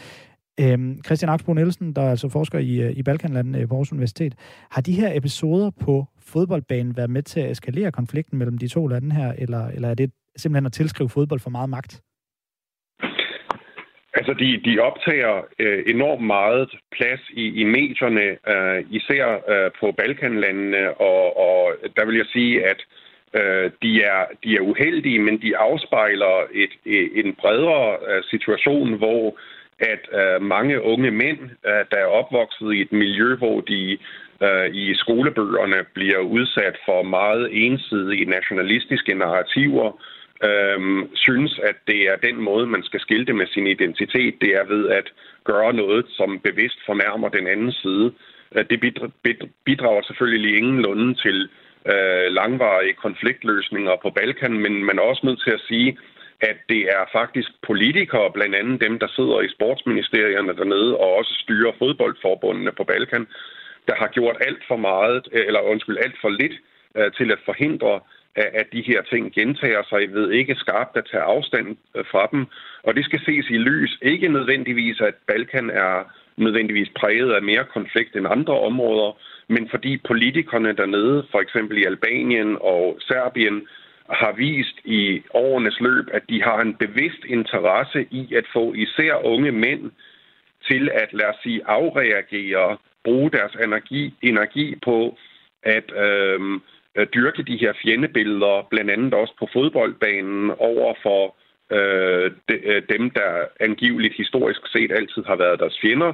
Øhm, 0.60 1.04
Christian 1.06 1.30
Axbo 1.30 1.54
Nielsen, 1.54 1.94
der 1.94 2.02
er 2.02 2.10
altså 2.10 2.30
forsker 2.30 2.60
i, 2.60 2.82
øh, 2.82 2.92
i 2.92 3.04
Balkanlandet 3.04 3.62
øh, 3.62 3.68
på 3.68 3.74
Aarhus 3.74 3.92
Universitet, 3.92 4.34
har 4.72 4.82
de 4.82 4.94
her 4.94 5.18
episoder 5.18 5.72
på 5.86 6.06
fodboldbanen 6.32 6.98
været 6.98 7.10
med 7.10 7.24
til 7.24 7.40
at 7.40 7.52
eskalere 7.52 7.92
konflikten 7.92 8.38
mellem 8.38 8.58
de 8.58 8.68
to 8.68 8.88
lande 8.88 9.16
her, 9.16 9.34
eller, 9.38 9.68
eller 9.68 9.90
er 9.90 9.94
det 9.94 10.12
simpelthen 10.36 10.66
at 10.66 10.74
tilskrive 10.74 11.10
fodbold 11.10 11.40
for 11.40 11.50
meget 11.50 11.70
magt? 11.70 12.02
Altså, 14.14 14.34
de, 14.34 14.62
de 14.66 14.80
optager 14.80 15.42
øh, 15.60 15.84
enormt 15.88 16.26
meget 16.26 16.70
plads 16.92 17.22
i, 17.34 17.46
i 17.62 17.64
medierne, 17.64 18.28
øh, 18.54 18.86
især 18.90 19.26
øh, 19.52 19.72
på 19.80 19.92
Balkanlandene, 19.92 20.94
og, 20.94 21.38
og 21.48 21.76
der 21.96 22.06
vil 22.06 22.16
jeg 22.16 22.26
sige, 22.26 22.66
at 22.72 22.80
øh, 23.40 23.72
de, 23.82 24.04
er, 24.04 24.26
de 24.44 24.56
er 24.56 24.62
uheldige, 24.62 25.20
men 25.20 25.42
de 25.42 25.58
afspejler 25.58 26.36
et, 26.54 26.74
et, 26.86 27.26
en 27.26 27.36
bredere 27.36 27.98
øh, 28.10 28.24
situation, 28.24 28.94
hvor 28.94 29.38
at 29.80 30.04
øh, 30.20 30.42
mange 30.42 30.82
unge 30.82 31.12
mænd, 31.12 31.40
øh, 31.66 31.84
der 31.92 31.98
er 31.98 32.16
opvokset 32.20 32.74
i 32.74 32.82
et 32.82 32.92
miljø, 32.92 33.36
hvor 33.36 33.62
de 33.62 33.98
øh, 34.44 34.68
i 34.74 34.96
skolebøgerne 34.96 35.86
bliver 35.94 36.20
udsat 36.20 36.76
for 36.86 37.04
meget 37.04 37.50
ensidige 37.52 38.26
nationalistiske 38.26 39.14
narrativer, 39.14 39.92
øh, 40.44 40.80
synes, 41.14 41.60
at 41.64 41.76
det 41.88 42.02
er 42.12 42.16
den 42.28 42.38
måde, 42.42 42.68
man 42.68 42.84
skal 42.84 43.00
skilte 43.00 43.34
med 43.34 43.48
sin 43.48 43.68
identitet, 43.68 44.42
det 44.42 44.50
er 44.50 44.66
ved 44.74 44.90
at 44.90 45.08
gøre 45.44 45.74
noget, 45.74 46.06
som 46.10 46.40
bevidst 46.40 46.80
fornærmer 46.86 47.30
den 47.30 47.48
anden 47.48 47.72
side. 47.72 48.14
Øh, 48.56 48.66
det 48.70 48.80
bidrager 49.66 50.02
selvfølgelig 50.02 50.58
ingenlunde 50.58 51.14
til 51.14 51.50
øh, 51.92 52.28
langvarige 52.40 52.94
konfliktløsninger 52.94 53.96
på 54.02 54.10
Balkan, 54.10 54.54
men 54.54 54.84
man 54.86 54.98
er 55.00 55.04
også 55.04 55.22
nødt 55.26 55.42
til 55.44 55.52
at 55.52 55.66
sige, 55.68 55.90
at 55.90 55.98
at 56.50 56.58
det 56.70 56.82
er 56.98 57.04
faktisk 57.12 57.50
politikere, 57.70 58.32
blandt 58.32 58.56
andet 58.56 58.82
dem, 58.82 59.00
der 59.00 59.08
sidder 59.08 59.42
i 59.42 59.54
sportsministerierne 59.56 60.54
dernede 60.60 60.98
og 60.98 61.10
også 61.20 61.34
styrer 61.44 61.74
fodboldforbundene 61.80 62.72
på 62.72 62.84
Balkan, 62.84 63.28
der 63.88 63.96
har 63.96 64.08
gjort 64.08 64.38
alt 64.48 64.64
for 64.68 64.76
meget, 64.76 65.28
øh, 65.32 65.44
eller 65.48 65.62
undskyld, 65.72 65.98
alt 65.98 66.18
for 66.22 66.30
lidt 66.30 66.56
øh, 66.98 67.12
til 67.18 67.32
at 67.32 67.40
forhindre, 67.46 68.00
at 68.36 68.68
de 68.74 68.82
her 68.82 69.02
ting 69.02 69.34
gentager 69.34 69.84
sig 69.90 70.14
ved 70.14 70.32
ikke 70.32 70.56
skarpt 70.56 70.98
at 70.98 71.08
tage 71.12 71.24
afstand 71.24 71.68
øh, 71.96 72.06
fra 72.12 72.28
dem. 72.32 72.46
Og 72.84 72.96
det 72.96 73.06
skal 73.06 73.20
ses 73.20 73.46
i 73.50 73.58
lys. 73.58 73.98
Ikke 74.02 74.28
nødvendigvis, 74.28 75.02
at 75.02 75.16
Balkan 75.28 75.70
er 75.70 75.96
nødvendigvis 76.38 76.90
præget 77.00 77.32
af 77.34 77.42
mere 77.42 77.66
konflikt 77.74 78.16
end 78.16 78.28
andre 78.30 78.60
områder, 78.60 79.18
men 79.48 79.70
fordi 79.70 79.98
politikerne 79.98 80.74
dernede, 80.74 81.26
for 81.32 81.40
eksempel 81.40 81.78
i 81.78 81.86
Albanien 81.86 82.58
og 82.62 82.98
Serbien, 83.02 83.68
har 84.14 84.32
vist 84.32 84.78
i 84.86 85.24
årenes 85.34 85.80
løb, 85.80 86.06
at 86.14 86.24
de 86.30 86.44
har 86.44 86.62
en 86.62 86.76
bevidst 86.76 87.24
interesse 87.26 88.08
i 88.12 88.34
at 88.36 88.46
få 88.54 88.74
især 88.74 89.26
unge 89.26 89.52
mænd 89.52 89.92
til 90.70 90.90
at, 90.94 91.14
lad 91.14 91.26
os 91.26 91.36
sige, 91.44 91.62
afreagere, 91.66 92.78
bruge 93.04 93.32
deres 93.32 93.56
energi, 93.64 94.14
energi 94.22 94.76
på 94.86 95.18
at 95.64 95.92
øh, 96.06 96.60
dyrke 97.16 97.44
de 97.44 97.58
her 97.58 97.74
fjendebilleder, 97.84 98.68
blandt 98.70 98.92
andet 98.92 99.14
også 99.14 99.34
på 99.40 99.48
fodboldbanen, 99.54 100.52
over 100.58 100.94
for 101.04 101.36
øh, 101.76 102.32
de, 102.50 102.54
øh, 102.54 102.82
dem, 102.90 103.10
der 103.10 103.32
angiveligt 103.60 104.18
historisk 104.18 104.62
set 104.68 104.92
altid 104.92 105.24
har 105.26 105.36
været 105.36 105.60
deres 105.60 105.80
fjender, 105.82 106.14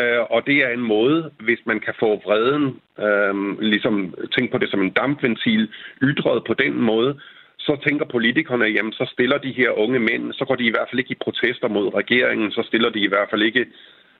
Øh, 0.00 0.22
og 0.30 0.46
det 0.46 0.56
er 0.64 0.68
en 0.68 0.86
måde, 0.94 1.30
hvis 1.40 1.58
man 1.66 1.80
kan 1.80 1.94
få 2.00 2.10
vreden, 2.24 2.64
øh, 3.06 3.60
ligesom 3.60 4.14
tænk 4.34 4.50
på 4.50 4.58
det 4.58 4.70
som 4.70 4.82
en 4.82 4.90
dampventil, 4.90 5.68
ytret 6.02 6.44
på 6.46 6.54
den 6.54 6.74
måde, 6.74 7.20
så 7.58 7.76
tænker 7.86 8.04
politikerne, 8.04 8.64
jamen 8.64 8.92
så 8.92 9.04
stiller 9.12 9.38
de 9.38 9.52
her 9.52 9.70
unge 9.70 9.98
mænd, 9.98 10.32
så 10.32 10.44
går 10.44 10.54
de 10.54 10.64
i 10.66 10.70
hvert 10.70 10.88
fald 10.90 10.98
ikke 10.98 11.12
i 11.12 11.24
protester 11.24 11.68
mod 11.68 11.94
regeringen, 11.94 12.50
så 12.52 12.62
stiller 12.62 12.90
de 12.90 13.00
i 13.00 13.08
hvert 13.08 13.30
fald 13.30 13.42
ikke 13.42 13.66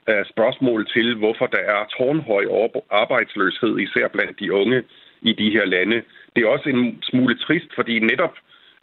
øh, 0.09 0.25
spørgsmål 0.33 0.87
til, 0.93 1.15
hvorfor 1.15 1.45
der 1.45 1.63
er 1.75 1.89
tårnhøj 1.97 2.45
arbejdsløshed, 2.89 3.79
især 3.79 4.07
blandt 4.07 4.39
de 4.39 4.53
unge 4.53 4.83
i 5.21 5.33
de 5.33 5.49
her 5.49 5.65
lande. 5.65 6.01
Det 6.35 6.43
er 6.43 6.47
også 6.47 6.69
en 6.69 6.99
smule 7.03 7.35
trist, 7.37 7.69
fordi 7.75 7.99
netop 7.99 8.35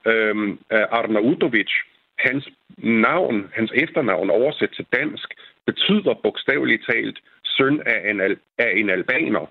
øhm, 0.07 0.51
øh, 0.73 0.87
Arna 0.99 1.21
Udovic, 1.21 1.73
hans 2.19 2.49
navn, 2.79 3.49
hans 3.53 3.73
efternavn 3.75 4.31
oversat 4.31 4.71
til 4.77 4.87
dansk, 4.93 5.29
betyder 5.67 6.15
bogstaveligt 6.23 6.87
talt 6.91 7.19
søn 7.45 7.83
af 7.87 8.11
en, 8.11 8.21
af 8.59 8.73
en 8.75 8.91
albaner. 8.91 9.47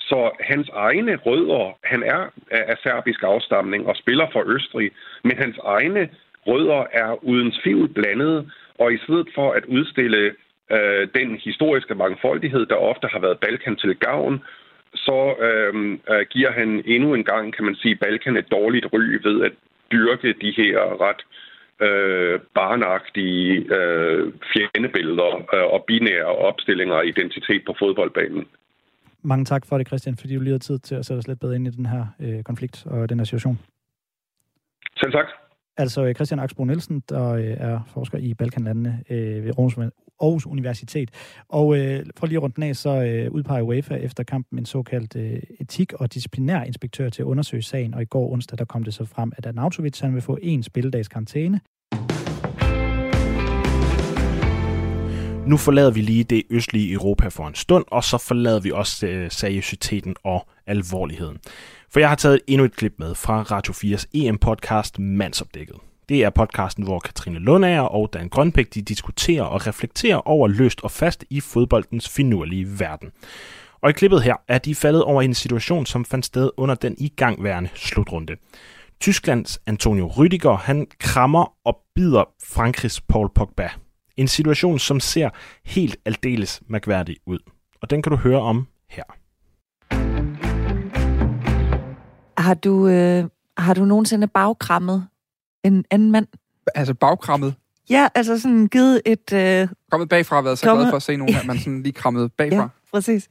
Så 0.00 0.30
hans 0.40 0.68
egne 0.68 1.16
rødder, 1.16 1.78
han 1.84 2.02
er 2.02 2.20
af 2.50 2.76
serbisk 2.82 3.22
afstamning 3.22 3.86
og 3.86 3.96
spiller 3.96 4.26
for 4.32 4.42
Østrig, 4.46 4.90
men 5.24 5.36
hans 5.38 5.58
egne 5.64 6.08
rødder 6.46 6.84
er 6.92 7.24
uden 7.24 7.52
tvivl 7.62 7.88
blandet, 7.88 8.52
og 8.78 8.92
i 8.92 8.98
stedet 8.98 9.28
for 9.34 9.52
at 9.52 9.64
udstille 9.64 10.34
øh, 10.70 11.08
den 11.14 11.40
historiske 11.44 11.94
mangfoldighed, 11.94 12.66
der 12.66 12.74
ofte 12.74 13.06
har 13.12 13.18
været 13.18 13.40
Balkan 13.40 13.76
til 13.76 13.96
gavn, 13.96 14.42
så 14.94 15.34
øh, 15.46 15.98
øh, 16.10 16.26
giver 16.30 16.52
han 16.52 16.82
endnu 16.86 17.14
en 17.14 17.24
gang, 17.24 17.54
kan 17.54 17.64
man 17.64 17.74
sige, 17.74 17.96
Balkan 17.96 18.36
et 18.36 18.50
dårligt 18.50 18.86
ry 18.92 19.04
ved 19.28 19.44
at 19.44 19.52
dyrke 19.92 20.32
de 20.32 20.50
her 20.56 21.00
ret 21.00 21.20
øh, 21.20 21.45
barnagtige 22.54 23.74
øh, 23.76 24.32
fjendebilleder 24.52 25.32
øh, 25.54 25.72
og 25.74 25.84
binære 25.86 26.24
opstillinger 26.24 26.94
af 26.94 27.06
identitet 27.06 27.62
på 27.66 27.74
fodboldbanen. 27.78 28.46
Mange 29.22 29.44
tak 29.44 29.66
for 29.66 29.78
det, 29.78 29.86
Christian, 29.86 30.16
fordi 30.16 30.34
du 30.34 30.40
lige 30.40 30.52
har 30.52 30.58
tid 30.58 30.78
til 30.78 30.94
at 30.94 31.06
sætte 31.06 31.18
os 31.18 31.28
lidt 31.28 31.40
bedre 31.40 31.54
ind 31.54 31.66
i 31.66 31.70
den 31.70 31.86
her 31.86 32.06
øh, 32.20 32.42
konflikt 32.42 32.86
og 32.86 33.08
den 33.08 33.18
her 33.18 33.24
situation. 33.24 33.58
Selv 34.96 35.12
tak. 35.12 35.26
Altså 35.76 36.12
Christian 36.16 36.40
Axbro 36.40 36.64
Nielsen, 36.64 37.02
der 37.08 37.32
øh, 37.32 37.44
er 37.44 37.80
forsker 37.94 38.18
i 38.18 38.34
Balkanlandene 38.34 39.02
øh, 39.10 39.44
ved 39.44 39.52
Aarhus 39.58 39.76
Universitet. 40.46 41.10
Og 41.48 41.76
øh, 41.78 42.06
for 42.16 42.26
lige 42.26 42.38
rundt 42.38 42.56
den 42.56 42.62
af, 42.62 42.76
så 42.76 43.02
øh, 43.02 43.30
udpeger 43.30 43.62
UEFA 43.62 43.94
efter 43.94 44.22
kampen 44.22 44.58
en 44.58 44.66
såkaldt 44.66 45.16
øh, 45.16 45.42
etik- 45.60 45.92
og 45.92 46.14
disciplinær 46.14 46.62
inspektør 46.62 47.08
til 47.08 47.22
at 47.22 47.26
undersøge 47.26 47.62
sagen, 47.62 47.94
og 47.94 48.02
i 48.02 48.04
går 48.04 48.32
onsdag, 48.32 48.58
der 48.58 48.64
kom 48.64 48.84
det 48.84 48.94
så 48.94 49.04
frem, 49.04 49.32
at 49.36 49.46
Arnautovic 49.46 50.00
han 50.00 50.14
vil 50.14 50.22
få 50.22 50.38
en 50.42 50.62
spilledags 50.62 51.08
karantæne. 51.08 51.60
Nu 55.46 55.56
forlader 55.56 55.90
vi 55.90 56.00
lige 56.00 56.24
det 56.24 56.42
østlige 56.50 56.92
Europa 56.92 57.28
for 57.28 57.46
en 57.48 57.54
stund, 57.54 57.84
og 57.88 58.04
så 58.04 58.18
forlader 58.18 58.60
vi 58.60 58.70
også 58.70 59.06
øh, 59.06 59.30
seriøsiteten 59.30 60.16
og 60.24 60.48
alvorligheden. 60.66 61.38
For 61.90 62.00
jeg 62.00 62.08
har 62.08 62.16
taget 62.16 62.40
endnu 62.46 62.64
et 62.64 62.76
klip 62.76 62.94
med 62.98 63.14
fra 63.14 63.42
Radio 63.42 63.72
4's 63.72 64.04
EM-podcast 64.14 64.98
Mandsopdækket. 64.98 65.76
Det 66.08 66.24
er 66.24 66.30
podcasten, 66.30 66.84
hvor 66.84 66.98
Katrine 66.98 67.38
Lundager 67.38 67.80
og 67.80 68.12
Dan 68.14 68.28
Grønbæk 68.28 68.74
de 68.74 68.82
diskuterer 68.82 69.42
og 69.42 69.66
reflekterer 69.66 70.28
over 70.28 70.48
løst 70.48 70.80
og 70.80 70.90
fast 70.90 71.24
i 71.30 71.40
fodboldens 71.40 72.08
finurlige 72.08 72.80
verden. 72.80 73.10
Og 73.82 73.90
i 73.90 73.92
klippet 73.92 74.22
her 74.22 74.34
er 74.48 74.58
de 74.58 74.74
faldet 74.74 75.04
over 75.04 75.22
en 75.22 75.34
situation, 75.34 75.86
som 75.86 76.04
fandt 76.04 76.26
sted 76.26 76.50
under 76.56 76.74
den 76.74 76.94
igangværende 76.98 77.70
slutrunde. 77.74 78.36
Tysklands 79.00 79.60
Antonio 79.66 80.08
Rüdiger, 80.08 80.56
han 80.56 80.86
krammer 81.00 81.52
og 81.64 81.78
bider 81.94 82.24
Frankrigs 82.44 83.00
Paul 83.00 83.30
Pogba. 83.34 83.68
En 84.16 84.28
situation, 84.28 84.78
som 84.78 85.00
ser 85.00 85.30
helt 85.64 85.96
aldeles 86.04 86.62
mærkværdig 86.68 87.16
ud. 87.26 87.38
Og 87.82 87.90
den 87.90 88.02
kan 88.02 88.10
du 88.10 88.16
høre 88.16 88.40
om 88.40 88.66
her. 88.90 89.04
Har 92.38 92.54
du, 92.54 92.88
øh, 92.88 93.24
har 93.58 93.74
du 93.74 93.84
nogensinde 93.84 94.26
bagkrammet 94.26 95.06
en 95.66 95.84
anden 95.90 96.10
mand? 96.10 96.26
Altså 96.74 96.94
bagkrammet. 96.94 97.54
Ja, 97.90 98.08
altså 98.14 98.38
sådan 98.38 98.66
givet 98.66 99.02
et... 99.06 99.32
Øh, 99.32 99.68
Kommet 99.90 100.08
bagfra, 100.08 100.40
været 100.42 100.58
så 100.58 100.66
Kommet- 100.66 100.82
glad 100.84 100.92
for 100.92 100.96
at 100.96 101.02
se 101.02 101.16
nogen, 101.16 101.34
at 101.34 101.46
man 101.46 101.58
sådan 101.58 101.82
lige 101.82 101.92
krammet 101.92 102.32
bagfra. 102.32 102.56
ja, 102.62 102.68
præcis. 102.92 103.28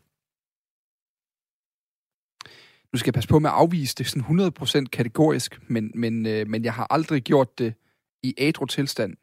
Nu 2.93 2.99
skal 2.99 3.07
jeg 3.07 3.13
passe 3.13 3.29
på 3.29 3.39
med 3.39 3.49
at 3.49 3.55
afvise 3.55 3.95
det 3.95 4.07
sådan 4.07 4.49
100% 4.83 4.85
kategorisk, 4.91 5.59
men, 5.67 5.91
men, 5.95 6.25
øh, 6.25 6.47
men 6.47 6.63
jeg 6.63 6.73
har 6.73 6.87
aldrig 6.89 7.23
gjort 7.23 7.59
det 7.59 7.73
i 8.23 8.33
ædru 8.37 8.65
tilstand, 8.65 9.13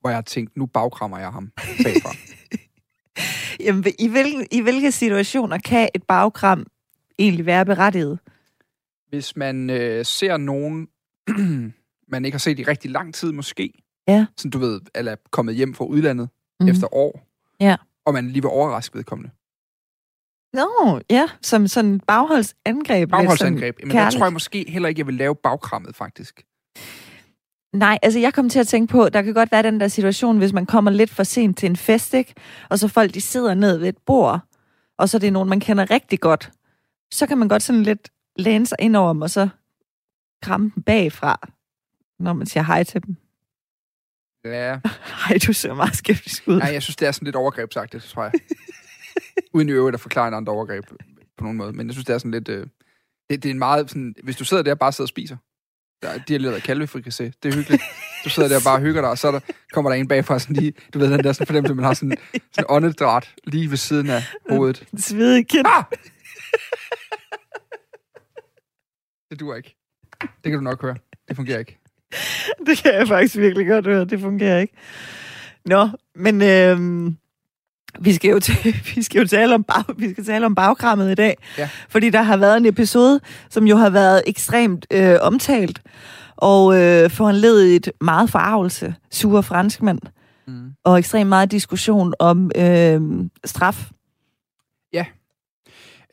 hvor 0.00 0.10
jeg 0.10 0.16
har 0.16 0.22
tænkt, 0.22 0.56
nu 0.56 0.66
bagkrammer 0.66 1.18
jeg 1.18 1.30
ham 1.32 1.52
bagfra. 1.84 2.14
Jamen, 3.64 3.84
i, 3.98 4.08
hvilke, 4.08 4.46
I 4.50 4.60
hvilke 4.60 4.92
situationer 4.92 5.58
kan 5.58 5.88
et 5.94 6.02
bagkram 6.02 6.66
egentlig 7.18 7.46
være 7.46 7.64
berettiget? 7.66 8.18
Hvis 9.08 9.36
man 9.36 9.70
øh, 9.70 10.04
ser 10.04 10.36
nogen, 10.36 10.88
man 12.08 12.24
ikke 12.24 12.34
har 12.34 12.40
set 12.40 12.58
i 12.58 12.64
rigtig 12.64 12.90
lang 12.90 13.14
tid 13.14 13.32
måske, 13.32 13.72
Ja. 14.08 14.26
sådan 14.36 14.50
du 14.50 14.58
ved, 14.58 14.80
eller 14.94 15.12
er 15.12 15.16
kommet 15.30 15.54
hjem 15.54 15.74
fra 15.74 15.84
udlandet 15.84 16.28
mm. 16.60 16.68
efter 16.68 16.94
år, 16.94 17.26
Ja. 17.60 17.76
og 18.04 18.12
man 18.14 18.28
lige 18.30 18.42
vil 18.42 18.50
overraske 18.50 18.96
vedkommende. 18.96 19.30
Nå, 20.52 21.00
ja, 21.10 21.28
som 21.42 21.66
sådan 21.68 22.00
bagholdsangreb. 22.00 23.10
Bagholdsangreb. 23.10 23.76
Men 23.82 23.90
der 23.96 24.10
tror 24.10 24.24
jeg 24.24 24.32
måske 24.32 24.64
heller 24.68 24.88
ikke, 24.88 24.98
jeg 24.98 25.06
vil 25.06 25.14
lave 25.14 25.34
bagkrammet, 25.36 25.96
faktisk. 25.96 26.44
Nej, 27.72 27.98
altså 28.02 28.18
jeg 28.18 28.34
kom 28.34 28.48
til 28.48 28.58
at 28.58 28.68
tænke 28.68 28.90
på, 28.90 29.08
der 29.08 29.22
kan 29.22 29.34
godt 29.34 29.52
være 29.52 29.62
den 29.62 29.80
der 29.80 29.88
situation, 29.88 30.38
hvis 30.38 30.52
man 30.52 30.66
kommer 30.66 30.90
lidt 30.90 31.10
for 31.10 31.22
sent 31.22 31.58
til 31.58 31.66
en 31.66 31.76
fest, 31.76 32.14
ikke? 32.14 32.34
og 32.70 32.78
så 32.78 32.88
folk 32.88 33.14
de 33.14 33.20
sidder 33.20 33.54
ned 33.54 33.78
ved 33.78 33.88
et 33.88 33.98
bord, 34.06 34.40
og 34.98 35.08
så 35.08 35.16
er 35.16 35.18
det 35.18 35.32
nogen, 35.32 35.48
man 35.48 35.60
kender 35.60 35.90
rigtig 35.90 36.20
godt. 36.20 36.50
Så 37.12 37.26
kan 37.26 37.38
man 37.38 37.48
godt 37.48 37.62
sådan 37.62 37.82
lidt 37.82 38.08
læne 38.36 38.66
sig 38.66 38.76
ind 38.80 38.96
over 38.96 39.12
dem, 39.12 39.22
og 39.22 39.30
så 39.30 39.48
kramme 40.42 40.70
dem 40.74 40.82
bagfra, 40.82 41.48
når 42.18 42.32
man 42.32 42.46
siger 42.46 42.64
hej 42.64 42.84
til 42.84 43.02
dem. 43.06 43.16
Ja. 44.44 44.80
Hej, 45.28 45.38
du 45.46 45.52
ser 45.52 45.74
meget 45.74 45.96
skeptisk 45.96 46.48
ud. 46.48 46.58
Nej, 46.58 46.72
jeg 46.72 46.82
synes, 46.82 46.96
det 46.96 47.08
er 47.08 47.12
sådan 47.12 47.26
lidt 47.26 47.36
overgrebsagtigt, 47.36 48.04
tror 48.04 48.22
jeg. 48.22 48.32
Uden 49.54 49.68
i 49.68 49.72
øvrigt 49.72 49.94
at 49.94 50.00
forklare 50.00 50.28
en 50.28 50.34
andre 50.34 50.52
overgreb 50.52 50.84
på 51.36 51.44
nogen 51.44 51.56
måde. 51.56 51.72
Men 51.72 51.86
jeg 51.86 51.94
synes, 51.94 52.06
det 52.06 52.14
er 52.14 52.18
sådan 52.18 52.30
lidt... 52.30 52.48
Øh, 52.48 52.66
det, 53.30 53.42
det 53.42 53.44
er 53.48 53.50
en 53.50 53.58
meget 53.58 53.90
sådan... 53.90 54.14
Hvis 54.22 54.36
du 54.36 54.44
sidder 54.44 54.62
der 54.62 54.70
og 54.70 54.78
bare 54.78 54.92
sidder 54.92 55.04
og 55.04 55.08
spiser, 55.08 55.36
der 56.02 56.08
er 56.08 56.18
de 56.18 56.32
har 56.32 56.40
lavet 56.40 56.68
kalvefrikassé. 56.68 57.24
Det 57.42 57.44
er 57.44 57.54
hyggeligt. 57.54 57.82
Du 58.24 58.28
sidder 58.28 58.48
der 58.48 58.56
og 58.56 58.62
bare 58.64 58.80
hygger 58.80 59.00
dig, 59.00 59.10
og 59.10 59.18
så 59.18 59.28
er 59.28 59.32
der, 59.32 59.40
kommer 59.72 59.90
der 59.90 59.96
en 59.96 60.08
bagfra 60.08 60.38
sådan 60.38 60.56
lige... 60.56 60.72
Du 60.94 60.98
ved, 60.98 61.10
den 61.12 61.24
der 61.24 61.32
sådan 61.32 61.46
fornemmelse, 61.46 61.74
man 61.74 61.84
har 61.84 61.94
sådan, 61.94 62.16
sådan 62.52 62.66
åndedræt 62.68 63.34
lige 63.44 63.70
ved 63.70 63.76
siden 63.76 64.10
af 64.10 64.22
hovedet. 64.50 64.88
Svedig 64.96 65.48
kind. 65.48 65.66
Ah! 65.66 65.84
Det 69.30 69.40
duer 69.40 69.56
ikke. 69.56 69.76
Det 70.20 70.28
kan 70.44 70.52
du 70.52 70.60
nok 70.60 70.82
høre. 70.82 70.96
Det 71.28 71.36
fungerer 71.36 71.58
ikke. 71.58 71.78
Det 72.66 72.78
kan 72.82 72.94
jeg 72.94 73.08
faktisk 73.08 73.36
virkelig 73.36 73.66
godt 73.66 73.86
høre. 73.86 74.04
Det 74.04 74.20
fungerer 74.20 74.58
ikke. 74.60 74.74
Nå, 75.66 75.88
men 76.16 76.42
øhm, 76.42 77.16
vi, 78.00 78.12
skal 78.12 78.30
jo 78.30 78.40
t- 78.44 78.76
vi 78.94 79.02
skal 79.02 79.18
jo 79.20 79.26
tale 79.26 79.54
om, 79.54 79.64
bag, 79.64 79.82
vi 79.98 80.10
skal 80.10 80.24
tale 80.24 80.46
om 80.46 80.54
bagkrammet 80.54 81.12
i 81.12 81.14
dag. 81.14 81.36
Ja. 81.58 81.68
Fordi 81.88 82.10
der 82.10 82.22
har 82.22 82.36
været 82.36 82.56
en 82.56 82.66
episode, 82.66 83.20
som 83.50 83.66
jo 83.66 83.76
har 83.76 83.90
været 83.90 84.22
ekstremt 84.26 84.86
øh, 84.90 85.16
omtalt, 85.20 85.82
og 86.36 86.80
øh, 86.82 87.10
foranledet 87.10 87.92
meget 88.00 88.30
forarvelse, 88.30 88.94
sure 89.10 89.42
franskmænd, 89.42 89.98
Mm. 90.46 90.70
og 90.84 90.98
ekstremt 90.98 91.28
meget 91.28 91.50
diskussion 91.50 92.14
om 92.18 92.50
øh, 92.56 93.00
straf. 93.44 93.90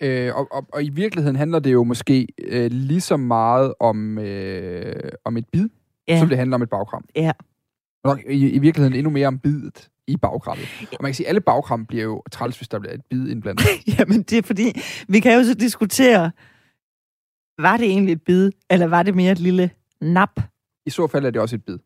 Øh, 0.01 0.35
og, 0.35 0.47
og, 0.51 0.65
og 0.73 0.83
i 0.83 0.89
virkeligheden 0.89 1.35
handler 1.35 1.59
det 1.59 1.73
jo 1.73 1.83
måske 1.83 2.27
øh, 2.47 2.71
lige 2.71 3.01
så 3.01 3.17
meget 3.17 3.73
om, 3.79 4.17
øh, 4.19 5.11
om 5.25 5.37
et 5.37 5.45
bid, 5.53 5.69
ja. 6.11 6.15
Ja. 6.15 6.19
som 6.19 6.29
det 6.29 6.37
handler 6.37 6.55
om 6.55 6.61
et 6.61 6.69
bagkram. 6.69 7.05
Ja. 7.15 7.31
Nok 8.03 8.19
i, 8.29 8.49
i 8.49 8.59
virkeligheden 8.59 8.97
endnu 8.97 9.09
mere 9.09 9.27
om 9.27 9.39
bidet 9.39 9.89
i 10.07 10.17
bagkrammet. 10.17 10.67
Og 10.81 10.97
man 11.01 11.09
kan 11.09 11.15
sige, 11.15 11.27
at 11.27 11.29
alle 11.29 11.41
bagkram 11.41 11.85
bliver 11.85 12.03
jo 12.03 12.23
træls, 12.31 12.57
hvis 12.57 12.67
der 12.67 12.79
bliver 12.79 12.93
et 12.93 13.05
bid 13.09 13.27
indblandet. 13.27 13.65
Jamen, 13.99 14.23
det 14.23 14.37
er 14.37 14.41
fordi, 14.41 14.81
vi 15.07 15.19
kan 15.19 15.37
jo 15.37 15.43
så 15.43 15.53
diskutere, 15.53 16.31
var 17.57 17.77
det 17.77 17.85
egentlig 17.85 18.11
et 18.11 18.23
bid, 18.23 18.51
eller 18.69 18.87
var 18.87 19.03
det 19.03 19.15
mere 19.15 19.31
et 19.31 19.39
lille 19.39 19.71
nap? 20.01 20.39
I 20.85 20.89
så 20.89 21.07
fald 21.07 21.25
er 21.25 21.29
det 21.31 21.41
også 21.41 21.55
et 21.55 21.65
bid. 21.65 21.77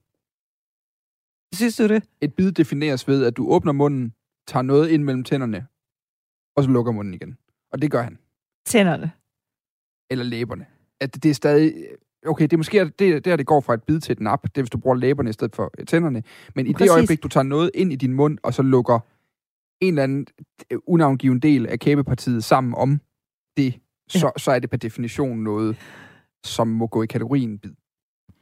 Synes 1.54 1.76
du 1.76 1.88
det? 1.88 2.04
Et 2.22 2.34
bid 2.34 2.52
defineres 2.52 3.08
ved, 3.08 3.26
at 3.26 3.38
du 3.38 3.50
åbner 3.50 3.72
munden, 3.72 4.14
tager 4.48 4.64
noget 4.64 4.90
ind 4.90 5.04
mellem 5.04 5.24
tænderne, 5.24 5.68
og 6.56 6.64
så 6.64 6.70
lukker 6.70 6.92
munden 6.92 7.14
igen. 7.14 7.38
Og 7.72 7.82
det 7.82 7.92
gør 7.92 8.02
han. 8.02 8.18
Tænderne. 8.66 9.12
Eller 10.10 10.26
læberne. 10.26 10.66
At 11.00 11.24
det 11.24 11.30
er 11.30 11.34
stadig... 11.34 11.74
Okay, 12.28 12.44
det 12.44 12.54
er 12.54 12.58
måske 12.58 12.92
det, 13.00 13.26
der, 13.26 13.36
det 13.36 13.46
går 13.46 13.62
fra 13.62 13.74
et 13.74 13.84
bid 13.84 14.00
til 14.00 14.12
et 14.12 14.20
nap. 14.20 14.44
Det 14.44 14.58
er, 14.58 14.62
hvis 14.62 14.70
du 14.70 14.78
bruger 14.78 14.96
læberne 14.96 15.30
i 15.30 15.34
stedet 15.34 15.56
for 15.56 15.72
øh, 15.78 15.86
tænderne. 15.86 16.24
Men 16.56 16.68
i 16.68 16.74
Præcis. 16.74 16.90
det 16.90 16.96
øjeblik, 16.96 17.24
du 17.24 17.28
tager 17.28 17.44
noget 17.44 17.72
ind 17.74 17.94
i 17.94 17.96
din 17.96 18.14
mund, 18.14 18.38
og 18.44 18.54
så 18.54 18.62
lukker 18.62 19.00
en 19.82 19.94
eller 19.94 20.04
anden 20.04 20.28
øh, 20.72 20.80
unavngiven 20.88 21.40
del 21.40 21.68
af 21.68 21.80
kæbepartiet 21.80 22.44
sammen 22.44 22.76
om 22.76 23.02
det, 23.58 23.80
så, 24.10 24.32
så 24.38 24.52
er 24.52 24.60
det 24.60 24.70
per 24.70 24.78
definition 24.78 25.40
noget, 25.40 25.78
som 26.44 26.68
må 26.68 26.88
gå 26.88 27.04
i 27.04 27.06
kategorien 27.06 27.60
bid. 27.60 27.72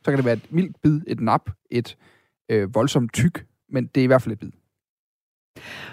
Så 0.04 0.12
kan 0.12 0.17
det 0.17 0.26
være 0.26 0.34
et 0.34 0.52
mildt 0.52 0.82
bid, 0.82 1.02
et 1.08 1.19
nap, 1.19 1.50
et 1.72 1.98
øh, 2.50 2.76
voldsomt 2.76 3.13
tyk, 3.13 3.46
men 3.69 3.88
det 3.88 4.02
er 4.02 4.04
i 4.04 4.08
hvert 4.08 4.22
fald 4.22 4.34
et 4.34 4.39
bid. 4.39 4.52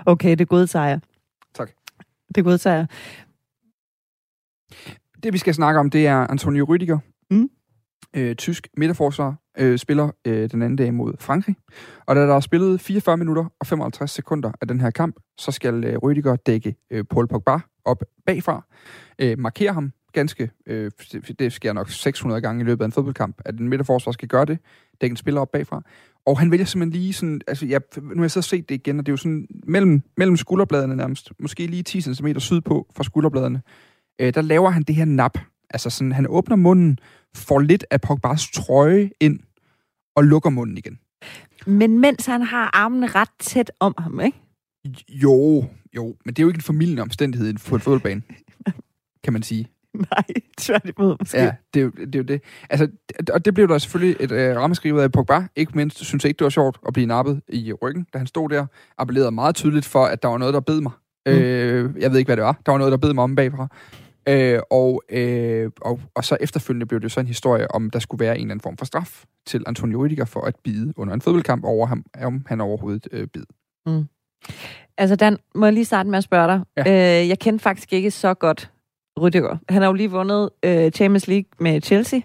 Okay, 0.06 0.36
det 0.36 0.48
godtager 0.48 0.86
jeg. 0.86 1.00
Tak. 1.54 1.70
Det 2.34 2.44
godtager 2.44 2.76
jeg. 2.76 2.86
Det, 5.22 5.32
vi 5.32 5.38
skal 5.38 5.54
snakke 5.54 5.80
om, 5.80 5.90
det 5.90 6.06
er 6.06 6.16
Antonio 6.16 6.64
Rüdiger. 6.64 6.98
Mm. 7.30 7.50
Øh, 8.16 8.34
tysk 8.36 8.68
midterforsvar 8.76 9.34
øh, 9.58 9.78
spiller 9.78 10.10
øh, 10.26 10.50
den 10.50 10.62
anden 10.62 10.76
dag 10.76 10.94
mod 10.94 11.14
Frankrig. 11.18 11.56
Og 12.06 12.16
da 12.16 12.20
der 12.20 12.34
er 12.34 12.40
spillet 12.40 12.80
44 12.80 13.16
minutter 13.16 13.44
og 13.60 13.66
55 13.66 14.10
sekunder 14.10 14.52
af 14.60 14.68
den 14.68 14.80
her 14.80 14.90
kamp, 14.90 15.16
så 15.38 15.50
skal 15.50 15.84
øh, 15.84 15.94
Rüdiger 15.96 16.36
dække 16.46 16.76
øh, 16.90 17.04
Paul 17.04 17.28
Pogba 17.28 17.58
op 17.84 18.02
bagfra. 18.26 18.64
Øh, 19.18 19.38
markere 19.38 19.72
ham 19.72 19.92
ganske, 20.12 20.50
øh, 20.66 20.90
det- 21.12 21.38
det 21.38 21.52
sker 21.52 21.72
nok 21.72 21.90
600 21.90 22.40
gange 22.40 22.62
i 22.62 22.64
løbet 22.64 22.82
af 22.84 22.86
en 22.86 22.92
fodboldkamp, 22.92 23.40
at 23.44 23.58
en 23.60 23.68
midterforsvar 23.68 24.12
skal 24.12 24.28
gøre 24.28 24.44
det, 24.44 24.58
dække 25.00 25.12
en 25.12 25.16
spiller 25.16 25.40
op 25.40 25.50
bagfra. 25.52 25.82
Og 26.26 26.38
han 26.38 26.50
vælger 26.50 26.66
simpelthen 26.66 27.00
lige 27.00 27.12
sådan, 27.12 27.40
altså 27.48 27.66
jeg, 27.66 27.80
nu 28.02 28.14
har 28.16 28.22
jeg 28.22 28.30
så 28.30 28.42
set 28.42 28.68
det 28.68 28.74
igen, 28.74 28.98
og 28.98 29.06
det 29.06 29.10
er 29.10 29.12
jo 29.12 29.16
sådan 29.16 29.46
mellem, 29.66 30.02
mellem 30.16 30.36
skulderbladene 30.36 30.96
nærmest, 30.96 31.32
måske 31.40 31.66
lige 31.66 31.82
10 31.82 32.00
cm 32.00 32.26
sydpå 32.38 32.86
fra 32.96 33.04
skulderbladene, 33.04 33.62
øh, 34.20 34.34
der 34.34 34.42
laver 34.42 34.70
han 34.70 34.82
det 34.82 34.94
her 34.94 35.04
nap. 35.04 35.38
Altså 35.70 35.90
sådan, 35.90 36.12
han 36.12 36.26
åbner 36.28 36.56
munden, 36.56 36.98
får 37.36 37.58
lidt 37.58 37.84
af 37.90 38.00
Pogbas 38.00 38.50
trøje 38.50 39.10
ind, 39.20 39.40
og 40.16 40.24
lukker 40.24 40.50
munden 40.50 40.78
igen. 40.78 40.98
Men 41.66 41.98
mens 41.98 42.26
han 42.26 42.42
har 42.42 42.70
armene 42.76 43.06
ret 43.06 43.28
tæt 43.40 43.72
om 43.80 43.94
ham, 43.98 44.20
ikke? 44.20 44.38
Jo, 45.08 45.64
jo, 45.96 46.16
men 46.24 46.34
det 46.34 46.38
er 46.38 46.42
jo 46.42 46.48
ikke 46.48 46.58
en 46.58 46.62
formidlende 46.62 47.02
omstændighed 47.02 47.54
på 47.68 47.74
en 47.74 47.80
fodboldbane, 47.80 48.22
kan 49.24 49.32
man 49.32 49.42
sige. 49.42 49.68
Nej, 49.94 50.24
tværtimod 50.58 51.16
måske. 51.20 51.38
Ja, 51.38 51.52
det 51.74 51.80
er, 51.80 51.84
jo, 51.84 51.90
det 51.90 52.14
er 52.14 52.18
jo 52.18 52.22
det. 52.24 52.42
Altså, 52.70 52.88
det- 53.18 53.30
og 53.30 53.44
det 53.44 53.54
blev 53.54 53.68
der 53.68 53.78
selvfølgelig 53.78 54.16
et 54.20 54.30
øh, 54.32 54.56
rammeskrig 54.56 54.94
ud 54.94 55.00
af 55.00 55.12
Pogba. 55.12 55.46
Ikke 55.56 55.72
mindst 55.74 56.04
synes 56.04 56.24
jeg 56.24 56.28
ikke, 56.28 56.38
det 56.38 56.44
var 56.44 56.50
sjovt 56.50 56.78
at 56.86 56.92
blive 56.92 57.06
nappet 57.06 57.40
i 57.48 57.72
ryggen, 57.72 58.06
da 58.12 58.18
han 58.18 58.26
stod 58.26 58.48
der. 58.48 58.66
Appellerede 58.98 59.30
meget 59.30 59.54
tydeligt 59.54 59.86
for, 59.86 60.04
at 60.04 60.22
der 60.22 60.28
var 60.28 60.38
noget, 60.38 60.54
der 60.54 60.60
bed 60.60 60.80
mig. 60.80 60.92
Mm. 61.26 61.32
Øh, 61.32 61.94
jeg 62.02 62.10
ved 62.10 62.18
ikke, 62.18 62.28
hvad 62.28 62.36
det 62.36 62.44
var. 62.44 62.60
Der 62.66 62.72
var 62.72 62.78
noget, 62.78 62.90
der 62.92 62.98
bed 62.98 63.12
mig 63.14 63.24
om 63.24 63.36
bagfra. 63.36 63.68
Øh, 64.28 64.60
og, 64.70 65.02
øh, 65.08 65.70
og, 65.80 66.00
og 66.14 66.24
så 66.24 66.36
efterfølgende 66.40 66.86
blev 66.86 67.00
det 67.00 67.12
så 67.12 67.20
en 67.20 67.26
historie 67.26 67.70
om, 67.70 67.90
der 67.90 67.98
skulle 67.98 68.24
være 68.24 68.34
en 68.34 68.40
eller 68.40 68.50
anden 68.50 68.62
form 68.62 68.76
for 68.76 68.84
straf 68.84 69.24
til 69.46 69.64
Antonio 69.66 70.06
Rüdiger 70.06 70.24
for 70.24 70.40
at 70.40 70.56
bide 70.64 70.92
under 70.96 71.14
en 71.14 71.20
fodboldkamp 71.20 71.64
over 71.64 71.86
ham, 71.86 72.04
om 72.22 72.44
han 72.46 72.60
overhovedet 72.60 73.08
øh, 73.12 73.26
bid. 73.26 73.44
Mm. 73.86 74.04
Altså, 74.98 75.16
Dan, 75.16 75.38
må 75.54 75.66
jeg 75.66 75.72
lige 75.72 75.84
starte 75.84 76.08
med 76.08 76.18
at 76.18 76.24
spørge 76.24 76.48
dig? 76.48 76.60
Ja. 76.76 77.20
Øh, 77.22 77.28
jeg 77.28 77.38
kendte 77.38 77.62
faktisk 77.62 77.92
ikke 77.92 78.10
så 78.10 78.34
godt 78.34 78.70
Rydiger. 79.20 79.56
Han 79.68 79.82
har 79.82 79.88
jo 79.88 79.94
lige 79.94 80.10
vundet 80.10 80.50
øh, 80.62 80.90
Champions 80.90 81.28
League 81.28 81.44
med 81.58 81.80
Chelsea. 81.80 82.20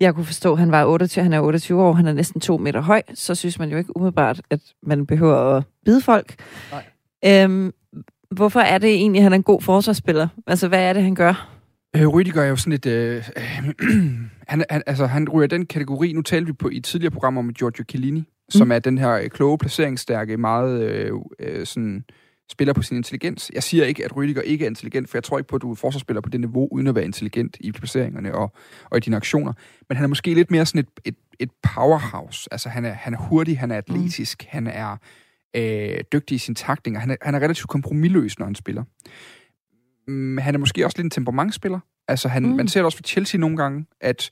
Jeg 0.00 0.14
kunne 0.14 0.24
forstå, 0.24 0.52
at 0.52 0.58
han 0.58 0.70
var 0.70 0.84
28, 0.84 1.22
han 1.22 1.32
er 1.32 1.40
28 1.40 1.82
år, 1.82 1.92
han 1.92 2.06
er 2.06 2.12
næsten 2.12 2.40
to 2.40 2.56
meter 2.58 2.80
høj. 2.80 3.02
Så 3.14 3.34
synes 3.34 3.58
man 3.58 3.70
jo 3.70 3.76
ikke 3.76 3.96
umiddelbart, 3.96 4.40
at 4.50 4.60
man 4.82 5.06
behøver 5.06 5.36
at 5.36 5.64
bide 5.84 6.00
folk. 6.00 6.34
Nej. 6.70 6.84
Øhm, 7.24 7.72
hvorfor 8.30 8.60
er 8.60 8.78
det 8.78 8.90
egentlig, 8.90 9.18
at 9.18 9.22
han 9.22 9.32
er 9.32 9.36
en 9.36 9.42
god 9.42 9.62
forsvarsspiller? 9.62 10.28
Altså, 10.46 10.68
hvad 10.68 10.82
er 10.82 10.92
det, 10.92 11.02
han 11.02 11.14
gør? 11.14 11.56
Øh, 11.96 12.06
Rüdiger 12.06 12.40
er 12.40 12.46
jo 12.46 12.56
sådan 12.56 12.70
lidt... 12.70 12.86
Øh, 12.86 13.24
han, 14.48 14.64
han, 14.70 14.82
altså, 14.86 15.06
han 15.06 15.28
ryger 15.28 15.46
den 15.46 15.66
kategori, 15.66 16.12
nu 16.12 16.22
talte 16.22 16.46
vi 16.46 16.52
på 16.52 16.68
i 16.68 16.76
et 16.76 16.84
tidligere 16.84 17.10
program 17.10 17.38
om 17.38 17.52
Giorgio 17.52 17.84
Chiellini, 17.90 18.20
mm. 18.20 18.26
som 18.50 18.72
er 18.72 18.78
den 18.78 18.98
her 18.98 19.12
øh, 19.12 19.28
kloge, 19.28 19.58
placeringsstærke, 19.58 20.36
meget 20.36 20.82
øh, 20.82 21.12
øh, 21.40 21.66
sådan, 21.66 22.04
spiller 22.50 22.74
på 22.74 22.82
sin 22.82 22.96
intelligens. 22.96 23.50
Jeg 23.54 23.62
siger 23.62 23.84
ikke, 23.84 24.04
at 24.04 24.12
Rüdiger 24.12 24.40
ikke 24.40 24.64
er 24.64 24.68
intelligent, 24.68 25.10
for 25.10 25.18
jeg 25.18 25.24
tror 25.24 25.38
ikke 25.38 25.48
på, 25.48 25.56
at 25.56 25.62
du 25.62 25.70
er 25.70 25.74
forsvarsspiller 25.74 26.20
på 26.20 26.28
det 26.28 26.40
niveau, 26.40 26.68
uden 26.72 26.86
at 26.86 26.94
være 26.94 27.04
intelligent 27.04 27.56
i 27.60 27.72
placeringerne 27.72 28.34
og, 28.34 28.52
og 28.90 28.96
i 28.96 29.00
dine 29.00 29.16
aktioner. 29.16 29.52
Men 29.88 29.96
han 29.96 30.04
er 30.04 30.08
måske 30.08 30.34
lidt 30.34 30.50
mere 30.50 30.66
sådan 30.66 30.78
et, 30.78 30.88
et, 31.04 31.16
et 31.40 31.50
powerhouse. 31.74 32.48
Altså, 32.50 32.68
han 32.68 32.84
er, 32.84 32.92
han 32.92 33.14
er 33.14 33.18
hurtig, 33.18 33.58
han 33.58 33.70
er 33.70 33.76
atletisk, 33.76 34.42
mm. 34.42 34.48
han 34.50 34.66
er 34.66 34.96
øh, 35.56 36.00
dygtig 36.12 36.34
i 36.34 36.38
sin 36.38 36.54
takting, 36.54 36.96
og 36.96 37.02
han 37.02 37.10
er, 37.10 37.16
han 37.22 37.34
er 37.34 37.40
relativt 37.40 37.68
kompromilløs, 37.68 38.38
når 38.38 38.46
han 38.46 38.54
spiller. 38.54 38.84
Mm, 40.08 40.38
han 40.38 40.54
er 40.54 40.58
måske 40.58 40.84
også 40.84 40.98
lidt 40.98 41.04
en 41.04 41.10
temperamentsspiller. 41.10 41.80
Altså, 42.08 42.28
han, 42.28 42.42
mm. 42.42 42.56
man 42.56 42.68
ser 42.68 42.80
det 42.80 42.84
også 42.84 42.98
for 42.98 43.02
Chelsea 43.02 43.40
nogle 43.40 43.56
gange, 43.56 43.86
at 44.00 44.30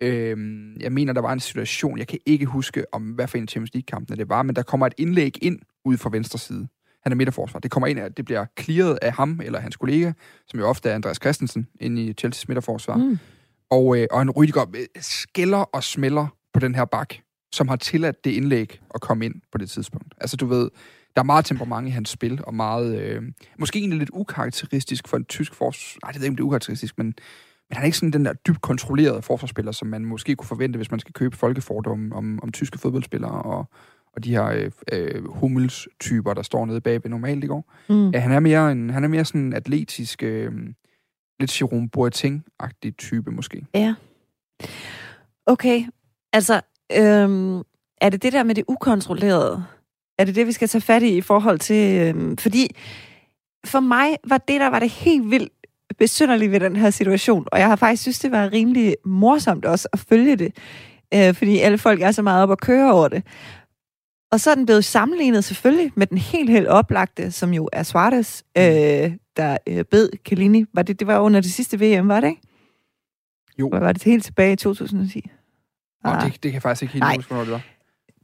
øh, 0.00 0.36
jeg 0.80 0.92
mener, 0.92 1.12
der 1.12 1.20
var 1.20 1.32
en 1.32 1.40
situation, 1.40 1.98
jeg 1.98 2.06
kan 2.06 2.18
ikke 2.26 2.46
huske, 2.46 2.84
om 2.94 3.02
hvad 3.02 3.28
for 3.28 3.38
en 3.38 3.48
Champions 3.48 3.74
League-kamp 3.74 4.08
det 4.08 4.28
var, 4.28 4.42
men 4.42 4.56
der 4.56 4.62
kommer 4.62 4.86
et 4.86 4.94
indlæg 4.98 5.44
ind 5.44 5.58
ud 5.84 5.96
fra 5.96 6.10
venstre 6.12 6.38
side. 6.38 6.68
Han 7.02 7.12
er 7.12 7.16
midterforsvar. 7.16 7.60
Det 7.60 7.70
kommer 7.70 7.86
ind, 7.86 7.98
at 7.98 8.16
det 8.16 8.24
bliver 8.24 8.46
clearet 8.60 8.98
af 9.02 9.12
ham 9.12 9.40
eller 9.44 9.60
hans 9.60 9.76
kollega, 9.76 10.12
som 10.46 10.60
jo 10.60 10.68
ofte 10.68 10.90
er 10.90 10.94
Andreas 10.94 11.16
Christensen, 11.16 11.68
inde 11.80 12.04
i 12.04 12.14
Chelsea's 12.20 12.44
midterforsvar. 12.48 12.96
Mm. 12.96 13.18
Og, 13.70 13.98
øh, 13.98 14.06
og 14.10 14.22
en 14.22 14.30
Rydiger 14.30 14.66
øh, 14.76 14.86
skælder 15.00 15.58
og 15.58 15.84
smelter 15.84 16.26
på 16.52 16.60
den 16.60 16.74
her 16.74 16.84
bak, 16.84 17.14
som 17.52 17.68
har 17.68 17.76
tilladt 17.76 18.24
det 18.24 18.30
indlæg 18.30 18.80
at 18.94 19.00
komme 19.00 19.24
ind 19.24 19.34
på 19.52 19.58
det 19.58 19.70
tidspunkt. 19.70 20.14
Altså, 20.20 20.36
du 20.36 20.46
ved, 20.46 20.70
der 21.16 21.20
er 21.20 21.24
meget 21.24 21.44
temperament 21.44 21.88
i 21.88 21.90
hans 21.90 22.10
spil, 22.10 22.40
og 22.46 22.54
meget... 22.54 23.00
Øh, 23.00 23.22
måske 23.58 23.78
egentlig 23.78 23.98
lidt 23.98 24.10
ukarakteristisk 24.12 25.08
for 25.08 25.16
en 25.16 25.24
tysk 25.24 25.54
forsvar... 25.54 25.98
Nej, 26.02 26.12
det 26.12 26.20
ved 26.20 26.26
jeg 26.26 26.26
ikke, 26.26 26.32
om 26.32 26.36
det 26.36 26.42
er 26.42 26.46
ukarakteristisk, 26.46 26.98
men, 26.98 27.06
men 27.06 27.14
han 27.76 27.82
er 27.82 27.84
ikke 27.84 27.98
sådan 27.98 28.12
den 28.12 28.24
der 28.24 28.32
dybt 28.32 28.60
kontrollerede 28.60 29.22
forsvarsspiller, 29.22 29.72
som 29.72 29.88
man 29.88 30.04
måske 30.04 30.36
kunne 30.36 30.46
forvente, 30.46 30.76
hvis 30.76 30.90
man 30.90 31.00
skal 31.00 31.12
købe 31.12 31.36
folkefordomme 31.36 32.14
om, 32.14 32.40
om 32.42 32.52
tyske 32.52 32.78
fodboldspillere 32.78 33.42
og, 33.42 33.70
og 34.16 34.24
de 34.24 34.30
her 34.30 34.44
øh, 34.44 34.70
øh, 34.92 35.24
Hummels-typer, 35.28 36.34
der 36.34 36.42
står 36.42 36.66
nede 36.66 36.80
bagved 36.80 37.10
normalt 37.10 37.44
i 37.44 37.46
går. 37.46 37.72
Mm. 37.88 38.10
Ja, 38.10 38.18
han 38.18 38.32
er 38.32 38.40
mere 38.40 38.72
en, 38.72 38.90
han 38.90 39.04
er 39.04 39.08
mere 39.08 39.24
sådan 39.24 39.40
en 39.40 39.52
atletisk, 39.52 40.22
øh, 40.22 40.52
lidt 41.40 41.60
Jerome 41.60 41.88
Boateng-agtig 41.96 42.90
type 42.98 43.30
måske. 43.30 43.66
Ja. 43.74 43.94
Okay, 45.46 45.84
altså, 46.32 46.60
øhm, 46.96 47.62
er 48.00 48.08
det 48.08 48.22
det 48.22 48.32
der 48.32 48.42
med 48.42 48.54
det 48.54 48.64
ukontrollerede? 48.68 49.64
Er 50.18 50.24
det 50.24 50.34
det, 50.34 50.46
vi 50.46 50.52
skal 50.52 50.68
tage 50.68 50.82
fat 50.82 51.02
i 51.02 51.16
i 51.16 51.20
forhold 51.20 51.58
til... 51.58 52.00
Øhm, 52.00 52.36
fordi 52.36 52.76
for 53.66 53.80
mig 53.80 54.16
var 54.28 54.38
det, 54.38 54.60
der 54.60 54.66
var 54.66 54.78
det 54.78 54.90
helt 54.90 55.30
vildt 55.30 55.52
besynderligt 55.98 56.52
ved 56.52 56.60
den 56.60 56.76
her 56.76 56.90
situation, 56.90 57.46
og 57.52 57.58
jeg 57.58 57.68
har 57.68 57.76
faktisk 57.76 58.02
synes, 58.02 58.18
det 58.18 58.32
var 58.32 58.52
rimelig 58.52 58.96
morsomt 59.04 59.64
også 59.64 59.88
at 59.92 59.98
følge 59.98 60.36
det, 60.36 60.56
øh, 61.14 61.34
fordi 61.34 61.58
alle 61.58 61.78
folk 61.78 62.02
er 62.02 62.10
så 62.10 62.22
meget 62.22 62.42
op 62.42 62.50
at 62.50 62.60
køre 62.60 62.92
over 62.92 63.08
det. 63.08 63.22
Og 64.32 64.40
så 64.40 64.50
er 64.50 64.54
den 64.54 64.66
blevet 64.66 64.84
sammenlignet 64.84 65.44
selvfølgelig 65.44 65.92
med 65.94 66.06
den 66.06 66.18
helt, 66.18 66.50
helt 66.50 66.66
oplagte, 66.66 67.30
som 67.30 67.52
jo 67.52 67.68
er 67.72 67.82
Suarez, 67.82 68.42
øh, 68.58 69.12
der 69.36 69.56
øh, 69.66 69.84
bed 69.84 70.08
Kalini. 70.24 70.64
Var 70.74 70.82
det, 70.82 71.00
det 71.00 71.06
var 71.06 71.18
under 71.18 71.40
det 71.40 71.52
sidste 71.52 71.80
VM, 71.80 72.08
var 72.08 72.20
det 72.20 72.28
ikke? 72.28 72.42
Jo. 73.58 73.68
Var, 73.72 73.78
var 73.78 73.92
det 73.92 74.04
helt 74.04 74.24
tilbage 74.24 74.52
i 74.52 74.56
2010? 74.56 75.30
Ah. 76.04 76.16
Oh, 76.16 76.24
det, 76.24 76.32
det 76.32 76.42
kan 76.42 76.52
jeg 76.52 76.62
faktisk 76.62 76.82
ikke 76.82 76.92
helt 76.92 77.16
huske, 77.16 77.28
hvornår 77.28 77.44
det 77.44 77.52
var. 77.52 77.62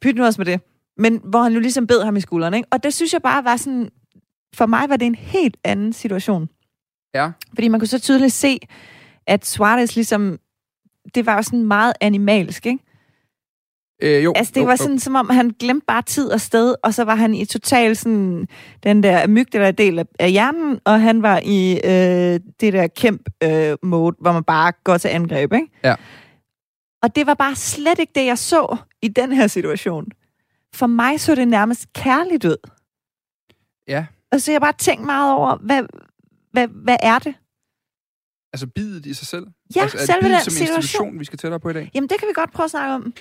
Pyt 0.02 0.16
nu 0.16 0.24
også 0.24 0.40
med 0.40 0.46
det. 0.46 0.60
Men 0.96 1.20
hvor 1.24 1.42
han 1.42 1.52
jo 1.52 1.60
ligesom 1.60 1.86
bed 1.86 2.02
ham 2.02 2.16
i 2.16 2.20
skulderen, 2.20 2.54
ikke? 2.54 2.68
Og 2.72 2.82
det 2.82 2.94
synes 2.94 3.12
jeg 3.12 3.22
bare 3.22 3.44
var 3.44 3.56
sådan... 3.56 3.88
For 4.54 4.66
mig 4.66 4.88
var 4.88 4.96
det 4.96 5.06
en 5.06 5.14
helt 5.14 5.56
anden 5.64 5.92
situation. 5.92 6.48
Ja. 7.14 7.30
Fordi 7.54 7.68
man 7.68 7.80
kunne 7.80 7.88
så 7.88 7.98
tydeligt 7.98 8.32
se, 8.32 8.58
at 9.26 9.46
Suarez 9.46 9.94
ligesom... 9.94 10.38
Det 11.14 11.26
var 11.26 11.36
jo 11.36 11.42
sådan 11.42 11.62
meget 11.62 11.92
animalsk, 12.00 12.66
ikke? 12.66 12.78
Øh, 14.02 14.24
jo, 14.24 14.32
altså, 14.36 14.52
det 14.54 14.60
jo, 14.60 14.66
var 14.66 14.76
sådan, 14.76 14.92
jo. 14.92 15.00
som 15.00 15.14
om 15.14 15.30
han 15.30 15.50
glemte 15.60 15.84
bare 15.86 16.02
tid 16.02 16.28
og 16.28 16.40
sted, 16.40 16.74
og 16.82 16.94
så 16.94 17.04
var 17.04 17.14
han 17.14 17.34
i 17.34 17.44
total 17.44 17.96
sådan, 17.96 18.48
den 18.82 19.02
der 19.02 19.26
mygdel 19.26 19.78
del 19.78 19.98
af, 19.98 20.04
af 20.18 20.30
hjernen, 20.30 20.80
og 20.84 21.00
han 21.00 21.22
var 21.22 21.40
i 21.44 21.72
øh, 21.84 22.40
det 22.60 22.72
der 22.72 22.86
kæmp 22.86 23.28
øh, 23.42 23.76
mode, 23.82 24.16
hvor 24.20 24.32
man 24.32 24.44
bare 24.44 24.72
går 24.84 24.98
til 24.98 25.08
angreb, 25.08 25.52
ikke? 25.52 25.66
Ja. 25.84 25.94
Og 27.02 27.16
det 27.16 27.26
var 27.26 27.34
bare 27.34 27.54
slet 27.54 27.98
ikke 27.98 28.12
det, 28.14 28.26
jeg 28.26 28.38
så 28.38 28.76
i 29.02 29.08
den 29.08 29.32
her 29.32 29.46
situation. 29.46 30.06
For 30.74 30.86
mig 30.86 31.20
så 31.20 31.34
det 31.34 31.48
nærmest 31.48 31.92
kærligt 31.92 32.44
ud. 32.44 32.70
Ja. 33.88 34.06
Og 34.32 34.40
så 34.40 34.52
jeg 34.52 34.60
bare 34.60 34.72
tænkt 34.78 35.04
meget 35.04 35.34
over, 35.34 35.56
hvad, 35.56 35.82
hvad, 36.52 36.68
hvad 36.68 36.96
er 37.02 37.18
det? 37.18 37.34
Altså 38.52 38.66
bidet 38.66 39.06
i 39.06 39.14
sig 39.14 39.26
selv? 39.26 39.46
Ja, 39.76 39.82
altså, 39.82 39.98
er 39.98 40.04
selve 40.04 40.34
den 40.34 40.40
som 40.40 40.50
situation. 40.50 40.76
institution, 40.76 41.18
vi 41.18 41.24
skal 41.24 41.38
tættere 41.38 41.60
på 41.60 41.70
i 41.70 41.72
dag? 41.72 41.90
Jamen, 41.94 42.08
det 42.08 42.18
kan 42.18 42.28
vi 42.28 42.32
godt 42.34 42.52
prøve 42.52 42.64
at 42.64 42.70
snakke 42.70 42.94
om. 42.94 43.14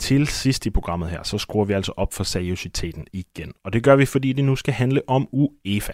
Til 0.00 0.26
sidst 0.26 0.66
i 0.66 0.70
programmet 0.70 1.10
her, 1.10 1.22
så 1.22 1.38
skruer 1.38 1.64
vi 1.64 1.72
altså 1.72 1.92
op 1.96 2.14
for 2.14 2.24
seriøsiteten 2.24 3.06
igen. 3.12 3.52
Og 3.64 3.72
det 3.72 3.82
gør 3.82 3.96
vi, 3.96 4.06
fordi 4.06 4.32
det 4.32 4.44
nu 4.44 4.56
skal 4.56 4.74
handle 4.74 5.02
om 5.06 5.28
UEFA. 5.32 5.92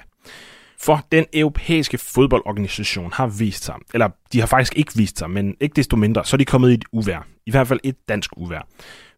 For 0.82 1.06
den 1.12 1.24
europæiske 1.32 1.98
fodboldorganisation 1.98 3.12
har 3.12 3.26
vist 3.26 3.64
sig, 3.64 3.74
eller 3.94 4.08
de 4.32 4.40
har 4.40 4.46
faktisk 4.46 4.76
ikke 4.76 4.92
vist 4.96 5.18
sig, 5.18 5.30
men 5.30 5.56
ikke 5.60 5.74
desto 5.76 5.96
mindre, 5.96 6.24
så 6.24 6.36
er 6.36 6.38
de 6.38 6.44
kommet 6.44 6.70
i 6.70 6.74
et 6.74 6.84
uvær. 6.92 7.26
I 7.46 7.50
hvert 7.50 7.68
fald 7.68 7.80
et 7.82 8.08
dansk 8.08 8.30
uvær. 8.36 8.68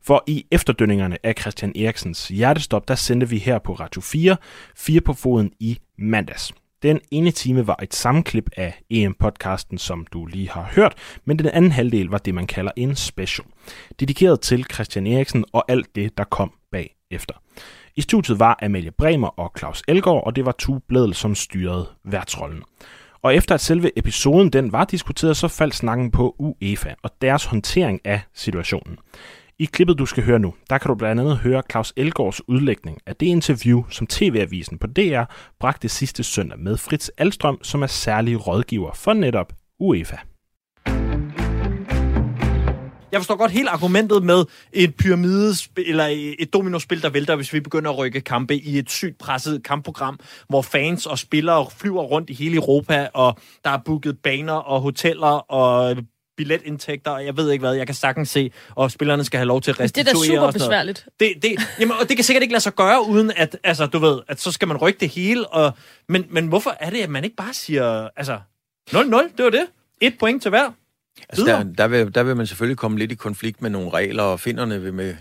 For 0.02 0.24
i 0.26 0.46
efterdønningerne 0.50 1.26
af 1.26 1.34
Christian 1.40 1.72
Eriksens 1.76 2.28
hjertestop, 2.28 2.88
der 2.88 2.94
sendte 2.94 3.28
vi 3.28 3.38
her 3.38 3.58
på 3.58 3.72
Radio 3.72 4.00
4, 4.00 4.36
4 4.76 5.00
på 5.00 5.12
foden 5.12 5.52
i 5.60 5.78
mandags. 5.98 6.52
Den 6.82 7.00
ene 7.10 7.30
time 7.30 7.66
var 7.66 7.76
et 7.82 7.94
sammenklip 7.94 8.50
af 8.56 8.80
EM-podcasten, 8.90 9.78
som 9.78 10.06
du 10.12 10.26
lige 10.26 10.50
har 10.50 10.70
hørt, 10.72 10.94
men 11.24 11.38
den 11.38 11.46
anden 11.46 11.72
halvdel 11.72 12.06
var 12.06 12.18
det, 12.18 12.34
man 12.34 12.46
kalder 12.46 12.72
en 12.76 12.96
special. 12.96 13.46
Dedikeret 14.00 14.40
til 14.40 14.64
Christian 14.72 15.06
Eriksen 15.06 15.44
og 15.52 15.64
alt 15.68 15.96
det, 15.96 16.18
der 16.18 16.24
kom 16.24 16.52
bagefter. 16.72 17.34
I 17.96 18.00
studiet 18.00 18.40
var 18.40 18.58
Amalie 18.62 18.90
Bremer 18.90 19.28
og 19.28 19.52
Claus 19.58 19.82
Elgaard, 19.88 20.26
og 20.26 20.36
det 20.36 20.46
var 20.46 20.52
Tue 20.52 20.80
Bledel, 20.88 21.14
som 21.14 21.34
styrede 21.34 21.86
værtsrollen. 22.04 22.62
Og 23.22 23.34
efter 23.34 23.54
at 23.54 23.60
selve 23.60 23.98
episoden 23.98 24.50
den 24.50 24.72
var 24.72 24.84
diskuteret, 24.84 25.36
så 25.36 25.48
faldt 25.48 25.74
snakken 25.74 26.10
på 26.10 26.36
UEFA 26.38 26.94
og 27.02 27.10
deres 27.20 27.44
håndtering 27.44 28.00
af 28.04 28.20
situationen. 28.34 28.98
I 29.58 29.64
klippet, 29.64 29.98
du 29.98 30.06
skal 30.06 30.24
høre 30.24 30.38
nu, 30.38 30.54
der 30.70 30.78
kan 30.78 30.88
du 30.88 30.94
blandt 30.94 31.20
andet 31.20 31.38
høre 31.38 31.62
Claus 31.70 31.92
Elgårds 31.96 32.48
udlægning 32.48 32.98
af 33.06 33.16
det 33.16 33.26
interview, 33.26 33.84
som 33.90 34.06
TV-avisen 34.06 34.78
på 34.78 34.86
DR 34.86 35.22
bragte 35.60 35.88
sidste 35.88 36.22
søndag 36.22 36.58
med 36.58 36.76
Fritz 36.76 37.08
Alstrøm, 37.18 37.58
som 37.62 37.82
er 37.82 37.86
særlig 37.86 38.46
rådgiver 38.46 38.92
for 38.94 39.12
netop 39.12 39.52
UEFA. 39.80 40.16
Jeg 43.14 43.20
forstår 43.20 43.36
godt 43.36 43.52
helt 43.52 43.68
argumentet 43.68 44.22
med 44.22 44.44
et 44.72 44.94
pyramidespil, 44.94 45.84
eller 45.90 46.08
et 46.38 46.52
dominospil, 46.52 47.02
der 47.02 47.10
vælter, 47.10 47.36
hvis 47.36 47.52
vi 47.52 47.60
begynder 47.60 47.90
at 47.90 47.98
rykke 47.98 48.20
kampe 48.20 48.56
i 48.56 48.78
et 48.78 48.90
sygt 48.90 49.18
presset 49.18 49.62
kampprogram, 49.62 50.20
hvor 50.48 50.62
fans 50.62 51.06
og 51.06 51.18
spillere 51.18 51.66
flyver 51.76 52.02
rundt 52.02 52.30
i 52.30 52.34
hele 52.34 52.56
Europa, 52.56 53.08
og 53.12 53.38
der 53.64 53.70
er 53.70 53.78
booket 53.84 54.18
baner 54.18 54.52
og 54.52 54.80
hoteller 54.80 55.52
og 55.52 55.96
billetindtægter, 56.36 57.10
og 57.10 57.24
jeg 57.24 57.36
ved 57.36 57.50
ikke 57.50 57.62
hvad, 57.62 57.74
jeg 57.74 57.86
kan 57.86 57.94
sagtens 57.94 58.28
se, 58.28 58.50
og 58.74 58.90
spillerne 58.90 59.24
skal 59.24 59.38
have 59.38 59.46
lov 59.46 59.60
til 59.60 59.70
at 59.70 59.80
restituere. 59.80 60.14
Det 60.14 60.30
er 60.30 60.40
da 60.40 60.40
super 60.40 60.50
besværligt. 60.50 61.06
Det, 61.20 61.32
det, 61.42 61.50
jamen, 61.80 61.96
og 62.00 62.08
det 62.08 62.16
kan 62.16 62.24
sikkert 62.24 62.42
ikke 62.42 62.52
lade 62.52 62.62
sig 62.62 62.74
gøre, 62.74 63.08
uden 63.08 63.32
at, 63.36 63.58
altså, 63.64 63.86
du 63.86 63.98
ved, 63.98 64.20
at 64.28 64.40
så 64.40 64.52
skal 64.52 64.68
man 64.68 64.76
rykke 64.76 65.00
det 65.00 65.08
hele, 65.08 65.48
og, 65.48 65.72
men, 66.08 66.26
men 66.30 66.46
hvorfor 66.46 66.76
er 66.80 66.90
det, 66.90 66.98
at 66.98 67.10
man 67.10 67.24
ikke 67.24 67.36
bare 67.36 67.54
siger, 67.54 68.08
altså, 68.16 68.38
0-0, 68.90 68.96
det 69.36 69.44
var 69.44 69.50
det. 69.50 69.66
Et 70.00 70.18
point 70.18 70.42
til 70.42 70.48
hver. 70.48 70.70
Altså, 71.28 71.46
der, 71.46 71.62
der, 71.62 71.88
vil, 71.88 72.14
der 72.14 72.22
vil 72.22 72.36
man 72.36 72.46
selvfølgelig 72.46 72.78
komme 72.78 72.98
lidt 72.98 73.12
i 73.12 73.14
konflikt 73.14 73.62
med 73.62 73.70
nogle 73.70 73.90
regler, 73.90 74.22
og 74.22 74.40
finderne 74.40 74.82
vil 74.82 74.94
med... 74.94 75.16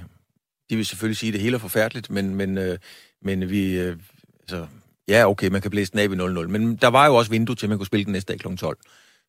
De 0.70 0.76
vil 0.76 0.86
selvfølgelig 0.86 1.18
sige, 1.18 1.28
at 1.28 1.34
det 1.34 1.41
hele 1.41 1.56
er 1.56 1.60
forfærdeligt, 1.60 2.10
men, 2.10 2.36
men, 2.36 2.58
øh, 2.58 2.78
men 3.22 3.50
vi... 3.50 3.80
Øh, 3.80 3.98
altså, 4.39 4.68
ja, 5.08 5.30
okay, 5.30 5.48
man 5.48 5.62
kan 5.62 5.72
blæse 5.72 5.91
den 5.91 6.00
af 6.00 6.12
ved 6.12 6.18
0-0, 6.18 6.48
men 6.48 6.76
der 6.76 6.88
var 6.88 7.06
jo 7.06 7.16
også 7.16 7.32
vindue 7.32 7.56
til, 7.56 7.66
at 7.66 7.70
man 7.70 7.78
kunne 7.78 7.86
spille 7.86 8.06
den 8.06 8.14
næste 8.14 8.34
dag 8.34 8.39
kl. 8.39 8.56
12. 8.56 8.78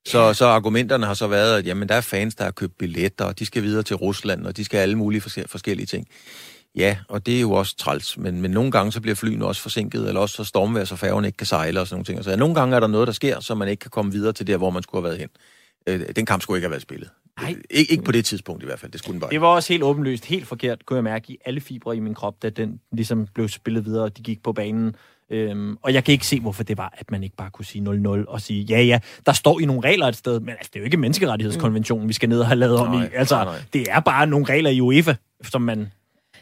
Så, 0.07 0.35
så 0.35 0.47
argumenterne 0.47 1.07
har 1.07 1.15
så 1.15 1.27
været, 1.27 1.59
at 1.59 1.67
jamen, 1.67 1.89
der 1.89 1.95
er 1.95 2.01
fans, 2.01 2.35
der 2.35 2.45
har 2.45 2.51
købt 2.51 2.79
billetter, 2.79 3.25
og 3.25 3.39
de 3.39 3.47
skal 3.47 3.63
videre 3.63 3.83
til 3.83 3.97
Rusland, 3.97 4.47
og 4.47 4.57
de 4.57 4.65
skal 4.65 4.79
alle 4.79 4.99
mulige 4.99 5.21
forskellige 5.21 5.87
ting. 5.87 6.09
Ja, 6.77 6.97
og 7.09 7.27
det 7.27 7.37
er 7.37 7.41
jo 7.41 7.53
også 7.53 7.77
træls, 7.77 8.19
men, 8.19 8.43
men 8.43 8.51
nogle 8.51 8.71
gange 8.71 8.93
så 8.93 9.01
bliver 9.01 9.15
flyene 9.15 9.47
også 9.47 9.63
forsinket, 9.63 10.09
eller 10.09 10.21
også 10.21 10.35
så 10.35 10.45
stormvejr, 10.45 10.85
så 10.85 10.97
færgen 10.97 11.25
ikke 11.25 11.37
kan 11.37 11.47
sejle 11.47 11.81
og 11.81 11.87
sådan 11.87 11.95
nogle 11.95 12.05
ting. 12.05 12.25
Så 12.25 12.37
nogle 12.37 12.55
gange 12.55 12.77
er 12.77 12.81
der 12.81 12.87
noget, 12.87 13.07
der 13.07 13.13
sker, 13.13 13.41
så 13.41 13.55
man 13.55 13.69
ikke 13.69 13.81
kan 13.81 13.91
komme 13.91 14.13
videre 14.13 14.33
til 14.33 14.47
der, 14.47 14.57
hvor 14.57 14.71
man 14.71 14.83
skulle 14.83 15.03
have 15.03 15.09
været 15.09 15.21
hen. 15.21 15.29
Øh, 15.89 16.01
den 16.17 16.27
kamp 16.27 16.43
skulle 16.43 16.59
ikke 16.59 16.65
have 16.65 16.71
været 16.71 16.83
spillet. 16.83 17.11
Nej. 17.41 17.57
Ikke, 17.71 17.93
ikke 17.93 18.05
på 18.05 18.13
det 18.13 18.25
tidspunkt 18.25 18.63
i 18.63 18.67
hvert 18.67 18.81
fald, 18.81 18.93
det 18.93 19.01
skulle 19.01 19.13
den 19.13 19.21
bare 19.21 19.31
Det 19.31 19.41
var 19.41 19.47
også 19.47 19.73
helt 19.73 19.83
åbenlyst, 19.83 20.25
helt 20.25 20.47
forkert, 20.47 20.87
kunne 20.87 20.97
jeg 20.97 21.05
mærke 21.05 21.33
i 21.33 21.39
alle 21.45 21.61
fibre 21.61 21.97
i 21.97 22.01
min 22.01 22.15
krop, 22.15 22.43
da 22.43 22.51
den 22.51 22.81
ligesom 22.93 23.27
blev 23.35 23.49
spillet 23.49 23.85
videre, 23.85 24.05
og 24.05 24.17
de 24.17 24.23
gik 24.23 24.43
på 24.43 24.53
banen. 24.53 24.97
Øhm, 25.31 25.77
og 25.83 25.95
jeg 25.95 26.05
kan 26.05 26.13
ikke 26.13 26.27
se, 26.27 26.41
hvorfor 26.41 26.63
det 26.63 26.79
var, 26.79 26.95
at 26.99 27.11
man 27.11 27.23
ikke 27.23 27.37
bare 27.37 27.51
kunne 27.51 27.65
sige 27.65 27.85
0-0 27.85 28.09
og 28.29 28.41
sige, 28.41 28.63
ja, 28.63 28.83
ja, 28.83 29.01
der 29.27 29.33
står 29.33 29.61
i 29.61 29.65
nogle 29.65 29.83
regler 29.89 30.07
et 30.07 30.17
sted, 30.17 30.41
men 30.41 30.51
altså, 30.51 30.71
det 30.73 30.77
er 30.77 30.81
jo 30.81 30.85
ikke 30.85 30.97
menneskerettighedskonventionen, 30.97 32.09
vi 32.09 32.13
skal 32.13 32.29
ned 32.29 32.41
og 32.41 32.47
have 32.47 32.59
lavet 32.59 32.77
om 32.77 32.91
Nej, 32.91 33.05
i. 33.05 33.09
Altså, 33.15 33.35
nej, 33.35 33.45
nej. 33.45 33.63
det 33.73 33.87
er 33.91 34.01
bare 34.01 34.27
nogle 34.27 34.47
regler 34.47 34.71
i 34.71 34.81
UEFA, 34.81 35.15
som 35.43 35.63
man... 35.63 35.93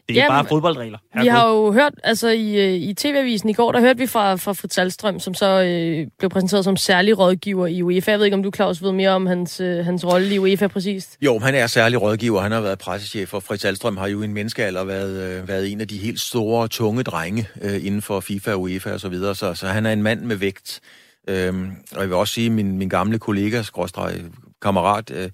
Det 0.09 0.19
er 0.19 0.23
Jamen, 0.23 0.29
bare 0.29 0.45
fodboldregler. 0.45 0.99
Vi 1.23 1.27
har 1.27 1.49
jo 1.49 1.73
hørt, 1.73 1.93
altså 2.05 2.29
i, 2.29 2.67
øh, 2.67 2.75
i 2.75 2.95
TV-avisen 2.95 3.49
i 3.49 3.53
går, 3.53 3.73
der 3.73 3.81
hørte 3.81 3.99
vi 3.99 4.07
fra, 4.07 4.35
fra 4.35 4.53
Fritz 4.53 4.79
Alstrøm, 4.79 5.21
som 5.21 5.35
så 5.35 5.63
øh, 5.63 6.07
blev 6.19 6.31
præsenteret 6.31 6.65
som 6.65 6.77
særlig 6.77 7.19
rådgiver 7.19 7.67
i 7.67 7.83
UEFA. 7.83 8.11
Jeg 8.11 8.19
ved 8.19 8.27
ikke, 8.27 8.37
om 8.37 8.43
du, 8.43 8.51
Claus, 8.55 8.83
ved 8.83 8.93
mere 8.93 9.11
om 9.11 9.27
hans, 9.27 9.61
øh, 9.61 9.85
hans 9.85 10.07
rolle 10.07 10.35
i 10.35 10.39
UEFA 10.39 10.67
præcist. 10.67 11.17
Jo, 11.23 11.39
han 11.39 11.55
er 11.55 11.67
særlig 11.67 12.03
rådgiver. 12.03 12.41
Han 12.41 12.53
har 12.53 12.61
været 12.61 12.79
pressechef, 12.79 13.35
og 13.35 13.43
Fritz 13.43 13.65
Alstrøm 13.65 13.97
har 13.97 14.07
jo 14.07 14.23
i 14.23 14.25
en 14.25 14.35
menneskealder 14.35 14.85
været, 14.85 15.41
øh, 15.41 15.49
været 15.49 15.73
en 15.73 15.81
af 15.81 15.89
de 15.89 15.99
helt 15.99 16.21
store, 16.21 16.69
tunge 16.69 17.03
drenge 17.03 17.49
øh, 17.63 17.87
inden 17.87 18.03
for 18.03 18.21
FIFA, 18.21 18.55
UEFA 18.55 18.93
og 18.93 19.01
så 19.01 19.09
videre. 19.09 19.35
Så, 19.35 19.55
så 19.55 19.67
han 19.67 19.87
er 19.87 19.93
en 19.93 20.03
mand 20.03 20.21
med 20.21 20.37
vægt. 20.37 20.81
Øhm, 21.29 21.71
og 21.95 22.01
jeg 22.01 22.09
vil 22.09 22.17
også 22.17 22.35
sige, 22.35 22.47
at 22.47 22.53
min, 22.53 22.79
min 22.79 22.89
gamle 22.89 23.19
kollega, 23.19 23.63
skråstreg, 23.63 24.21
kammerat, 24.63 25.11
øh, 25.11 25.31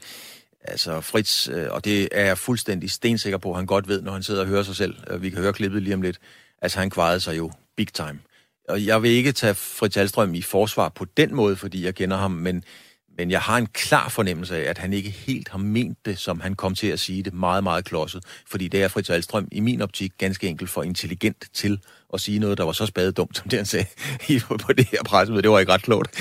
altså 0.61 1.01
Fritz, 1.01 1.49
øh, 1.49 1.67
og 1.71 1.85
det 1.85 2.09
er 2.13 2.25
jeg 2.25 2.39
fuldstændig 2.39 2.91
stensikker 2.91 3.39
på, 3.39 3.53
han 3.53 3.67
godt 3.67 3.89
ved, 3.89 4.03
når 4.03 4.13
han 4.13 4.23
sidder 4.23 4.41
og 4.41 4.47
hører 4.47 4.63
sig 4.63 4.77
selv. 4.77 4.97
Øh, 5.11 5.23
vi 5.23 5.31
kan 5.31 5.39
høre 5.39 5.53
klippet 5.53 5.83
lige 5.83 5.95
om 5.95 6.03
lidt. 6.03 6.19
Altså, 6.63 6.79
han 6.79 6.91
kvarede 6.91 7.21
sig 7.21 7.37
jo 7.37 7.53
big 7.77 7.93
time. 7.93 8.19
Og 8.69 8.87
jeg 8.87 9.03
vil 9.03 9.11
ikke 9.11 9.33
tage 9.33 9.55
Fritz 9.55 9.97
Alstrøm 9.97 10.35
i 10.35 10.43
forsvar 10.43 10.89
på 10.89 11.05
den 11.05 11.35
måde, 11.35 11.57
fordi 11.57 11.85
jeg 11.85 11.95
kender 11.95 12.17
ham, 12.17 12.31
men, 12.31 12.65
men 13.19 13.31
jeg 13.31 13.41
har 13.41 13.57
en 13.57 13.67
klar 13.67 14.09
fornemmelse 14.09 14.57
af, 14.57 14.71
at 14.71 14.79
han 14.79 14.93
ikke 14.93 15.11
helt 15.11 15.49
har 15.49 15.59
ment 15.59 15.99
det, 16.05 16.19
som 16.19 16.41
han 16.41 16.55
kom 16.55 16.75
til 16.75 16.87
at 16.87 17.01
sige 17.01 17.23
det, 17.23 17.35
meget, 17.35 17.63
meget 17.65 17.85
klodset. 17.85 18.23
Fordi 18.51 18.69
det 18.69 18.83
er 18.83 18.89
Fritz 18.89 19.11
Alstrøm 19.11 19.49
i 19.53 19.61
min 19.61 19.83
optik 19.83 20.13
ganske 20.19 20.49
enkelt 20.49 20.71
for 20.71 20.83
intelligent 20.83 21.45
til 21.55 21.79
at 22.15 22.21
sige 22.21 22.39
noget, 22.39 22.59
der 22.59 22.65
var 22.65 22.73
så 22.73 22.87
spadedumt, 22.87 23.37
som 23.37 23.49
det 23.49 23.59
han 23.59 23.67
sagde 23.67 23.87
i- 24.29 24.41
på 24.49 24.73
det 24.73 24.87
her 24.91 24.99
pressemøde. 25.05 25.43
Det 25.43 25.51
var 25.51 25.59
ikke 25.59 25.73
ret 25.73 25.83
klogt. 25.83 26.21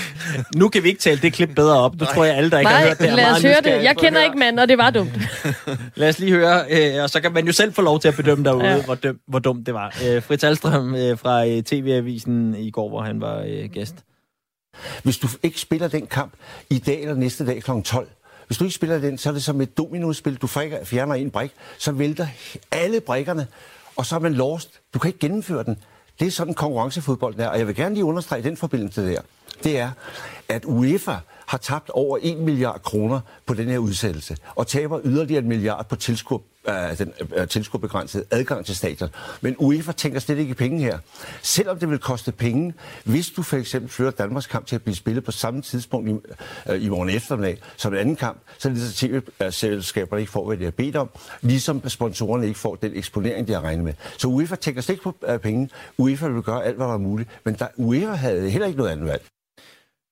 Nu 0.55 0.69
kan 0.69 0.83
vi 0.83 0.87
ikke 0.89 1.01
tale 1.01 1.19
det 1.21 1.33
klip 1.33 1.49
bedre 1.55 1.79
op. 1.79 1.99
Nu 1.99 2.05
tror 2.05 2.23
jeg, 2.25 2.35
alle, 2.37 2.51
der 2.51 2.59
ikke 2.59 2.71
har 2.71 2.79
Nej, 2.79 2.87
hørt 2.87 2.99
det, 2.99 3.09
er 3.09 3.15
lad 3.15 3.31
os 3.31 3.41
høre 3.41 3.61
det. 3.63 3.83
Jeg 3.83 3.97
kender 3.97 4.23
ikke 4.23 4.37
manden, 4.37 4.59
og 4.59 4.67
det 4.69 4.77
var 4.77 4.89
dumt. 4.89 5.11
Lad 5.95 6.09
os 6.09 6.19
lige 6.19 6.31
høre, 6.31 6.63
øh, 6.71 7.03
og 7.03 7.09
så 7.09 7.21
kan 7.21 7.33
man 7.33 7.45
jo 7.45 7.51
selv 7.51 7.73
få 7.73 7.81
lov 7.81 7.99
til 7.99 8.07
at 8.07 8.15
bedømme 8.15 8.43
derude, 8.43 8.65
Ja. 8.65 8.75
ja. 8.75 8.83
hvor, 8.83 8.95
døm, 8.95 9.19
hvor 9.27 9.39
dumt 9.39 9.65
det 9.65 9.73
var. 9.73 9.95
Øh, 10.07 10.23
Fritz 10.23 10.43
Alstrøm 10.43 10.95
øh, 10.95 11.17
fra 11.17 11.45
øh, 11.47 11.63
TV-avisen 11.63 12.55
i 12.55 12.71
går, 12.71 12.89
hvor 12.89 13.01
han 13.01 13.21
var 13.21 13.43
øh, 13.47 13.69
gæst. 13.69 13.95
Hvis 15.03 15.17
du 15.17 15.27
ikke 15.43 15.59
spiller 15.59 15.87
den 15.87 16.07
kamp 16.07 16.33
i 16.69 16.77
dag 16.77 17.01
eller 17.01 17.15
næste 17.15 17.45
dag 17.45 17.63
kl. 17.63 17.71
12, 17.85 18.07
hvis 18.47 18.57
du 18.57 18.63
ikke 18.63 18.75
spiller 18.75 18.99
den, 18.99 19.17
så 19.17 19.29
er 19.29 19.33
det 19.33 19.43
som 19.43 19.61
et 19.61 19.77
dominospil. 19.77 20.35
Du 20.35 20.47
fjerner 20.47 21.15
en 21.15 21.31
brik, 21.31 21.51
så 21.77 21.91
vælter 21.91 22.27
alle 22.71 23.01
brikkerne, 23.01 23.47
og 23.95 24.05
så 24.05 24.15
er 24.15 24.19
man 24.19 24.33
lost. 24.33 24.69
Du 24.93 24.99
kan 24.99 25.09
ikke 25.09 25.19
gennemføre 25.19 25.63
den. 25.63 25.77
Det 26.19 26.27
er 26.27 26.31
sådan 26.31 26.53
konkurrencefodbold 26.53 27.35
der, 27.35 27.47
og 27.47 27.59
jeg 27.59 27.67
vil 27.67 27.75
gerne 27.75 27.95
lige 27.95 28.05
understrege 28.05 28.43
den 28.43 28.57
forbindelse 28.57 29.07
der. 29.07 29.21
Det 29.63 29.79
er, 29.79 29.91
at 30.49 30.65
UEFA 30.65 31.15
har 31.45 31.57
tabt 31.57 31.89
over 31.89 32.17
1 32.21 32.37
milliard 32.37 32.81
kroner 32.83 33.19
på 33.45 33.53
den 33.53 33.67
her 33.69 33.77
udsættelse, 33.77 34.37
og 34.55 34.67
taber 34.67 34.99
yderligere 35.03 35.41
en 35.41 35.47
milliard 35.47 35.89
på 35.89 35.95
tilskuer, 35.95 36.39
øh, 36.69 36.97
den 36.97 37.13
øh, 37.35 37.47
tilskuerbegrænsede 37.47 38.25
adgang 38.31 38.65
til 38.65 38.75
stadion. 38.75 39.09
Men 39.41 39.55
UEFA 39.59 39.91
tænker 39.91 40.19
slet 40.19 40.37
ikke 40.37 40.51
i 40.51 40.53
penge 40.53 40.79
her. 40.79 40.99
Selvom 41.41 41.79
det 41.79 41.89
vil 41.89 41.99
koste 41.99 42.31
penge, 42.31 42.73
hvis 43.03 43.29
du 43.29 43.43
for 43.43 43.57
eksempel 43.57 43.91
flytter 43.91 44.11
Danmarks 44.11 44.47
kamp 44.47 44.65
til 44.65 44.75
at 44.75 44.81
blive 44.81 44.95
spillet 44.95 45.23
på 45.23 45.31
samme 45.31 45.61
tidspunkt 45.61 46.09
i, 46.09 46.13
øh, 46.71 46.83
i 46.83 46.89
morgen 46.89 47.09
eftermiddag 47.09 47.57
som 47.77 47.93
en 47.93 47.99
anden 47.99 48.15
kamp, 48.15 48.37
så 48.57 48.69
er 48.69 48.73
det 48.73 48.81
så 48.81 49.07
tv-selskaberne 49.07 50.21
ikke 50.21 50.31
får, 50.31 50.47
hvad 50.47 50.57
de 50.57 50.63
har 50.63 50.71
bedt 50.71 50.95
om, 50.95 51.09
ligesom 51.41 51.89
sponsorerne 51.89 52.47
ikke 52.47 52.59
får 52.59 52.75
den 52.75 52.91
eksponering, 52.95 53.47
de 53.47 53.53
har 53.53 53.61
regnet 53.61 53.85
med. 53.85 53.93
Så 54.17 54.27
UEFA 54.27 54.55
tænker 54.55 54.81
slet 54.81 54.93
ikke 54.93 55.03
på 55.03 55.15
øh, 55.27 55.39
penge. 55.39 55.69
UEFA 55.97 56.27
vil 56.27 56.41
gøre 56.41 56.65
alt, 56.65 56.75
hvad 56.75 56.87
der 56.87 56.93
er 56.93 56.97
muligt, 56.97 57.29
men 57.43 57.55
der, 57.59 57.67
UEFA 57.77 58.13
havde 58.13 58.49
heller 58.49 58.67
ikke 58.67 58.77
noget 58.77 58.91
andet 58.91 59.07
valg. 59.07 59.21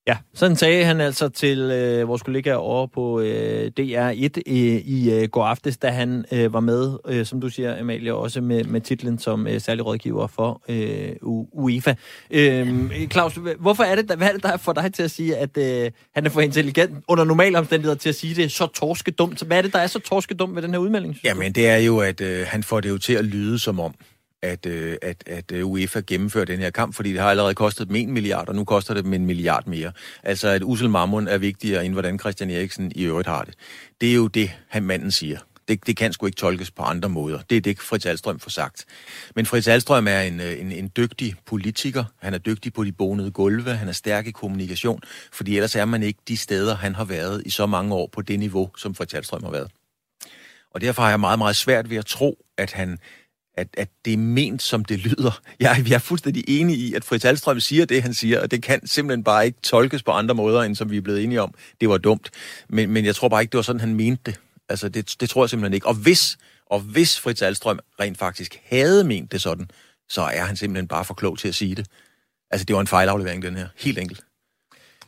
Ja, 0.07 0.17
sådan 0.33 0.55
sagde 0.55 0.85
han 0.85 1.01
altså 1.01 1.29
til 1.29 1.59
øh, 1.59 2.07
vores 2.07 2.21
kollega 2.21 2.53
over 2.53 2.87
på 2.87 3.19
øh, 3.19 3.71
DR1 3.79 4.29
øh, 4.47 4.53
i 4.85 5.11
øh, 5.13 5.29
går 5.29 5.45
aftes, 5.45 5.77
da 5.77 5.89
han 5.89 6.25
øh, 6.31 6.53
var 6.53 6.59
med, 6.59 6.97
øh, 7.07 7.25
som 7.25 7.41
du 7.41 7.49
siger, 7.49 7.79
Amalie, 7.79 8.13
også 8.13 8.41
med, 8.41 8.63
med 8.63 8.81
titlen 8.81 9.19
som 9.19 9.47
øh, 9.47 9.61
særlig 9.61 9.85
rådgiver 9.85 10.27
for 10.27 10.61
øh, 10.69 11.09
U- 11.23 11.49
UEFA. 11.53 11.93
Øh, 12.31 12.91
Claus, 13.11 13.39
hvorfor 13.59 13.83
er 13.83 13.95
det, 13.95 14.17
hvad 14.17 14.27
er 14.27 14.31
det, 14.33 14.43
der 14.43 14.57
får 14.57 14.73
dig 14.73 14.93
til 14.93 15.03
at 15.03 15.11
sige, 15.11 15.37
at 15.37 15.57
øh, 15.57 15.91
han 16.15 16.25
er 16.25 16.29
for 16.29 16.41
intelligent 16.41 17.03
under 17.07 17.23
normale 17.23 17.57
omstændigheder 17.57 17.97
til 17.97 18.09
at 18.09 18.15
sige 18.15 18.35
det 18.35 18.51
så 18.51 18.67
torskedumt? 18.67 19.43
Hvad 19.43 19.57
er 19.57 19.61
det, 19.61 19.73
der 19.73 19.79
er 19.79 19.87
så 19.87 19.99
torskedumt 19.99 20.55
ved 20.55 20.61
den 20.61 20.71
her 20.71 20.77
udmelding? 20.77 21.17
Jamen, 21.23 21.51
det 21.51 21.67
er 21.67 21.77
jo, 21.77 21.99
at 21.99 22.21
øh, 22.21 22.45
han 22.47 22.63
får 22.63 22.79
det 22.81 22.89
jo 22.89 22.97
til 22.97 23.13
at 23.13 23.25
lyde 23.25 23.59
som 23.59 23.79
om, 23.79 23.93
at, 24.41 24.65
øh, 24.65 24.97
at, 25.01 25.23
at 25.27 25.51
øh, 25.51 25.65
UEFA 25.65 26.01
gennemfører 26.07 26.45
den 26.45 26.59
her 26.59 26.69
kamp, 26.69 26.95
fordi 26.95 27.11
det 27.11 27.21
har 27.21 27.29
allerede 27.29 27.53
kostet 27.53 27.87
dem 27.87 27.95
en 27.95 28.11
milliard, 28.11 28.49
og 28.49 28.55
nu 28.55 28.63
koster 28.63 28.93
det 28.93 29.03
dem 29.03 29.13
en 29.13 29.25
milliard 29.25 29.67
mere. 29.67 29.91
Altså, 30.23 30.47
at 30.47 30.63
Ussel 30.63 30.89
Mammon 30.89 31.27
er 31.27 31.37
vigtigere, 31.37 31.85
end 31.85 31.93
hvordan 31.93 32.19
Christian 32.19 32.49
Eriksen 32.49 32.91
i 32.95 33.03
øvrigt 33.03 33.27
har 33.27 33.43
det. 33.43 33.53
Det 34.01 34.09
er 34.09 34.15
jo 34.15 34.27
det, 34.27 34.51
han 34.67 34.83
manden 34.83 35.11
siger. 35.11 35.39
Det, 35.67 35.87
det 35.87 35.97
kan 35.97 36.13
sgu 36.13 36.25
ikke 36.25 36.35
tolkes 36.35 36.71
på 36.71 36.83
andre 36.83 37.09
måder. 37.09 37.39
Det 37.49 37.57
er 37.57 37.61
det, 37.61 37.79
Fritz 37.79 38.05
Alstrøm 38.05 38.39
får 38.39 38.49
sagt. 38.49 38.85
Men 39.35 39.45
Fritz 39.45 39.67
Alstrøm 39.67 40.07
er 40.07 40.19
en, 40.19 40.39
øh, 40.39 40.61
en, 40.61 40.71
en 40.71 40.91
dygtig 40.97 41.35
politiker. 41.45 42.03
Han 42.21 42.33
er 42.33 42.37
dygtig 42.37 42.73
på 42.73 42.83
de 42.83 42.91
bonede 42.91 43.31
gulve. 43.31 43.71
Han 43.71 43.87
er 43.87 43.91
stærk 43.91 44.27
i 44.27 44.31
kommunikation. 44.31 45.01
Fordi 45.33 45.55
ellers 45.55 45.75
er 45.75 45.85
man 45.85 46.03
ikke 46.03 46.19
de 46.27 46.37
steder, 46.37 46.75
han 46.75 46.95
har 46.95 47.05
været 47.05 47.43
i 47.45 47.49
så 47.49 47.65
mange 47.65 47.95
år 47.95 48.09
på 48.13 48.21
det 48.21 48.39
niveau, 48.39 48.69
som 48.77 48.95
Fritz 48.95 49.13
Alstrøm 49.13 49.43
har 49.43 49.51
været. 49.51 49.71
Og 50.71 50.81
derfor 50.81 51.01
har 51.03 51.09
jeg 51.09 51.19
meget, 51.19 51.39
meget 51.39 51.55
svært 51.55 51.89
ved 51.89 51.97
at 51.97 52.05
tro, 52.05 52.45
at 52.57 52.71
han 52.71 52.99
at, 53.57 53.67
at 53.77 53.89
det 54.05 54.13
er 54.13 54.17
ment, 54.17 54.63
som 54.63 54.85
det 54.85 54.99
lyder. 54.99 55.41
Jeg, 55.59 55.85
jeg 55.87 55.95
er 55.95 55.99
fuldstændig 55.99 56.43
enig 56.47 56.77
i, 56.77 56.93
at 56.93 57.03
Fritz 57.03 57.25
Alstrøm 57.25 57.59
siger 57.59 57.85
det, 57.85 58.01
han 58.01 58.13
siger, 58.13 58.41
og 58.41 58.51
det 58.51 58.63
kan 58.63 58.87
simpelthen 58.87 59.23
bare 59.23 59.45
ikke 59.45 59.61
tolkes 59.63 60.03
på 60.03 60.11
andre 60.11 60.35
måder, 60.35 60.61
end 60.61 60.75
som 60.75 60.91
vi 60.91 60.97
er 60.97 61.01
blevet 61.01 61.23
enige 61.23 61.41
om. 61.41 61.53
Det 61.81 61.89
var 61.89 61.97
dumt. 61.97 62.29
Men, 62.69 62.89
men 62.89 63.05
jeg 63.05 63.15
tror 63.15 63.29
bare 63.29 63.41
ikke, 63.41 63.51
det 63.51 63.57
var 63.57 63.63
sådan, 63.63 63.79
han 63.79 63.95
mente 63.95 64.21
det. 64.25 64.39
Altså, 64.69 64.89
det, 64.89 65.15
det 65.19 65.29
tror 65.29 65.43
jeg 65.43 65.49
simpelthen 65.49 65.73
ikke. 65.73 65.87
Og 65.87 65.93
hvis, 65.93 66.37
og 66.65 66.79
hvis 66.79 67.19
Fritz 67.19 67.41
Alstrøm 67.41 67.79
rent 67.99 68.17
faktisk 68.17 68.61
havde 68.65 69.03
ment 69.03 69.31
det 69.31 69.41
sådan, 69.41 69.69
så 70.09 70.21
er 70.21 70.41
han 70.41 70.55
simpelthen 70.55 70.87
bare 70.87 71.05
for 71.05 71.13
klog 71.13 71.39
til 71.39 71.47
at 71.47 71.55
sige 71.55 71.75
det. 71.75 71.87
Altså, 72.51 72.65
det 72.65 72.75
var 72.75 72.81
en 72.81 72.87
fejlaflevering, 72.87 73.41
den 73.41 73.55
her. 73.55 73.67
Helt 73.77 73.97
enkelt. 73.97 74.21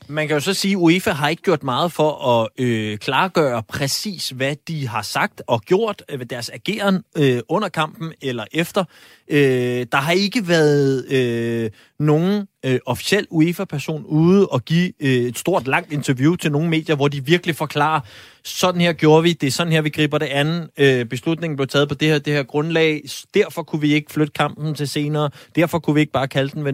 Man 0.09 0.27
kan 0.27 0.35
jo 0.35 0.39
så 0.39 0.53
sige, 0.53 0.71
at 0.71 0.77
UEFA 0.77 1.11
har 1.11 1.29
ikke 1.29 1.41
gjort 1.41 1.63
meget 1.63 1.91
for 1.91 2.41
at 2.41 2.49
øh, 2.57 2.97
klargøre 2.97 3.63
præcis, 3.63 4.29
hvad 4.29 4.55
de 4.67 4.87
har 4.87 5.01
sagt 5.01 5.41
og 5.47 5.61
gjort 5.61 6.03
øh, 6.09 6.19
ved 6.19 6.25
deres 6.25 6.49
ageren 6.49 7.03
øh, 7.17 7.39
under 7.49 7.69
kampen 7.69 8.13
eller 8.21 8.45
efter. 8.51 8.83
Øh, 9.29 9.85
der 9.91 9.97
har 9.97 10.11
ikke 10.11 10.47
været 10.47 11.11
øh, 11.11 11.71
nogen 11.99 12.47
øh, 12.65 12.79
officiel 12.85 13.27
UEFA-person 13.29 14.05
ude 14.05 14.47
og 14.47 14.65
give 14.65 14.93
øh, 14.99 15.09
et 15.09 15.37
stort, 15.37 15.67
langt 15.67 15.93
interview 15.93 16.35
til 16.35 16.51
nogle 16.51 16.69
medier, 16.69 16.95
hvor 16.95 17.07
de 17.07 17.25
virkelig 17.25 17.55
forklarer, 17.55 17.99
sådan 18.43 18.81
her 18.81 18.93
gjorde 18.93 19.23
vi, 19.23 19.33
det 19.33 19.47
er 19.47 19.51
sådan 19.51 19.73
her, 19.73 19.81
vi 19.81 19.89
griber 19.89 20.17
det 20.17 20.25
an. 20.25 20.69
Øh, 20.77 21.05
beslutningen 21.05 21.57
blev 21.57 21.67
taget 21.67 21.89
på 21.89 21.95
det 21.95 22.07
her, 22.07 22.19
det 22.19 22.33
her 22.33 22.43
grundlag. 22.43 23.03
Derfor 23.33 23.63
kunne 23.63 23.81
vi 23.81 23.93
ikke 23.93 24.11
flytte 24.11 24.33
kampen 24.33 24.75
til 24.75 24.87
senere. 24.87 25.29
Derfor 25.55 25.79
kunne 25.79 25.93
vi 25.93 25.99
ikke 25.99 26.11
bare 26.11 26.27
kalde 26.27 26.49
den 26.49 26.65
ved 26.65 26.73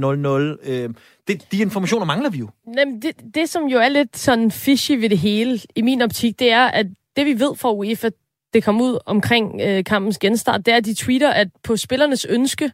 0-0. 0.64 0.70
Øh, 0.72 0.90
det, 1.28 1.52
de 1.52 1.58
informationer 1.58 2.06
mangler 2.06 2.30
vi 2.30 2.38
jo. 2.38 2.50
Jamen, 2.78 3.02
det, 3.02 3.12
det, 3.36 3.50
som 3.50 3.64
jo 3.64 3.80
er 3.80 3.90
lidt 3.90 4.18
sådan 4.18 4.52
fishy 4.52 4.92
ved 4.92 5.10
det 5.10 5.18
hele, 5.18 5.60
i 5.76 5.82
min 5.82 6.02
optik, 6.02 6.40
det 6.40 6.52
er, 6.52 6.66
at 6.66 6.86
det 7.16 7.26
vi 7.26 7.40
ved 7.40 7.56
fra 7.56 7.74
UEFA, 7.74 8.10
det 8.54 8.64
kom 8.64 8.82
ud 8.82 9.00
omkring 9.06 9.62
øh, 9.62 9.84
kampens 9.84 10.18
genstart, 10.18 10.66
det 10.66 10.72
er, 10.72 10.78
at 10.78 10.86
de 10.86 10.94
tweeter, 10.94 11.30
at 11.30 11.48
på 11.64 11.78
spillernes 11.78 12.26
ønske 12.26 12.72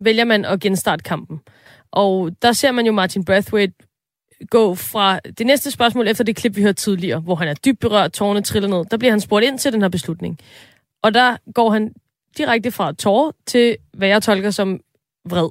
vælger 0.00 0.24
man 0.24 0.44
at 0.44 0.60
genstarte 0.60 1.02
kampen. 1.02 1.40
Og 1.90 2.30
der 2.42 2.52
ser 2.52 2.72
man 2.72 2.86
jo 2.86 2.92
Martin 2.92 3.24
Brathwaite 3.24 3.74
gå 4.50 4.74
fra 4.74 5.20
det 5.38 5.46
næste 5.46 5.70
spørgsmål 5.70 6.08
efter 6.08 6.24
det 6.24 6.36
klip, 6.36 6.56
vi 6.56 6.62
hørte 6.62 6.80
tidligere, 6.82 7.20
hvor 7.20 7.34
han 7.34 7.48
er 7.48 7.54
dybt 7.54 7.80
berørt, 7.80 8.12
tårerne 8.12 8.42
triller 8.42 8.68
ned. 8.68 8.84
Der 8.90 8.96
bliver 8.96 9.12
han 9.12 9.20
spurgt 9.20 9.44
ind 9.44 9.58
til 9.58 9.72
den 9.72 9.82
her 9.82 9.88
beslutning. 9.88 10.38
Og 11.02 11.14
der 11.14 11.36
går 11.54 11.70
han 11.70 11.94
direkte 12.38 12.70
fra 12.70 12.92
tårer 12.92 13.32
til, 13.46 13.76
hvad 13.92 14.08
jeg 14.08 14.22
tolker 14.22 14.50
som 14.50 14.80
vred. 15.24 15.48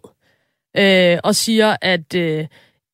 Øh, 0.78 1.18
og 1.24 1.36
siger, 1.36 1.76
at 1.82 2.16
øh, 2.16 2.48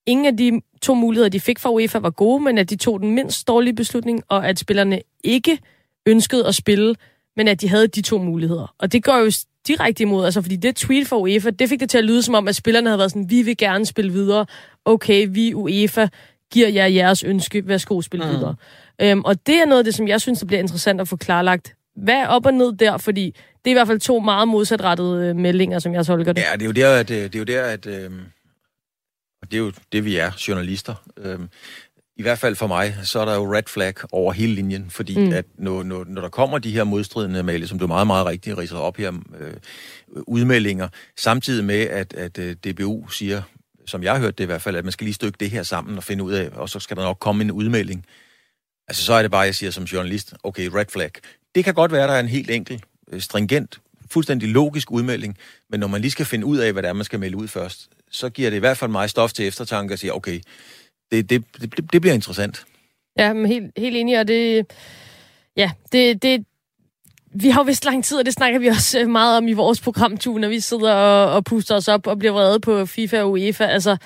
ingen 0.05 0.25
af 0.25 0.37
de 0.37 0.61
to 0.81 0.93
muligheder, 0.93 1.29
de 1.29 1.39
fik 1.39 1.59
fra 1.59 1.71
UEFA, 1.71 1.99
var 1.99 2.09
gode, 2.09 2.43
men 2.43 2.57
at 2.57 2.69
de 2.69 2.75
tog 2.75 2.99
den 2.99 3.11
mindst 3.11 3.47
dårlige 3.47 3.75
beslutning, 3.75 4.23
og 4.29 4.47
at 4.47 4.59
spillerne 4.59 5.01
ikke 5.23 5.59
ønskede 6.05 6.47
at 6.47 6.55
spille, 6.55 6.95
men 7.37 7.47
at 7.47 7.61
de 7.61 7.69
havde 7.69 7.87
de 7.87 8.01
to 8.01 8.17
muligheder. 8.17 8.75
Og 8.79 8.91
det 8.91 9.03
går 9.03 9.17
jo 9.17 9.31
direkte 9.67 10.03
imod, 10.03 10.25
altså 10.25 10.41
fordi 10.41 10.55
det 10.55 10.75
tweet 10.75 11.07
fra 11.07 11.17
UEFA, 11.17 11.49
det 11.49 11.69
fik 11.69 11.79
det 11.79 11.89
til 11.89 11.97
at 11.97 12.03
lyde 12.03 12.23
som 12.23 12.35
om, 12.35 12.47
at 12.47 12.55
spillerne 12.55 12.89
havde 12.89 12.99
været 12.99 13.11
sådan, 13.11 13.29
vi 13.29 13.41
vil 13.41 13.57
gerne 13.57 13.85
spille 13.85 14.11
videre, 14.11 14.45
okay, 14.85 15.27
vi 15.29 15.53
UEFA 15.53 16.07
giver 16.51 16.67
jer 16.67 16.85
jeres 16.85 17.23
ønske, 17.23 17.67
værsgo 17.67 18.01
spille 18.01 18.25
mm. 18.25 18.31
videre. 18.31 18.55
Øhm, 19.01 19.21
og 19.25 19.47
det 19.47 19.55
er 19.55 19.65
noget 19.65 19.79
af 19.79 19.85
det, 19.85 19.95
som 19.95 20.07
jeg 20.07 20.21
synes, 20.21 20.39
der 20.39 20.45
bliver 20.45 20.59
interessant 20.59 21.01
at 21.01 21.07
få 21.07 21.15
klarlagt. 21.15 21.75
Hvad 21.95 22.15
er 22.15 22.27
op 22.27 22.45
og 22.45 22.53
ned 22.53 22.73
der? 22.73 22.97
Fordi 22.97 23.25
det 23.65 23.65
er 23.65 23.71
i 23.71 23.73
hvert 23.73 23.87
fald 23.87 23.99
to 23.99 24.19
meget 24.19 24.47
modsatrettede 24.47 25.27
øh, 25.27 25.35
meldinger, 25.35 25.79
som 25.79 25.93
jeg 25.93 26.05
tolker 26.05 26.33
det. 26.33 26.41
Ja, 26.41 26.53
det 26.53 26.61
er 26.61 26.65
jo 26.65 26.71
der, 26.71 26.99
at, 26.99 27.11
øh, 27.11 27.23
det 27.23 27.35
er 27.35 27.39
jo 27.39 27.45
der, 27.45 27.63
at 27.63 27.85
øh, 27.85 28.11
det 29.41 29.53
er 29.53 29.57
jo 29.57 29.71
det, 29.91 30.05
vi 30.05 30.17
er, 30.17 30.31
journalister. 30.47 30.95
Øh, 31.17 31.39
i 32.17 32.21
hvert 32.21 32.39
fald 32.39 32.55
for 32.55 32.67
mig, 32.67 32.95
så 33.03 33.19
er 33.19 33.25
der 33.25 33.35
jo 33.35 33.53
red 33.53 33.63
flag 33.67 33.93
over 34.11 34.33
hele 34.33 34.55
linjen, 34.55 34.89
fordi 34.89 35.19
mm. 35.19 35.33
at 35.33 35.45
når, 35.57 35.83
når, 35.83 36.05
når 36.07 36.21
der 36.21 36.29
kommer 36.29 36.57
de 36.57 36.71
her 36.71 36.83
modstridende 36.83 37.43
mail, 37.43 37.67
som 37.67 37.79
du 37.79 37.87
meget, 37.87 38.07
meget 38.07 38.25
rigtigt 38.25 38.57
ridser 38.57 38.77
op 38.77 38.97
her, 38.97 39.11
øh, 39.39 39.53
udmeldinger, 40.27 40.87
samtidig 41.17 41.65
med, 41.65 41.79
at, 41.79 42.13
at 42.13 42.37
øh, 42.37 42.55
DBU 42.55 43.07
siger, 43.07 43.41
som 43.85 44.03
jeg 44.03 44.13
har 44.13 44.19
hørt 44.19 44.37
det 44.37 44.43
i 44.43 44.47
hvert 44.47 44.61
fald, 44.61 44.75
at 44.75 44.85
man 44.85 44.91
skal 44.91 45.05
lige 45.05 45.13
stykke 45.13 45.37
det 45.39 45.49
her 45.49 45.63
sammen 45.63 45.97
og 45.97 46.03
finde 46.03 46.23
ud 46.23 46.33
af, 46.33 46.49
og 46.53 46.69
så 46.69 46.79
skal 46.79 46.97
der 46.97 47.03
nok 47.03 47.17
komme 47.19 47.43
en 47.43 47.51
udmelding. 47.51 48.05
Altså 48.87 49.03
så 49.03 49.13
er 49.13 49.21
det 49.21 49.31
bare, 49.31 49.41
jeg 49.41 49.55
siger 49.55 49.71
som 49.71 49.83
journalist, 49.83 50.33
okay, 50.43 50.69
red 50.73 50.85
flag. 50.89 51.11
Det 51.55 51.63
kan 51.63 51.73
godt 51.73 51.91
være, 51.91 52.07
der 52.07 52.13
er 52.13 52.19
en 52.19 52.27
helt 52.27 52.49
enkel, 52.49 52.83
øh, 53.11 53.21
stringent, 53.21 53.79
fuldstændig 54.11 54.49
logisk 54.49 54.91
udmelding, 54.91 55.37
men 55.69 55.79
når 55.79 55.87
man 55.87 56.01
lige 56.01 56.11
skal 56.11 56.25
finde 56.25 56.45
ud 56.45 56.57
af, 56.57 56.73
hvad 56.73 56.83
det 56.83 56.89
er, 56.89 56.93
man 56.93 57.05
skal 57.05 57.19
melde 57.19 57.37
ud 57.37 57.47
først, 57.47 57.89
så 58.11 58.29
giver 58.29 58.49
det 58.49 58.57
i 58.57 58.59
hvert 58.59 58.77
fald 58.77 58.91
mig 58.91 59.09
stof 59.09 59.33
til 59.33 59.47
eftertanke 59.47 59.93
og 59.93 59.99
siger, 59.99 60.13
okay, 60.13 60.39
det, 61.11 61.29
det, 61.29 61.43
det, 61.61 61.93
det 61.93 62.01
bliver 62.01 62.13
interessant. 62.13 62.65
Ja, 63.17 63.33
men 63.33 63.45
helt, 63.45 63.71
helt 63.77 63.95
enig, 63.95 64.19
og 64.19 64.27
det... 64.27 64.65
Ja, 65.57 65.71
det, 65.91 66.23
det, 66.23 66.45
vi 67.35 67.49
har 67.49 67.59
jo 67.61 67.65
vist 67.65 67.85
lang 67.85 68.03
tid, 68.03 68.17
og 68.17 68.25
det 68.25 68.33
snakker 68.33 68.59
vi 68.59 68.67
også 68.67 68.99
øh, 68.99 69.09
meget 69.09 69.37
om 69.37 69.47
i 69.47 69.53
vores 69.53 69.81
program, 69.81 70.17
når 70.25 70.47
vi 70.47 70.59
sidder 70.59 70.93
og, 70.93 71.35
og 71.35 71.43
puster 71.43 71.75
os 71.75 71.87
op 71.87 72.07
og 72.07 72.19
bliver 72.19 72.31
vrede 72.31 72.59
på 72.59 72.85
FIFA 72.85 73.21
og 73.21 73.31
UEFA. 73.31 73.65
Altså, 73.65 73.97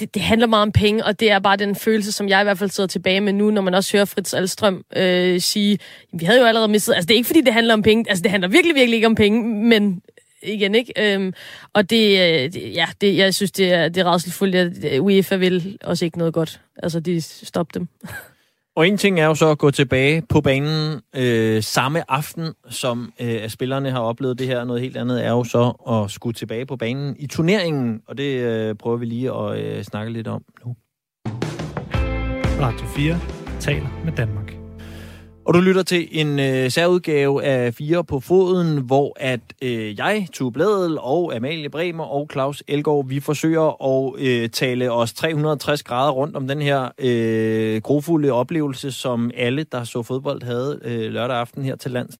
det, 0.00 0.14
det 0.14 0.22
handler 0.22 0.46
meget 0.46 0.62
om 0.62 0.72
penge, 0.72 1.04
og 1.04 1.20
det 1.20 1.30
er 1.30 1.38
bare 1.38 1.56
den 1.56 1.76
følelse, 1.76 2.12
som 2.12 2.28
jeg 2.28 2.40
i 2.40 2.44
hvert 2.44 2.58
fald 2.58 2.70
sidder 2.70 2.88
tilbage 2.88 3.20
med 3.20 3.32
nu, 3.32 3.50
når 3.50 3.62
man 3.62 3.74
også 3.74 3.96
hører 3.96 4.04
Fritz 4.04 4.34
Alstrøm 4.34 4.84
øh, 4.96 5.40
sige, 5.40 5.78
vi 6.12 6.24
havde 6.24 6.40
jo 6.40 6.46
allerede 6.46 6.68
mistet, 6.68 6.94
altså 6.94 7.06
det 7.06 7.14
er 7.14 7.16
ikke 7.16 7.26
fordi, 7.26 7.40
det 7.40 7.52
handler 7.52 7.74
om 7.74 7.82
penge, 7.82 8.04
altså 8.08 8.22
det 8.22 8.30
handler 8.30 8.48
virkelig, 8.48 8.74
virkelig 8.74 8.96
ikke 8.96 9.06
om 9.06 9.14
penge, 9.14 9.64
men 9.64 10.02
igen, 10.42 10.74
ikke? 10.74 11.14
Øhm, 11.14 11.34
og 11.72 11.90
det, 11.90 12.06
øh, 12.06 12.74
ja, 12.74 12.86
det, 13.00 13.16
jeg 13.16 13.34
synes, 13.34 13.50
det 13.50 13.72
er, 13.72 13.88
det 13.88 14.00
er 14.00 14.12
redselfuldt, 14.12 14.54
at 14.84 15.00
UEFA 15.00 15.36
vil 15.36 15.78
også 15.84 16.04
ikke 16.04 16.18
noget 16.18 16.34
godt. 16.34 16.60
Altså, 16.82 17.00
de 17.00 17.20
stopper 17.20 17.72
dem. 17.72 17.88
Og 18.76 18.88
en 18.88 18.96
ting 18.96 19.20
er 19.20 19.26
jo 19.26 19.34
så 19.34 19.50
at 19.50 19.58
gå 19.58 19.70
tilbage 19.70 20.22
på 20.28 20.40
banen 20.40 21.00
øh, 21.16 21.62
samme 21.62 22.10
aften, 22.10 22.54
som 22.68 23.12
øh, 23.20 23.38
at 23.42 23.52
spillerne 23.52 23.90
har 23.90 24.00
oplevet 24.00 24.38
det 24.38 24.46
her. 24.46 24.64
Noget 24.64 24.82
helt 24.82 24.96
andet 24.96 25.24
er 25.24 25.30
jo 25.30 25.44
så 25.44 25.72
at 25.90 26.10
skulle 26.10 26.34
tilbage 26.34 26.66
på 26.66 26.76
banen 26.76 27.16
i 27.18 27.26
turneringen, 27.26 28.02
og 28.06 28.18
det 28.18 28.40
øh, 28.40 28.74
prøver 28.74 28.96
vi 28.96 29.06
lige 29.06 29.34
at 29.34 29.58
øh, 29.60 29.84
snakke 29.84 30.12
lidt 30.12 30.28
om 30.28 30.44
nu. 30.64 30.76
Radio 32.60 32.86
4 32.86 33.20
taler 33.60 33.88
med 34.04 34.12
Danmark. 34.12 34.49
Og 35.46 35.54
du 35.54 35.60
lytter 35.60 35.82
til 35.82 36.08
en 36.10 36.38
øh, 36.38 36.70
særudgave 36.70 37.44
af 37.44 37.74
Fire 37.74 38.04
på 38.04 38.20
Foden, 38.20 38.82
hvor 38.82 39.16
at 39.16 39.40
øh, 39.62 39.98
jeg, 39.98 40.26
Tue 40.32 40.52
Bladel 40.52 40.98
og 40.98 41.36
Amalie 41.36 41.70
Bremer 41.70 42.04
og 42.04 42.28
Claus 42.32 42.62
Elgaard, 42.68 43.08
vi 43.08 43.20
forsøger 43.20 43.84
at 43.84 44.20
øh, 44.20 44.48
tale 44.48 44.92
os 44.92 45.12
360 45.12 45.82
grader 45.82 46.12
rundt 46.12 46.36
om 46.36 46.48
den 46.48 46.62
her 46.62 46.88
øh, 46.98 47.82
grofulde 47.82 48.32
oplevelse, 48.32 48.92
som 48.92 49.30
alle, 49.36 49.64
der 49.72 49.84
så 49.84 50.02
fodbold, 50.02 50.42
havde 50.42 50.80
øh, 50.84 51.12
lørdag 51.12 51.36
aften 51.36 51.64
her 51.64 51.76
til 51.76 51.90
lands. 51.90 52.16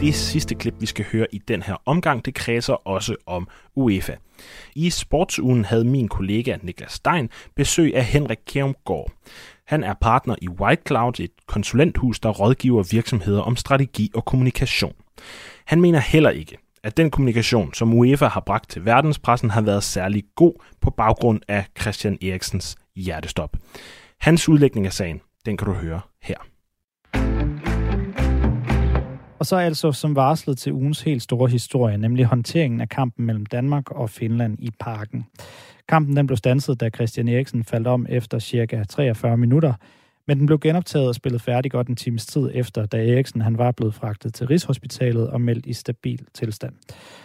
Det 0.00 0.14
sidste 0.14 0.54
klip, 0.54 0.74
vi 0.80 0.86
skal 0.86 1.04
høre 1.12 1.26
i 1.32 1.38
den 1.38 1.62
her 1.62 1.76
omgang, 1.86 2.24
det 2.24 2.34
kredser 2.34 2.88
også 2.88 3.16
om 3.26 3.48
UEFA. 3.76 4.12
I 4.74 4.90
sportsugen 4.90 5.64
havde 5.64 5.84
min 5.84 6.08
kollega 6.08 6.56
Niklas 6.62 6.92
Stein 6.92 7.28
besøg 7.56 7.96
af 7.96 8.04
Henrik 8.04 8.38
Kjermgaard. 8.46 9.10
Han 9.68 9.84
er 9.84 9.94
partner 10.00 10.36
i 10.42 10.48
White 10.48 10.82
Cloud, 10.86 11.20
et 11.20 11.30
konsulenthus, 11.46 12.20
der 12.20 12.30
rådgiver 12.30 12.82
virksomheder 12.90 13.40
om 13.40 13.56
strategi 13.56 14.10
og 14.14 14.24
kommunikation. 14.24 14.94
Han 15.64 15.80
mener 15.80 15.98
heller 15.98 16.30
ikke, 16.30 16.58
at 16.82 16.96
den 16.96 17.10
kommunikation, 17.10 17.74
som 17.74 17.94
UEFA 17.94 18.26
har 18.26 18.40
bragt 18.40 18.70
til 18.70 18.84
verdenspressen, 18.84 19.50
har 19.50 19.60
været 19.60 19.82
særlig 19.82 20.24
god 20.34 20.52
på 20.80 20.90
baggrund 20.90 21.40
af 21.48 21.66
Christian 21.80 22.18
Eriksens 22.22 22.76
hjertestop. 22.96 23.56
Hans 24.20 24.48
udlægning 24.48 24.86
af 24.86 24.92
sagen, 24.92 25.20
den 25.46 25.56
kan 25.56 25.66
du 25.66 25.72
høre 25.72 26.00
her. 26.22 26.36
Og 29.38 29.46
så 29.46 29.56
altså 29.56 29.92
som 29.92 30.16
varslet 30.16 30.58
til 30.58 30.72
ugens 30.72 31.02
helt 31.02 31.22
store 31.22 31.50
historie, 31.50 31.96
nemlig 31.96 32.24
håndteringen 32.24 32.80
af 32.80 32.88
kampen 32.88 33.26
mellem 33.26 33.46
Danmark 33.46 33.90
og 33.90 34.10
Finland 34.10 34.56
i 34.58 34.70
parken. 34.80 35.26
Kampen 35.88 36.16
den 36.16 36.26
blev 36.26 36.36
stanset, 36.36 36.80
da 36.80 36.90
Christian 36.90 37.28
Eriksen 37.28 37.64
faldt 37.64 37.86
om 37.86 38.06
efter 38.08 38.38
cirka 38.38 38.84
43 38.84 39.36
minutter, 39.36 39.72
men 40.26 40.38
den 40.38 40.46
blev 40.46 40.58
genoptaget 40.58 41.08
og 41.08 41.14
spillet 41.14 41.42
færdig 41.42 41.70
godt 41.70 41.88
en 41.88 41.96
times 41.96 42.26
tid 42.26 42.50
efter, 42.54 42.86
da 42.86 43.12
Eriksen 43.12 43.40
han 43.40 43.58
var 43.58 43.72
blevet 43.72 43.94
fragtet 43.94 44.34
til 44.34 44.46
Rigshospitalet 44.46 45.30
og 45.30 45.40
meldt 45.40 45.66
i 45.66 45.72
stabil 45.72 46.26
tilstand. 46.34 46.74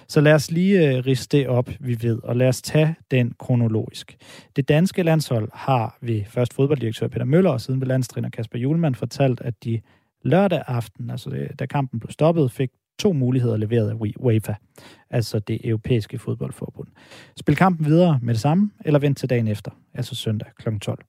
Så 0.08 0.22
lad 0.22 0.34
os 0.34 0.52
lige 0.52 0.90
øh, 0.90 0.98
uh, 0.98 1.06
riste 1.06 1.38
det 1.38 1.48
op, 1.48 1.70
vi 1.80 1.98
ved, 2.02 2.20
og 2.24 2.36
lad 2.36 2.48
os 2.48 2.62
tage 2.62 2.96
den 3.12 3.34
kronologisk. 3.40 4.18
Det 4.56 4.70
danske 4.70 5.04
landshold 5.04 5.50
har 5.54 5.98
ved 6.02 6.22
først 6.28 6.54
fodbolddirektør 6.54 7.08
Peter 7.08 7.26
Møller 7.26 7.52
og 7.52 7.62
siden 7.62 7.82
ved 7.82 7.88
landstræner 7.88 8.30
Kasper 8.30 8.60
Julemand 8.60 8.96
fortalt, 8.96 9.42
at 9.42 9.64
de 9.64 9.82
lørdag 10.24 10.64
aften, 10.68 11.10
altså 11.10 11.30
øh, 11.30 11.50
da 11.60 11.66
kampen 11.66 12.00
blev 12.00 12.12
stoppet, 12.12 12.52
fik 12.52 12.70
to 13.00 13.14
muligheder 13.14 13.58
leveret 13.58 13.90
af 13.90 13.94
e- 13.94 14.14
UEFA, 14.20 14.54
altså 15.10 15.40
det 15.40 15.60
europæiske 15.64 16.20
fodboldforbund. 16.20 16.88
Spil 17.40 17.56
kampen 17.56 17.86
videre 17.86 18.20
med 18.22 18.34
det 18.34 18.42
samme, 18.42 18.72
eller 18.86 19.00
vent 19.00 19.18
til 19.18 19.30
dagen 19.30 19.48
efter, 19.48 19.72
altså 19.94 20.16
søndag 20.16 20.48
kl. 20.60 20.78
12. 20.78 21.06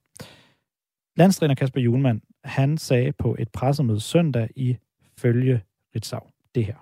Landstræner 1.17 1.55
Kasper 1.55 1.81
Julemand, 1.81 2.21
han 2.43 2.77
sagde 2.77 3.11
på 3.11 3.35
et 3.39 3.49
pressemøde 3.49 3.99
søndag 3.99 4.49
i 4.55 4.77
følge 5.17 5.61
Ritzau 5.95 6.19
det 6.55 6.65
her. 6.65 6.75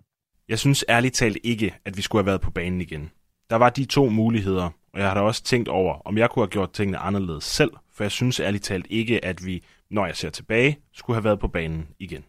Jeg 0.49 0.59
synes 0.59 0.85
ærligt 0.89 1.13
talt 1.13 1.37
ikke, 1.43 1.73
at 1.85 1.97
vi 1.97 2.01
skulle 2.01 2.19
have 2.19 2.27
været 2.27 2.41
på 2.41 2.51
banen 2.51 2.81
igen. 2.81 3.11
Der 3.49 3.55
var 3.55 3.69
de 3.69 3.85
to 3.85 4.09
muligheder, 4.09 4.69
og 4.93 4.99
jeg 4.99 5.07
har 5.07 5.13
da 5.13 5.19
også 5.19 5.43
tænkt 5.43 5.69
over, 5.69 5.93
om 6.05 6.17
jeg 6.17 6.29
kunne 6.29 6.43
have 6.43 6.49
gjort 6.49 6.73
tingene 6.73 6.97
anderledes 6.97 7.43
selv, 7.43 7.71
for 7.93 8.03
jeg 8.03 8.11
synes 8.11 8.39
ærligt 8.39 8.63
talt 8.63 8.87
ikke, 8.89 9.25
at 9.25 9.45
vi, 9.45 9.63
når 9.93 10.05
jeg 10.05 10.15
ser 10.15 10.29
tilbage, 10.29 10.77
skulle 10.93 11.15
have 11.15 11.23
været 11.23 11.39
på 11.39 11.47
banen 11.47 11.87
igen 11.99 12.23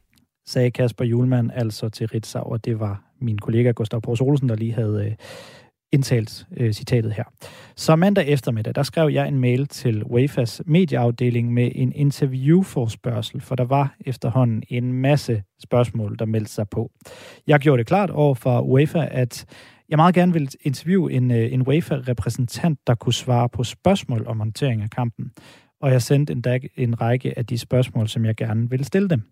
sagde 0.46 0.70
Kasper 0.70 1.04
Julemand 1.04 1.50
altså 1.54 1.88
til 1.88 2.06
Ritzau, 2.06 2.42
og 2.42 2.64
det 2.64 2.80
var 2.80 3.02
min 3.20 3.38
kollega 3.38 3.70
Gustav 3.70 4.00
Pors 4.00 4.20
Olsen, 4.20 4.48
der 4.48 4.56
lige 4.56 4.72
havde 4.72 5.06
øh, 5.06 5.12
indtalt 5.92 6.46
øh, 6.56 6.72
citatet 6.72 7.12
her. 7.12 7.24
Så 7.76 7.96
mandag 7.96 8.26
eftermiddag, 8.26 8.74
der 8.74 8.82
skrev 8.82 9.08
jeg 9.08 9.28
en 9.28 9.38
mail 9.38 9.66
til 9.66 10.02
UEFA's 10.02 10.60
medieafdeling 10.66 11.52
med 11.52 11.70
en 11.74 11.92
interviewforspørgsel, 11.92 13.40
for 13.40 13.54
der 13.54 13.64
var 13.64 13.96
efterhånden 14.06 14.62
en 14.68 14.92
masse 14.92 15.42
spørgsmål, 15.62 16.16
der 16.18 16.24
meldte 16.24 16.52
sig 16.52 16.68
på. 16.68 16.90
Jeg 17.46 17.60
gjorde 17.60 17.78
det 17.78 17.86
klart 17.86 18.10
over 18.10 18.34
for 18.34 18.60
UEFA, 18.60 19.08
at 19.10 19.46
jeg 19.88 19.96
meget 19.96 20.14
gerne 20.14 20.32
ville 20.32 20.48
interviewe 20.60 21.12
en, 21.12 21.30
øh, 21.30 21.52
en 21.52 21.62
UEFA-repræsentant, 21.68 22.78
der 22.86 22.94
kunne 22.94 23.14
svare 23.14 23.48
på 23.48 23.64
spørgsmål 23.64 24.26
om 24.26 24.38
håndtering 24.38 24.82
af 24.82 24.90
kampen. 24.90 25.30
Og 25.80 25.90
jeg 25.90 26.02
sendte 26.02 26.32
en, 26.32 26.40
dag, 26.40 26.70
en 26.76 27.00
række 27.00 27.38
af 27.38 27.46
de 27.46 27.58
spørgsmål, 27.58 28.08
som 28.08 28.24
jeg 28.24 28.36
gerne 28.36 28.70
ville 28.70 28.84
stille 28.84 29.08
dem 29.08 29.22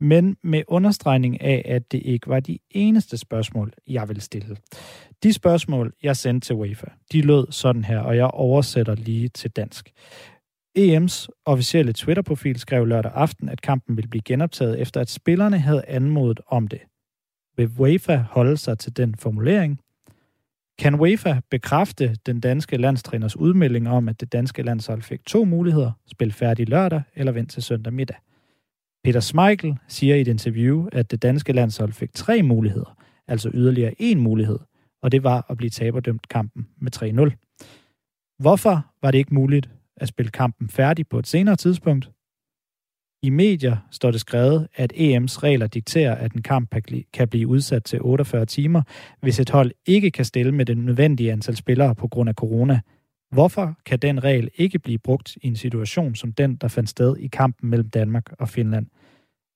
men 0.00 0.36
med 0.42 0.62
understregning 0.68 1.40
af, 1.40 1.62
at 1.64 1.92
det 1.92 2.02
ikke 2.04 2.28
var 2.28 2.40
de 2.40 2.58
eneste 2.70 3.18
spørgsmål, 3.18 3.72
jeg 3.86 4.08
ville 4.08 4.22
stille. 4.22 4.56
De 5.22 5.32
spørgsmål, 5.32 5.92
jeg 6.02 6.16
sendte 6.16 6.46
til 6.46 6.56
UEFA, 6.56 6.86
de 7.12 7.22
lød 7.22 7.46
sådan 7.52 7.84
her, 7.84 7.98
og 7.98 8.16
jeg 8.16 8.26
oversætter 8.26 8.94
lige 8.94 9.28
til 9.28 9.50
dansk. 9.50 9.92
EM's 10.78 11.26
officielle 11.44 11.92
Twitter-profil 11.92 12.58
skrev 12.58 12.86
lørdag 12.86 13.12
aften, 13.14 13.48
at 13.48 13.60
kampen 13.60 13.96
ville 13.96 14.08
blive 14.08 14.22
genoptaget, 14.22 14.80
efter 14.80 15.00
at 15.00 15.10
spillerne 15.10 15.58
havde 15.58 15.84
anmodet 15.88 16.40
om 16.46 16.68
det. 16.68 16.80
Vil 17.56 17.70
UEFA 17.78 18.16
holde 18.16 18.56
sig 18.56 18.78
til 18.78 18.96
den 18.96 19.14
formulering? 19.14 19.80
Kan 20.78 20.94
UEFA 20.94 21.40
bekræfte 21.50 22.16
den 22.26 22.40
danske 22.40 22.76
landstræners 22.76 23.36
udmelding 23.36 23.88
om, 23.88 24.08
at 24.08 24.20
det 24.20 24.32
danske 24.32 24.62
landshold 24.62 25.02
fik 25.02 25.24
to 25.26 25.44
muligheder, 25.44 25.92
spil 26.06 26.32
færdig 26.32 26.68
lørdag 26.68 27.02
eller 27.14 27.32
vent 27.32 27.50
til 27.50 27.62
søndag 27.62 27.92
middag? 27.92 28.16
Peter 29.04 29.20
Smeichel 29.20 29.76
siger 29.88 30.16
i 30.16 30.20
et 30.20 30.28
interview, 30.28 30.88
at 30.92 31.10
det 31.10 31.22
danske 31.22 31.52
landshold 31.52 31.92
fik 31.92 32.12
tre 32.14 32.42
muligheder, 32.42 32.96
altså 33.28 33.50
yderligere 33.54 33.94
en 33.98 34.20
mulighed, 34.20 34.58
og 35.02 35.12
det 35.12 35.22
var 35.22 35.46
at 35.50 35.56
blive 35.56 35.70
taberdømt 35.70 36.28
kampen 36.28 36.66
med 36.80 36.96
3-0. 36.96 38.36
Hvorfor 38.38 38.86
var 39.02 39.10
det 39.10 39.18
ikke 39.18 39.34
muligt 39.34 39.70
at 39.96 40.08
spille 40.08 40.30
kampen 40.30 40.68
færdig 40.68 41.08
på 41.08 41.18
et 41.18 41.26
senere 41.26 41.56
tidspunkt? 41.56 42.10
I 43.24 43.30
medier 43.30 43.76
står 43.90 44.10
det 44.10 44.20
skrevet, 44.20 44.68
at 44.74 44.92
EM's 44.92 45.42
regler 45.42 45.66
dikterer, 45.66 46.14
at 46.14 46.32
en 46.32 46.42
kamp 46.42 46.74
kan 47.12 47.28
blive 47.28 47.48
udsat 47.48 47.84
til 47.84 47.98
48 48.02 48.46
timer, 48.46 48.82
hvis 49.20 49.40
et 49.40 49.50
hold 49.50 49.70
ikke 49.86 50.10
kan 50.10 50.24
stille 50.24 50.52
med 50.52 50.66
det 50.66 50.78
nødvendige 50.78 51.32
antal 51.32 51.56
spillere 51.56 51.94
på 51.94 52.08
grund 52.08 52.28
af 52.28 52.34
corona. 52.34 52.80
Hvorfor 53.30 53.74
kan 53.86 53.98
den 53.98 54.24
regel 54.24 54.50
ikke 54.54 54.78
blive 54.78 54.98
brugt 54.98 55.36
i 55.42 55.46
en 55.46 55.56
situation 55.56 56.14
som 56.14 56.32
den, 56.32 56.56
der 56.56 56.68
fandt 56.68 56.88
sted 56.88 57.16
i 57.16 57.26
kampen 57.26 57.70
mellem 57.70 57.90
Danmark 57.90 58.32
og 58.38 58.48
Finland? 58.48 58.86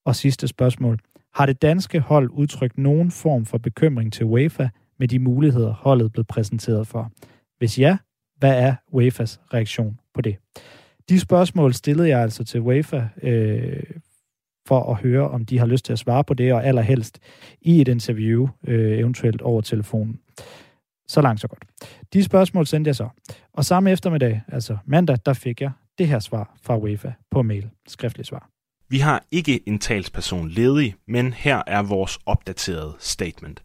Og 0.07 0.17
sidste 0.17 0.49
spørgsmål. 0.49 0.99
Har 1.35 1.47
det 1.47 1.63
danske 1.63 2.01
hold 2.01 2.31
udtrykt 2.31 2.79
nogen 2.79 3.11
form 3.11 3.45
for 3.45 3.59
bekymring 3.59 4.13
til 4.13 4.27
UEFA 4.27 4.69
med 4.99 5.09
de 5.09 5.19
muligheder, 5.19 5.73
holdet 5.73 6.13
blev 6.13 6.25
præsenteret 6.25 6.87
for? 6.87 7.13
Hvis 7.59 7.79
ja, 7.79 7.97
hvad 8.39 8.63
er 8.63 8.75
UEFA's 8.93 9.55
reaktion 9.55 9.99
på 10.15 10.21
det? 10.21 10.37
De 11.09 11.21
spørgsmål 11.21 11.75
stillede 11.75 12.09
jeg 12.09 12.21
altså 12.21 12.45
til 12.45 12.61
UEFA 12.61 13.09
øh, 13.23 13.83
for 14.69 14.93
at 14.93 14.97
høre, 14.97 15.31
om 15.31 15.47
de 15.47 15.59
har 15.59 15.67
lyst 15.67 15.85
til 15.85 15.93
at 15.93 15.99
svare 15.99 16.25
på 16.25 16.35
det, 16.35 16.53
og 16.53 16.67
allerhelst 16.67 17.19
i 17.61 17.81
et 17.81 17.89
interview, 17.89 18.49
øh, 18.67 18.99
eventuelt 18.99 19.43
over 19.43 19.61
telefonen. 19.61 20.21
Så 21.09 21.21
langt, 21.21 21.41
så 21.41 21.49
godt. 21.49 21.65
De 22.13 22.25
spørgsmål 22.25 22.67
sendte 22.67 22.89
jeg 22.89 22.97
så. 22.97 23.09
Og 23.53 23.65
samme 23.65 23.91
eftermiddag, 23.91 24.43
altså 24.49 24.79
mandag, 24.87 25.19
der 25.27 25.33
fik 25.33 25.61
jeg 25.61 25.71
det 25.99 26.09
her 26.09 26.19
svar 26.19 26.57
fra 26.63 26.77
UEFA 26.77 27.13
på 27.31 27.43
mail. 27.43 27.71
Skriftligt 27.87 28.29
svar. 28.29 28.49
Vi 28.89 28.99
har 28.99 29.25
ikke 29.31 29.69
en 29.69 29.79
talsperson 29.79 30.49
ledig, 30.49 30.95
men 31.09 31.33
her 31.33 31.63
er 31.67 31.83
vores 31.83 32.19
opdaterede 32.27 32.97
statement. 32.99 33.63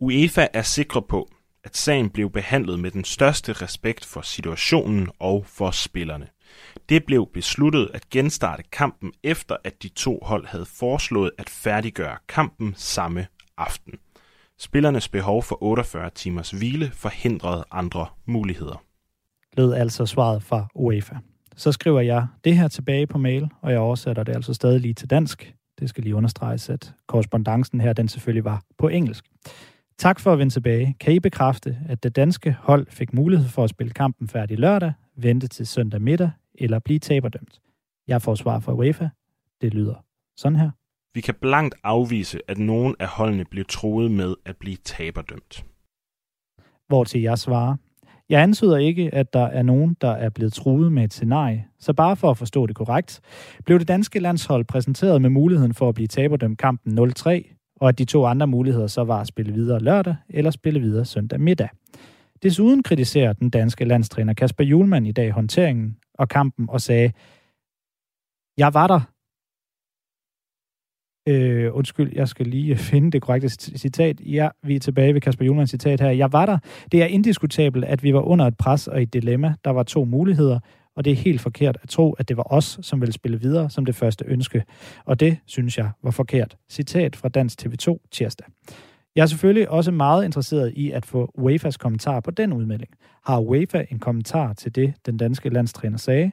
UEFA 0.00 0.46
er 0.52 0.62
sikre 0.62 1.02
på, 1.02 1.28
at 1.64 1.76
sagen 1.76 2.10
blev 2.10 2.30
behandlet 2.30 2.78
med 2.78 2.90
den 2.90 3.04
største 3.04 3.52
respekt 3.52 4.04
for 4.04 4.20
situationen 4.20 5.08
og 5.18 5.46
for 5.46 5.70
spillerne. 5.70 6.26
Det 6.88 7.04
blev 7.04 7.28
besluttet 7.34 7.90
at 7.94 8.10
genstarte 8.10 8.62
kampen 8.72 9.12
efter, 9.22 9.56
at 9.64 9.82
de 9.82 9.88
to 9.88 10.18
hold 10.22 10.46
havde 10.46 10.66
foreslået 10.66 11.30
at 11.38 11.50
færdiggøre 11.50 12.16
kampen 12.28 12.74
samme 12.76 13.26
aften. 13.56 13.92
Spillernes 14.58 15.08
behov 15.08 15.42
for 15.42 15.62
48 15.62 16.10
timers 16.10 16.50
hvile 16.50 16.90
forhindrede 16.90 17.64
andre 17.70 18.06
muligheder. 18.26 18.82
Lød 19.56 19.72
altså 19.72 20.06
svaret 20.06 20.42
fra 20.42 20.66
UEFA. 20.74 21.14
Så 21.56 21.72
skriver 21.72 22.00
jeg 22.00 22.26
det 22.44 22.56
her 22.56 22.68
tilbage 22.68 23.06
på 23.06 23.18
mail, 23.18 23.48
og 23.62 23.70
jeg 23.70 23.78
oversætter 23.78 24.22
det 24.22 24.34
altså 24.34 24.54
stadig 24.54 24.80
lige 24.80 24.94
til 24.94 25.10
dansk. 25.10 25.54
Det 25.78 25.88
skal 25.88 26.04
lige 26.04 26.14
understreges, 26.14 26.70
at 26.70 26.92
korrespondancen 27.06 27.80
her, 27.80 27.92
den 27.92 28.08
selvfølgelig 28.08 28.44
var 28.44 28.62
på 28.78 28.88
engelsk. 28.88 29.24
Tak 29.98 30.20
for 30.20 30.32
at 30.32 30.38
vende 30.38 30.52
tilbage. 30.52 30.96
Kan 31.00 31.14
I 31.14 31.20
bekræfte, 31.20 31.78
at 31.88 32.02
det 32.02 32.16
danske 32.16 32.56
hold 32.60 32.86
fik 32.90 33.12
mulighed 33.12 33.48
for 33.48 33.64
at 33.64 33.70
spille 33.70 33.92
kampen 33.92 34.28
færdig 34.28 34.58
lørdag, 34.58 34.92
vente 35.16 35.46
til 35.48 35.66
søndag 35.66 36.02
middag 36.02 36.30
eller 36.54 36.78
blive 36.78 36.98
taberdømt? 36.98 37.60
Jeg 38.08 38.22
får 38.22 38.34
svar 38.34 38.60
fra 38.60 38.72
UEFA. 38.72 39.08
Det 39.60 39.74
lyder 39.74 39.94
sådan 40.36 40.58
her. 40.58 40.70
Vi 41.14 41.20
kan 41.20 41.34
blankt 41.40 41.74
afvise, 41.82 42.40
at 42.48 42.58
nogen 42.58 42.94
af 42.98 43.08
holdene 43.08 43.44
blev 43.44 43.64
troet 43.68 44.10
med 44.10 44.34
at 44.44 44.56
blive 44.56 44.76
taberdømt. 44.76 45.64
Hvor 46.88 47.04
til 47.04 47.20
jeg 47.20 47.38
svarer, 47.38 47.76
jeg 48.28 48.42
antyder 48.42 48.76
ikke, 48.76 49.14
at 49.14 49.32
der 49.32 49.44
er 49.46 49.62
nogen, 49.62 49.96
der 50.00 50.10
er 50.10 50.28
blevet 50.30 50.52
truet 50.52 50.92
med 50.92 51.04
et 51.04 51.12
scenarie, 51.12 51.64
så 51.78 51.92
bare 51.92 52.16
for 52.16 52.30
at 52.30 52.38
forstå 52.38 52.66
det 52.66 52.76
korrekt, 52.76 53.20
blev 53.64 53.78
det 53.78 53.88
danske 53.88 54.18
landshold 54.18 54.64
præsenteret 54.64 55.22
med 55.22 55.30
muligheden 55.30 55.74
for 55.74 55.88
at 55.88 55.94
blive 55.94 56.06
taberdømt 56.06 56.58
kampen 56.58 56.98
0-3, 56.98 57.76
og 57.80 57.88
at 57.88 57.98
de 57.98 58.04
to 58.04 58.24
andre 58.26 58.46
muligheder 58.46 58.86
så 58.86 59.04
var 59.04 59.20
at 59.20 59.26
spille 59.26 59.52
videre 59.52 59.80
lørdag 59.80 60.16
eller 60.28 60.50
spille 60.50 60.80
videre 60.80 61.04
søndag 61.04 61.40
middag. 61.40 61.68
Desuden 62.42 62.82
kritiserer 62.82 63.32
den 63.32 63.50
danske 63.50 63.84
landstræner 63.84 64.34
Kasper 64.34 64.64
Julemand 64.64 65.06
i 65.06 65.12
dag 65.12 65.30
håndteringen 65.30 65.96
og 66.18 66.28
kampen 66.28 66.68
og 66.68 66.80
sagde, 66.80 67.12
jeg 68.58 68.74
var 68.74 68.86
der, 68.86 69.00
Øh, 71.28 71.76
undskyld, 71.76 72.12
jeg 72.14 72.28
skal 72.28 72.46
lige 72.46 72.76
finde 72.90 73.10
det 73.10 73.22
korrekte 73.22 73.48
citat. 73.48 74.20
Ja, 74.20 74.48
vi 74.62 74.76
er 74.76 74.80
tilbage 74.80 75.14
ved 75.14 75.20
Kasper 75.20 75.44
Julmans 75.44 75.70
citat 75.70 76.00
her. 76.00 76.10
Jeg 76.10 76.32
var 76.32 76.46
der. 76.46 76.58
Det 76.92 77.02
er 77.02 77.06
indiskutabelt, 77.06 77.84
at 77.84 78.02
vi 78.02 78.14
var 78.14 78.20
under 78.20 78.46
et 78.46 78.56
pres 78.56 78.88
og 78.88 79.02
et 79.02 79.12
dilemma. 79.12 79.54
Der 79.64 79.70
var 79.70 79.82
to 79.82 80.04
muligheder, 80.04 80.60
og 80.96 81.04
det 81.04 81.10
er 81.10 81.16
helt 81.16 81.40
forkert 81.40 81.78
at 81.82 81.88
tro, 81.88 82.12
at 82.12 82.28
det 82.28 82.36
var 82.36 82.52
os, 82.52 82.78
som 82.82 83.00
ville 83.00 83.12
spille 83.12 83.40
videre 83.40 83.70
som 83.70 83.84
det 83.84 83.94
første 83.94 84.24
ønske. 84.28 84.64
Og 85.04 85.20
det 85.20 85.38
synes 85.46 85.78
jeg 85.78 85.90
var 86.02 86.10
forkert. 86.10 86.56
Citat 86.70 87.16
fra 87.16 87.28
Dansk 87.28 87.66
TV2 87.66 88.08
tirsdag. 88.12 88.46
Jeg 89.16 89.22
er 89.22 89.26
selvfølgelig 89.26 89.70
også 89.70 89.90
meget 89.90 90.24
interesseret 90.24 90.72
i 90.76 90.90
at 90.90 91.06
få 91.06 91.32
UEFA's 91.38 91.76
kommentar 91.76 92.20
på 92.20 92.30
den 92.30 92.52
udmelding. 92.52 92.90
Har 93.26 93.38
UEFA 93.38 93.84
en 93.90 93.98
kommentar 93.98 94.52
til 94.52 94.74
det, 94.74 94.94
den 95.06 95.16
danske 95.16 95.48
landstræner 95.48 95.98
sagde? 95.98 96.32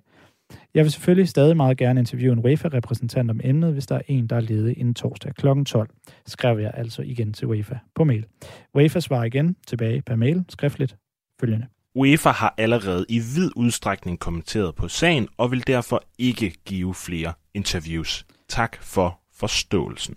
Jeg 0.73 0.83
vil 0.83 0.91
selvfølgelig 0.91 1.29
stadig 1.29 1.57
meget 1.57 1.77
gerne 1.77 1.99
interviewe 1.99 2.33
en 2.33 2.39
UEFA-repræsentant 2.39 3.31
om 3.31 3.39
emnet, 3.43 3.73
hvis 3.73 3.87
der 3.87 3.95
er 3.95 4.01
en, 4.07 4.27
der 4.27 4.35
er 4.35 4.39
ledig 4.39 4.77
inden 4.77 4.93
torsdag 4.93 5.35
kl. 5.35 5.63
12, 5.63 5.89
skrev 6.25 6.59
jeg 6.59 6.71
altså 6.73 7.01
igen 7.01 7.33
til 7.33 7.47
UEFA 7.47 7.75
på 7.95 8.03
mail. 8.03 8.25
UEFA 8.73 8.99
svarer 8.99 9.23
igen 9.23 9.55
tilbage 9.67 10.01
per 10.01 10.15
mail 10.15 10.45
skriftligt 10.49 10.97
følgende. 11.39 11.67
UEFA 11.95 12.29
har 12.29 12.53
allerede 12.57 13.05
i 13.09 13.19
vid 13.19 13.51
udstrækning 13.55 14.19
kommenteret 14.19 14.75
på 14.75 14.87
sagen 14.87 15.27
og 15.37 15.51
vil 15.51 15.67
derfor 15.67 16.03
ikke 16.17 16.53
give 16.65 16.93
flere 16.95 17.33
interviews. 17.53 18.25
Tak 18.49 18.77
for 18.81 19.19
forståelsen. 19.33 20.15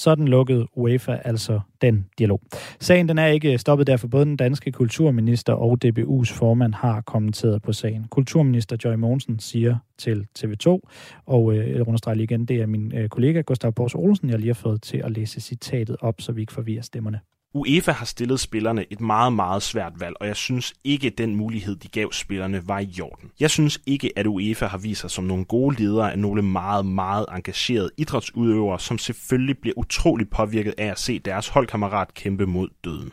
Sådan 0.00 0.28
lukkede 0.28 0.66
UEFA 0.74 1.18
altså 1.24 1.60
den 1.80 2.06
dialog. 2.18 2.40
Sagen 2.80 3.08
den 3.08 3.18
er 3.18 3.26
ikke 3.26 3.58
stoppet 3.58 3.86
derfor 3.86 4.08
både 4.08 4.24
den 4.24 4.36
danske 4.36 4.72
kulturminister 4.72 5.52
og 5.52 5.78
DBU's 5.84 6.34
formand 6.34 6.74
har 6.74 7.00
kommenteret 7.00 7.62
på 7.62 7.72
sagen. 7.72 8.06
Kulturminister 8.10 8.76
Joy 8.84 8.94
Mogensen 8.94 9.38
siger 9.38 9.76
til 9.98 10.26
TV2, 10.38 10.78
og 11.26 11.54
øh, 11.54 11.70
jeg 11.70 11.88
understreger 11.88 12.16
lige 12.16 12.24
igen, 12.24 12.44
det 12.44 12.56
er 12.56 12.66
min 12.66 12.94
øh, 12.94 13.08
kollega 13.08 13.40
Gustav 13.40 13.72
Bors 13.72 13.94
Olsen, 13.94 14.30
jeg 14.30 14.38
lige 14.38 14.48
har 14.48 14.54
fået 14.54 14.82
til 14.82 14.98
at 14.98 15.10
læse 15.10 15.40
citatet 15.40 15.96
op, 16.00 16.20
så 16.20 16.32
vi 16.32 16.40
ikke 16.40 16.52
forvirrer 16.52 16.82
stemmerne. 16.82 17.20
UEFA 17.54 17.92
har 17.92 18.04
stillet 18.04 18.40
spillerne 18.40 18.84
et 18.90 19.00
meget, 19.00 19.32
meget 19.32 19.62
svært 19.62 19.92
valg, 20.00 20.16
og 20.20 20.26
jeg 20.26 20.36
synes 20.36 20.74
ikke, 20.84 21.06
at 21.06 21.18
den 21.18 21.36
mulighed, 21.36 21.76
de 21.76 21.88
gav 21.88 22.12
spillerne, 22.12 22.68
var 22.68 22.78
i 22.78 23.00
orden. 23.00 23.30
Jeg 23.40 23.50
synes 23.50 23.80
ikke, 23.86 24.12
at 24.16 24.26
UEFA 24.26 24.66
har 24.66 24.78
vist 24.78 25.00
sig 25.00 25.10
som 25.10 25.24
nogle 25.24 25.44
gode 25.44 25.82
ledere 25.82 26.12
af 26.12 26.18
nogle 26.18 26.42
meget, 26.42 26.86
meget 26.86 27.26
engagerede 27.30 27.90
idrætsudøvere, 27.96 28.80
som 28.80 28.98
selvfølgelig 28.98 29.58
bliver 29.58 29.74
utrolig 29.78 30.30
påvirket 30.30 30.74
af 30.78 30.86
at 30.86 30.98
se 30.98 31.18
deres 31.18 31.48
holdkammerat 31.48 32.14
kæmpe 32.14 32.46
mod 32.46 32.68
døden. 32.84 33.10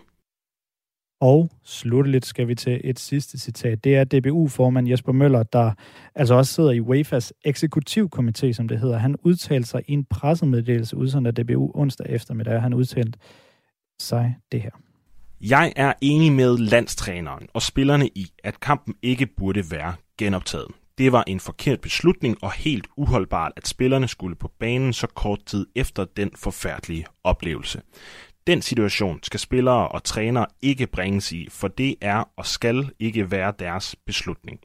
Og 1.21 1.49
slutteligt 1.63 2.25
skal 2.25 2.47
vi 2.47 2.55
til 2.55 2.81
et 2.83 2.99
sidste 2.99 3.39
citat. 3.39 3.83
Det 3.83 3.95
er 3.95 4.03
DBU-formand 4.03 4.89
Jesper 4.89 5.11
Møller, 5.11 5.43
der 5.43 5.71
altså 6.15 6.35
også 6.35 6.53
sidder 6.53 6.71
i 6.71 6.79
UEFA's 6.79 7.31
eksekutivkomité, 7.47 8.51
som 8.53 8.67
det 8.67 8.79
hedder. 8.79 8.97
Han 8.97 9.15
udtalte 9.23 9.67
sig 9.67 9.81
i 9.87 9.93
en 9.93 10.05
pressemeddelelse 10.05 10.97
udsendt 10.97 11.27
af 11.27 11.35
DBU 11.35 11.71
onsdag 11.75 12.05
eftermiddag. 12.09 12.61
Han 12.61 12.73
udtalte, 12.73 13.19
sig 13.99 14.35
det 14.51 14.61
her. 14.61 14.71
Jeg 15.41 15.73
er 15.75 15.93
enig 16.01 16.31
med 16.31 16.57
landstræneren 16.57 17.47
og 17.53 17.61
spillerne 17.61 18.07
i, 18.07 18.31
at 18.43 18.59
kampen 18.59 18.95
ikke 19.01 19.25
burde 19.25 19.71
være 19.71 19.93
genoptaget. 20.17 20.67
Det 20.97 21.11
var 21.11 21.23
en 21.27 21.39
forkert 21.39 21.81
beslutning 21.81 22.43
og 22.43 22.51
helt 22.51 22.87
uholdbart, 22.97 23.51
at 23.57 23.67
spillerne 23.67 24.07
skulle 24.07 24.35
på 24.35 24.51
banen 24.59 24.93
så 24.93 25.07
kort 25.07 25.39
tid 25.45 25.67
efter 25.75 26.05
den 26.05 26.31
forfærdelige 26.35 27.05
oplevelse. 27.23 27.81
Den 28.47 28.61
situation 28.61 29.19
skal 29.23 29.39
spillere 29.39 29.87
og 29.87 30.03
trænere 30.03 30.45
ikke 30.61 30.87
bringes 30.87 31.31
i, 31.31 31.47
for 31.49 31.67
det 31.67 31.95
er 32.01 32.29
og 32.37 32.45
skal 32.45 32.89
ikke 32.99 33.31
være 33.31 33.53
deres 33.59 33.95
beslutning. 34.05 34.59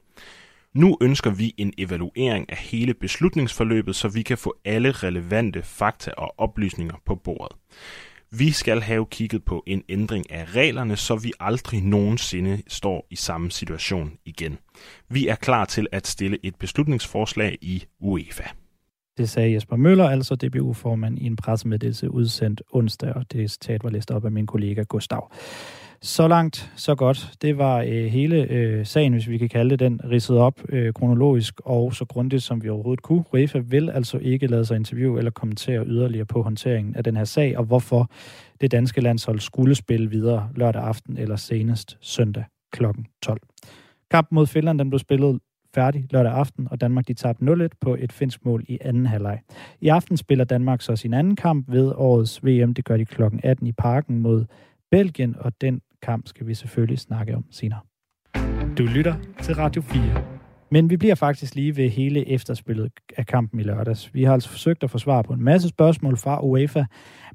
Nu 0.73 0.97
ønsker 1.01 1.31
vi 1.31 1.53
en 1.57 1.73
evaluering 1.77 2.51
af 2.51 2.57
hele 2.57 2.93
beslutningsforløbet, 2.93 3.95
så 3.95 4.07
vi 4.07 4.21
kan 4.21 4.37
få 4.37 4.55
alle 4.65 4.91
relevante 4.91 5.63
fakta 5.63 6.11
og 6.17 6.33
oplysninger 6.37 6.95
på 7.05 7.15
bordet. 7.15 7.57
Vi 8.37 8.51
skal 8.51 8.81
have 8.81 9.05
kigget 9.05 9.45
på 9.45 9.63
en 9.67 9.83
ændring 9.89 10.31
af 10.31 10.55
reglerne, 10.55 10.95
så 10.95 11.15
vi 11.15 11.31
aldrig 11.39 11.81
nogensinde 11.81 12.61
står 12.67 13.07
i 13.09 13.15
samme 13.15 13.51
situation 13.51 14.11
igen. 14.25 14.57
Vi 15.09 15.27
er 15.27 15.35
klar 15.35 15.65
til 15.65 15.87
at 15.91 16.07
stille 16.07 16.37
et 16.43 16.55
beslutningsforslag 16.55 17.57
i 17.61 17.83
UEFA. 17.99 18.43
Det 19.17 19.29
sagde 19.29 19.53
Jesper 19.53 19.75
Møller, 19.75 20.09
altså 20.09 20.35
DBU-formand, 20.35 21.19
i 21.19 21.25
en 21.25 21.35
pressemeddelelse 21.35 22.11
udsendt 22.11 22.61
onsdag, 22.71 23.13
og 23.13 23.31
det 23.31 23.51
citat 23.51 23.83
var 23.83 23.89
læst 23.89 24.11
op 24.11 24.25
af 24.25 24.31
min 24.31 24.47
kollega 24.47 24.83
Gustav. 24.83 25.31
Så 26.05 26.27
langt, 26.27 26.71
så 26.75 26.95
godt. 26.95 27.31
Det 27.41 27.57
var 27.57 27.81
øh, 27.81 28.05
hele 28.05 28.51
øh, 28.51 28.85
sagen, 28.85 29.13
hvis 29.13 29.29
vi 29.29 29.37
kan 29.37 29.49
kalde 29.49 29.69
det 29.69 29.79
den, 29.79 30.01
ridset 30.11 30.37
op 30.37 30.61
øh, 30.69 30.93
kronologisk 30.93 31.61
og 31.65 31.93
så 31.93 32.05
grundigt, 32.05 32.43
som 32.43 32.63
vi 32.63 32.69
overhovedet 32.69 33.01
kunne. 33.01 33.23
Refa 33.33 33.59
vil 33.59 33.89
altså 33.89 34.17
ikke 34.17 34.47
lade 34.47 34.65
sig 34.65 34.75
interviewe 34.75 35.17
eller 35.17 35.31
kommentere 35.31 35.85
yderligere 35.85 36.25
på 36.25 36.41
håndteringen 36.41 36.95
af 36.95 37.03
den 37.03 37.17
her 37.17 37.23
sag, 37.23 37.57
og 37.57 37.63
hvorfor 37.63 38.09
det 38.61 38.71
danske 38.71 39.01
landshold 39.01 39.39
skulle 39.39 39.75
spille 39.75 40.09
videre 40.09 40.49
lørdag 40.55 40.83
aften 40.83 41.17
eller 41.17 41.35
senest 41.35 41.97
søndag 42.01 42.43
kl. 42.73 42.83
12. 43.21 43.41
Kampen 44.11 44.35
mod 44.35 44.47
Finland 44.47 44.79
den 44.79 44.89
blev 44.89 44.99
spillet 44.99 45.39
færdig 45.75 46.05
lørdag 46.09 46.31
aften, 46.31 46.67
og 46.71 46.81
Danmark 46.81 47.07
de 47.07 47.13
tabte 47.13 47.45
0-1 47.45 47.67
på 47.81 47.95
et 47.99 48.11
finsk 48.11 48.45
mål 48.45 48.63
i 48.67 48.77
anden 48.81 49.05
halvleg. 49.05 49.39
I 49.81 49.87
aften 49.87 50.17
spiller 50.17 50.45
Danmark 50.45 50.81
så 50.81 50.95
sin 50.95 51.13
anden 51.13 51.35
kamp 51.35 51.71
ved 51.71 51.93
årets 51.95 52.45
VM. 52.45 52.73
Det 52.73 52.85
gør 52.85 52.97
de 52.97 53.05
kl. 53.05 53.21
18 53.43 53.67
i 53.67 53.71
parken 53.71 54.19
mod 54.19 54.45
Belgien, 54.91 55.35
og 55.39 55.61
den 55.61 55.81
kamp 56.03 56.27
skal 56.27 56.47
vi 56.47 56.53
selvfølgelig 56.53 56.99
snakke 56.99 57.35
om 57.35 57.45
senere. 57.51 57.79
Du 58.77 58.83
lytter 58.83 59.15
til 59.41 59.55
Radio 59.55 59.81
4. 59.81 60.23
Men 60.71 60.89
vi 60.89 60.97
bliver 60.97 61.15
faktisk 61.15 61.55
lige 61.55 61.77
ved 61.77 61.89
hele 61.89 62.29
efterspillet 62.29 62.91
af 63.17 63.25
kampen 63.25 63.59
i 63.59 63.63
lørdags. 63.63 64.13
Vi 64.13 64.23
har 64.23 64.33
altså 64.33 64.49
forsøgt 64.49 64.83
at 64.83 64.89
få 64.89 64.97
svar 64.97 65.21
på 65.21 65.33
en 65.33 65.43
masse 65.43 65.69
spørgsmål 65.69 66.17
fra 66.17 66.45
UEFA, 66.45 66.83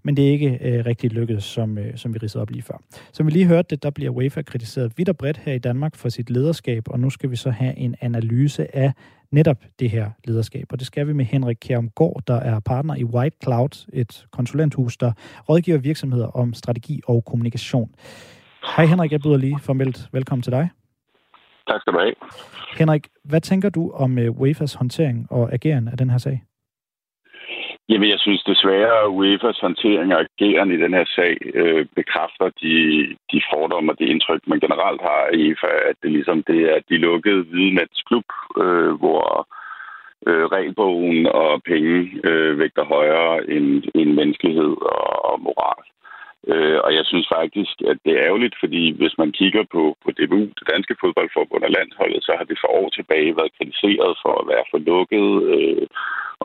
men 0.03 0.17
det 0.17 0.29
er 0.29 0.33
ikke 0.33 0.59
øh, 0.63 0.87
rigtig 0.87 1.11
lykkedes, 1.13 1.45
som, 1.45 1.79
øh, 1.79 1.97
som 1.97 2.15
vi 2.15 2.19
ridsede 2.19 2.43
op 2.43 2.51
lige 2.51 2.63
før. 2.63 2.83
Som 3.13 3.27
vi 3.27 3.31
lige 3.31 3.47
hørte 3.47 3.67
det, 3.71 3.83
der 3.83 3.91
bliver 3.91 4.11
UEFA 4.11 4.43
kritiseret 4.43 4.93
vidt 4.97 5.09
og 5.09 5.17
bredt 5.17 5.37
her 5.37 5.53
i 5.53 5.59
Danmark 5.59 5.97
for 5.97 6.09
sit 6.09 6.31
lederskab, 6.31 6.83
og 6.89 7.01
nu 7.01 7.11
skal 7.11 7.31
vi 7.31 7.37
så 7.37 7.51
have 7.51 7.77
en 7.77 7.95
analyse 8.01 8.77
af 8.77 8.93
netop 9.31 9.65
det 9.79 9.91
her 9.91 10.11
lederskab. 10.25 10.67
Og 10.71 10.79
det 10.79 10.87
skal 10.87 11.07
vi 11.07 11.13
med 11.13 11.25
Henrik 11.25 11.57
Kjærmgaard, 11.61 12.23
der 12.27 12.37
er 12.37 12.61
partner 12.61 12.95
i 12.95 13.05
White 13.05 13.37
Cloud, 13.43 13.87
et 13.93 14.27
konsulenthus, 14.33 14.97
der 14.97 15.13
rådgiver 15.49 15.79
virksomheder 15.79 16.27
om 16.27 16.55
strategi 16.55 17.01
og 17.07 17.25
kommunikation. 17.25 17.91
Hej 18.77 18.85
Henrik, 18.87 19.13
jeg 19.13 19.21
byder 19.25 19.37
lige 19.37 19.59
formelt 19.67 19.99
velkommen 20.13 20.43
til 20.43 20.53
dig. 20.53 20.71
Tak 21.69 21.81
skal 21.81 21.93
du 21.93 21.99
have. 21.99 22.15
Henrik, 22.79 23.05
hvad 23.25 23.41
tænker 23.41 23.71
du 23.71 23.91
om 23.91 24.19
UEFA's 24.19 24.79
håndtering 24.79 25.27
og 25.31 25.53
ageren 25.53 25.89
af 25.89 25.97
den 25.97 26.11
her 26.11 26.19
sag? 26.19 26.43
Jamen, 27.89 28.09
jeg 28.11 28.19
synes 28.19 28.43
desværre, 28.43 28.95
at 29.05 29.13
UEFA's 29.19 29.61
håndtering 29.61 30.15
og 30.15 30.21
ageren 30.21 30.71
i 30.73 30.83
den 30.85 30.93
her 30.95 31.05
sag 31.17 31.37
øh, 31.55 31.87
bekræfter 31.97 32.49
de, 32.63 32.77
de 33.33 33.41
fordomme 33.53 33.93
og 33.93 33.99
det 33.99 34.09
indtryk, 34.09 34.43
man 34.47 34.61
generelt 34.61 35.01
har 35.01 35.23
af 35.33 35.37
UEFA, 35.37 35.73
at 35.91 35.97
det 36.03 36.11
ligesom 36.13 36.43
det 36.43 36.61
er 36.73 36.79
de 36.89 36.97
lukkede 36.97 37.43
hvide 37.43 37.87
klub, 38.09 38.29
øh, 38.63 38.93
hvor 39.01 39.49
øh, 40.27 40.45
regelbogen 40.55 41.27
og 41.27 41.63
penge 41.63 41.97
øh, 42.25 42.59
vægter 42.59 42.85
højere 42.85 43.51
end, 43.51 43.83
end 43.95 44.11
menneskelighed 44.13 44.75
og, 44.97 45.31
og 45.31 45.41
moral. 45.41 45.83
Øh, 46.53 46.79
og 46.87 46.91
jeg 46.99 47.05
synes 47.07 47.29
faktisk, 47.39 47.75
at 47.91 47.99
det 48.05 48.13
er 48.13 48.25
ærgerligt, 48.29 48.57
fordi 48.63 48.83
hvis 49.01 49.15
man 49.19 49.31
kigger 49.41 49.65
på, 49.75 49.83
på 50.05 50.09
DBU, 50.17 50.43
det 50.59 50.67
danske 50.75 50.95
fodboldforbund 51.01 51.63
og 51.65 51.71
landsholdet, 51.71 52.25
så 52.25 52.33
har 52.39 52.45
det 52.45 52.59
for 52.61 52.71
år 52.81 52.89
tilbage 52.89 53.37
været 53.39 53.57
kritiseret 53.59 54.13
for 54.23 54.33
at 54.41 54.49
være 54.53 54.65
for 54.71 54.79
lukket 54.91 55.29
øh, 55.55 55.87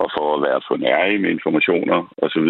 og 0.02 0.08
for 0.16 0.28
at 0.36 0.42
være 0.48 0.62
for 0.68 0.76
nære 0.78 1.18
med 1.24 1.30
informationer 1.30 2.00
osv. 2.24 2.50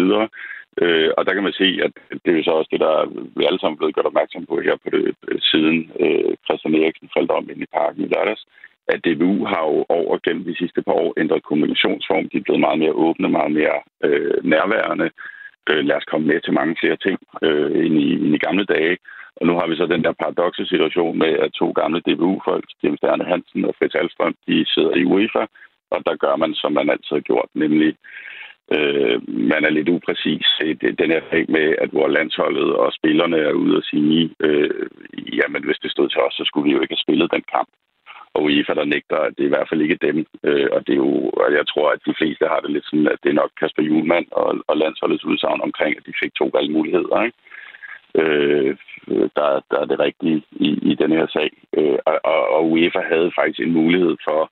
Øh, 0.82 1.10
og 1.16 1.22
der 1.26 1.32
kan 1.34 1.46
man 1.46 1.58
se, 1.62 1.68
at 1.86 1.92
det 2.22 2.30
er 2.30 2.38
jo 2.38 2.44
så 2.44 2.50
også 2.50 2.70
det, 2.74 2.80
der 2.86 2.94
vi 3.36 3.42
alle 3.44 3.60
sammen 3.60 3.78
blevet 3.78 3.94
gjort 3.94 4.10
opmærksom 4.10 4.46
på 4.46 4.56
her 4.66 4.76
på 4.82 4.88
det, 4.94 5.02
øh, 5.28 5.40
siden 5.50 5.76
øh, 6.04 6.30
Christian 6.44 6.74
Eriksen 6.74 7.08
faldt 7.16 7.30
om 7.30 7.50
ind 7.50 7.62
i 7.62 7.72
parken 7.76 8.04
i 8.04 8.10
lørdags, 8.14 8.44
at 8.92 8.98
DBU 9.04 9.44
har 9.52 9.62
jo 9.70 9.78
over 9.88 10.18
gennem 10.24 10.44
de 10.44 10.58
sidste 10.60 10.82
par 10.82 10.96
år 11.02 11.14
ændret 11.22 11.48
kommunikationsform. 11.50 12.28
De 12.28 12.36
er 12.36 12.46
blevet 12.46 12.64
meget 12.66 12.78
mere 12.78 12.98
åbne, 13.06 13.28
meget 13.28 13.52
mere 13.60 13.78
øh, 14.06 14.36
nærværende 14.52 15.10
øh, 15.70 15.84
lad 15.88 15.96
os 15.96 16.10
komme 16.10 16.26
med 16.26 16.40
til 16.40 16.52
mange 16.52 16.76
flere 16.80 16.96
ting 16.96 17.18
øh, 17.42 17.70
end, 17.84 17.94
i, 18.06 18.08
end 18.24 18.34
i 18.34 18.44
gamle 18.46 18.64
dage. 18.64 18.96
Og 19.36 19.46
nu 19.46 19.52
har 19.58 19.66
vi 19.68 19.76
så 19.76 19.86
den 19.86 20.04
der 20.04 20.12
paradokse 20.12 20.66
situation 20.66 21.18
med, 21.18 21.32
at 21.44 21.52
to 21.52 21.70
gamle 21.80 22.00
DBU-folk, 22.06 22.64
James 22.82 22.98
Sterne 22.98 23.24
Hansen 23.24 23.64
og 23.64 23.74
Fritz 23.78 23.94
Alstrøm, 23.94 24.34
de 24.46 24.66
sidder 24.74 24.94
i 24.96 25.04
UEFA, 25.04 25.44
og 25.90 25.98
der 26.06 26.16
gør 26.16 26.36
man, 26.36 26.54
som 26.54 26.72
man 26.72 26.90
altid 26.90 27.12
har 27.18 27.28
gjort, 27.30 27.48
nemlig 27.54 27.96
øh, 28.76 29.16
man 29.52 29.64
er 29.64 29.70
lidt 29.70 29.88
upræcis 29.88 30.46
Det, 30.80 30.98
den 30.98 31.10
her 31.14 31.22
ting 31.32 31.50
med, 31.50 31.66
at 31.84 31.90
hvor 31.90 32.08
landsholdet 32.08 32.72
og 32.82 32.92
spillerne 32.92 33.36
er 33.36 33.52
ude 33.52 33.76
og 33.76 33.84
sige, 33.84 34.30
øh, 34.40 34.86
jamen 35.38 35.64
hvis 35.64 35.78
det 35.82 35.90
stod 35.90 36.08
til 36.08 36.20
os, 36.20 36.34
så 36.34 36.44
skulle 36.46 36.64
vi 36.68 36.72
jo 36.74 36.80
ikke 36.80 36.94
have 36.94 37.06
spillet 37.06 37.32
den 37.32 37.44
kamp 37.54 37.68
og 38.34 38.42
UEFA, 38.44 38.74
der 38.74 38.84
nægter, 38.84 39.16
at 39.16 39.32
det 39.36 39.42
er 39.42 39.50
i 39.50 39.54
hvert 39.54 39.68
fald 39.68 39.82
ikke 39.82 40.04
dem. 40.06 40.26
Øh, 40.48 40.68
og 40.72 40.86
det 40.86 40.92
er 40.92 41.02
jo, 41.06 41.12
og 41.42 41.52
jeg 41.58 41.66
tror, 41.66 41.90
at 41.90 42.00
de 42.06 42.14
fleste 42.18 42.44
har 42.52 42.60
det 42.60 42.70
lidt 42.70 42.86
sådan, 42.86 43.08
at 43.14 43.18
det 43.22 43.30
er 43.30 43.40
nok 43.42 43.50
Kasper 43.60 43.82
Julemand 43.82 44.26
og, 44.32 44.48
og 44.66 44.76
landsholdets 44.76 45.24
udsagn 45.24 45.60
omkring, 45.68 45.96
at 45.96 46.06
de 46.06 46.12
fik 46.22 46.34
to 46.34 46.50
valgmuligheder. 46.56 47.22
Ikke? 47.22 47.38
Øh, 48.20 48.76
der, 49.36 49.48
der 49.70 49.78
er 49.80 49.84
det 49.84 49.98
rigtige 49.98 50.42
i, 50.50 50.68
i 50.90 50.94
den 50.94 51.12
her 51.12 51.26
sag. 51.26 51.50
Øh, 51.78 51.98
og, 52.06 52.48
og 52.56 52.70
UEFA 52.70 53.00
havde 53.12 53.32
faktisk 53.38 53.60
en 53.60 53.72
mulighed 53.72 54.16
for 54.24 54.50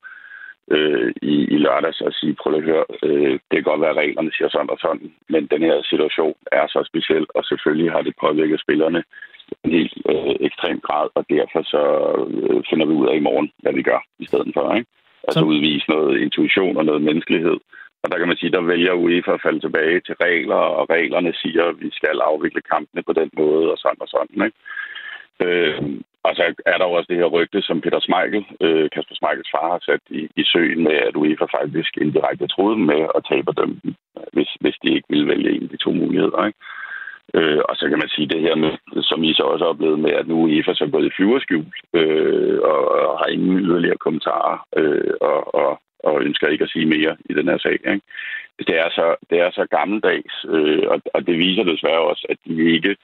øh, 0.71 1.13
i, 1.23 1.35
i 1.55 1.57
lørdags 1.59 2.01
at 2.07 2.15
sige, 2.15 2.35
prøv 2.35 2.55
at 2.55 2.63
høre, 2.63 2.85
øh, 3.03 3.33
det 3.33 3.57
kan 3.57 3.63
godt 3.63 3.81
være, 3.81 3.91
at 3.91 4.03
reglerne 4.03 4.33
siger 4.33 4.49
sådan 4.49 4.71
og 4.71 4.79
sådan, 4.81 5.13
men 5.29 5.47
den 5.47 5.63
her 5.63 5.83
situation 5.83 6.35
er 6.53 6.67
så 6.67 6.81
speciel, 6.87 7.27
og 7.35 7.45
selvfølgelig 7.45 7.93
har 7.93 8.03
det 8.03 8.15
påvirket 8.21 8.61
spillerne 8.61 9.03
en 9.65 9.73
helt 9.79 9.95
øh, 10.11 10.35
ekstrem 10.49 10.81
grad, 10.81 11.09
og 11.15 11.25
derfor 11.31 11.63
så 11.63 11.83
øh, 12.37 12.63
finder 12.71 12.87
vi 12.87 12.93
ud 13.01 13.09
af 13.09 13.17
i 13.17 13.27
morgen, 13.29 13.49
hvad 13.63 13.73
vi 13.73 13.83
gør 13.83 14.01
i 14.19 14.27
stedet 14.27 14.51
for. 14.55 14.75
Ikke? 14.75 14.89
Altså 15.27 15.41
så... 15.41 15.47
udvise 15.47 15.91
noget 15.91 16.21
intuition 16.21 16.77
og 16.77 16.85
noget 16.85 17.03
menneskelighed. 17.03 17.59
Og 18.03 18.11
der 18.11 18.19
kan 18.19 18.29
man 18.29 18.37
sige, 18.37 18.53
der 18.53 18.71
vælger 18.73 18.93
UEFA 18.93 19.33
at 19.35 19.43
falde 19.43 19.61
tilbage 19.61 20.01
til 20.01 20.15
regler, 20.15 20.63
og 20.79 20.91
reglerne 20.91 21.33
siger, 21.43 21.65
at 21.65 21.81
vi 21.81 21.91
skal 21.93 22.21
afvikle 22.31 22.63
kampene 22.73 23.03
på 23.03 23.13
den 23.13 23.31
måde, 23.37 23.73
og 23.73 23.79
sådan 23.79 24.05
og 24.05 24.09
sådan. 24.09 24.39
Ikke? 24.47 24.59
Øh, 25.45 25.83
og 26.27 26.33
så 26.37 26.43
er 26.67 26.77
der 26.79 26.87
jo 26.89 26.93
også 26.93 27.09
det 27.11 27.21
her 27.21 27.35
rygte, 27.37 27.63
som 27.63 27.81
Peter 27.81 28.01
Smeichel, 28.01 28.45
øh, 28.61 28.91
Kasper 28.95 29.15
Smeichels 29.15 29.51
far, 29.55 29.69
har 29.75 29.83
sat 29.89 30.05
i, 30.11 30.23
i 30.43 30.45
søen 30.53 30.85
med, 30.85 30.97
at 31.09 31.17
UEFA 31.17 31.47
faktisk 31.59 31.93
indirekte 31.97 32.47
troede 32.47 32.77
dem 32.77 32.85
med 32.93 33.03
at 33.17 33.25
tabe 33.31 33.53
dem, 33.63 33.71
hvis, 34.33 34.51
hvis 34.61 34.77
de 34.83 34.89
ikke 34.97 35.09
ville 35.13 35.29
vælge 35.33 35.51
en 35.51 35.63
af 35.63 35.69
de 35.69 35.77
to 35.85 35.91
muligheder. 35.93 36.47
Ikke? 36.47 36.59
Øh, 37.35 37.63
og 37.69 37.77
så 37.77 37.89
kan 37.89 37.99
man 37.99 38.09
sige 38.09 38.29
det 38.29 38.41
her 38.41 38.55
med, 38.55 38.73
som 39.03 39.25
I 39.25 39.35
så 39.35 39.43
også 39.43 39.65
oplevet 39.65 39.99
med, 39.99 40.13
at 40.13 40.29
nu 40.29 40.35
UEFA 40.35 40.75
så 40.75 40.87
gået 40.93 41.07
i 41.07 41.15
flyverskjul 41.17 41.67
øh, 41.95 42.59
og, 42.63 42.81
og 43.09 43.19
har 43.19 43.27
ingen 43.27 43.59
yderligere 43.59 44.05
kommentarer 44.05 44.67
øh, 44.77 45.15
og, 45.21 45.55
og, 45.55 45.81
og 45.99 46.23
ønsker 46.23 46.49
ikke 46.49 46.65
at 46.65 46.71
sige 46.71 46.87
mere 46.87 47.17
i 47.31 47.33
den 47.35 47.49
her 47.49 47.59
sag. 47.59 47.73
Ikke? 47.73 48.01
Det, 48.59 48.77
er 48.85 48.91
så, 48.91 49.17
det 49.31 49.39
er 49.41 49.51
så 49.51 49.67
gammeldags, 49.77 50.35
øh, 50.49 50.85
og, 50.93 51.03
og 51.15 51.27
det 51.27 51.39
viser 51.39 51.65
desværre 51.65 52.09
også, 52.11 52.27
at 52.29 52.37
de 52.47 52.73
ikke 52.75 52.97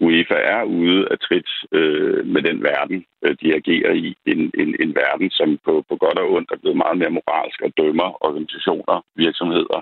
UEFA 0.00 0.34
er 0.34 0.62
ude 0.64 1.08
af 1.10 1.18
trit 1.18 1.50
øh, 1.72 2.26
med 2.26 2.42
den 2.42 2.62
verden, 2.62 3.04
øh, 3.24 3.36
de 3.42 3.54
agerer 3.54 3.92
i. 3.92 4.16
En, 4.26 4.50
en, 4.62 4.76
en 4.80 4.94
verden, 4.94 5.30
som 5.30 5.58
på, 5.64 5.84
på 5.88 5.96
godt 5.96 6.18
og 6.18 6.32
ondt 6.32 6.50
er 6.52 6.56
blevet 6.56 6.76
meget 6.76 6.98
mere 6.98 7.10
moralsk 7.10 7.60
og 7.62 7.72
dømmer 7.76 8.24
organisationer, 8.26 9.04
virksomheder 9.16 9.80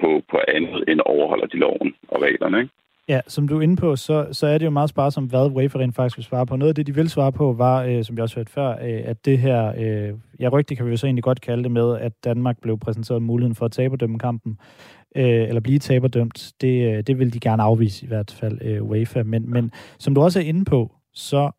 på, 0.00 0.22
på 0.30 0.38
andet 0.48 0.84
end 0.88 1.00
overholder 1.04 1.46
de 1.46 1.56
loven 1.56 1.94
og 2.08 2.22
reglerne. 2.22 2.58
Ikke? 2.58 2.74
Ja, 3.08 3.20
som 3.28 3.48
du 3.48 3.58
er 3.58 3.62
inde 3.62 3.76
på, 3.76 3.96
så, 3.96 4.28
så 4.32 4.46
er 4.46 4.58
det 4.58 4.66
jo 4.66 4.70
meget 4.70 4.90
sparsomt, 4.90 5.30
hvad 5.30 5.50
UEFA 5.54 5.78
rent 5.78 5.94
faktisk 5.94 6.16
vil 6.18 6.24
svare 6.24 6.46
på. 6.46 6.56
Noget 6.56 6.68
af 6.68 6.74
det, 6.74 6.86
de 6.86 6.94
vil 6.94 7.08
svare 7.08 7.32
på, 7.32 7.52
var, 7.52 7.82
øh, 7.82 8.04
som 8.04 8.16
jeg 8.16 8.22
også 8.22 8.36
hørte 8.36 8.52
før, 8.52 8.70
øh, 8.70 9.02
at 9.04 9.24
det 9.24 9.38
her, 9.38 9.72
øh, 9.78 10.14
ja, 10.40 10.48
rygte 10.48 10.76
kan 10.76 10.86
vi 10.86 10.90
jo 10.90 10.96
så 10.96 11.06
egentlig 11.06 11.24
godt 11.24 11.40
kalde 11.40 11.62
det 11.62 11.70
med, 11.70 11.98
at 11.98 12.12
Danmark 12.24 12.60
blev 12.60 12.78
præsenteret 12.78 13.22
muligheden 13.22 13.54
for 13.54 13.64
at 13.64 13.72
taberdømme 13.72 14.18
kampen, 14.18 14.58
øh, 15.16 15.48
eller 15.48 15.60
blive 15.60 15.78
taberdømt. 15.78 16.52
Det, 16.60 16.96
øh, 16.96 17.02
det 17.02 17.18
vil 17.18 17.32
de 17.32 17.40
gerne 17.40 17.62
afvise 17.62 18.04
i 18.04 18.08
hvert 18.08 18.30
fald, 18.40 18.58
øh, 18.62 18.82
UEFA. 18.82 19.22
Men, 19.22 19.50
men 19.50 19.70
som 19.98 20.14
du 20.14 20.20
også 20.22 20.40
er 20.40 20.44
inde 20.44 20.64
på, 20.64 20.92
så 21.14 21.50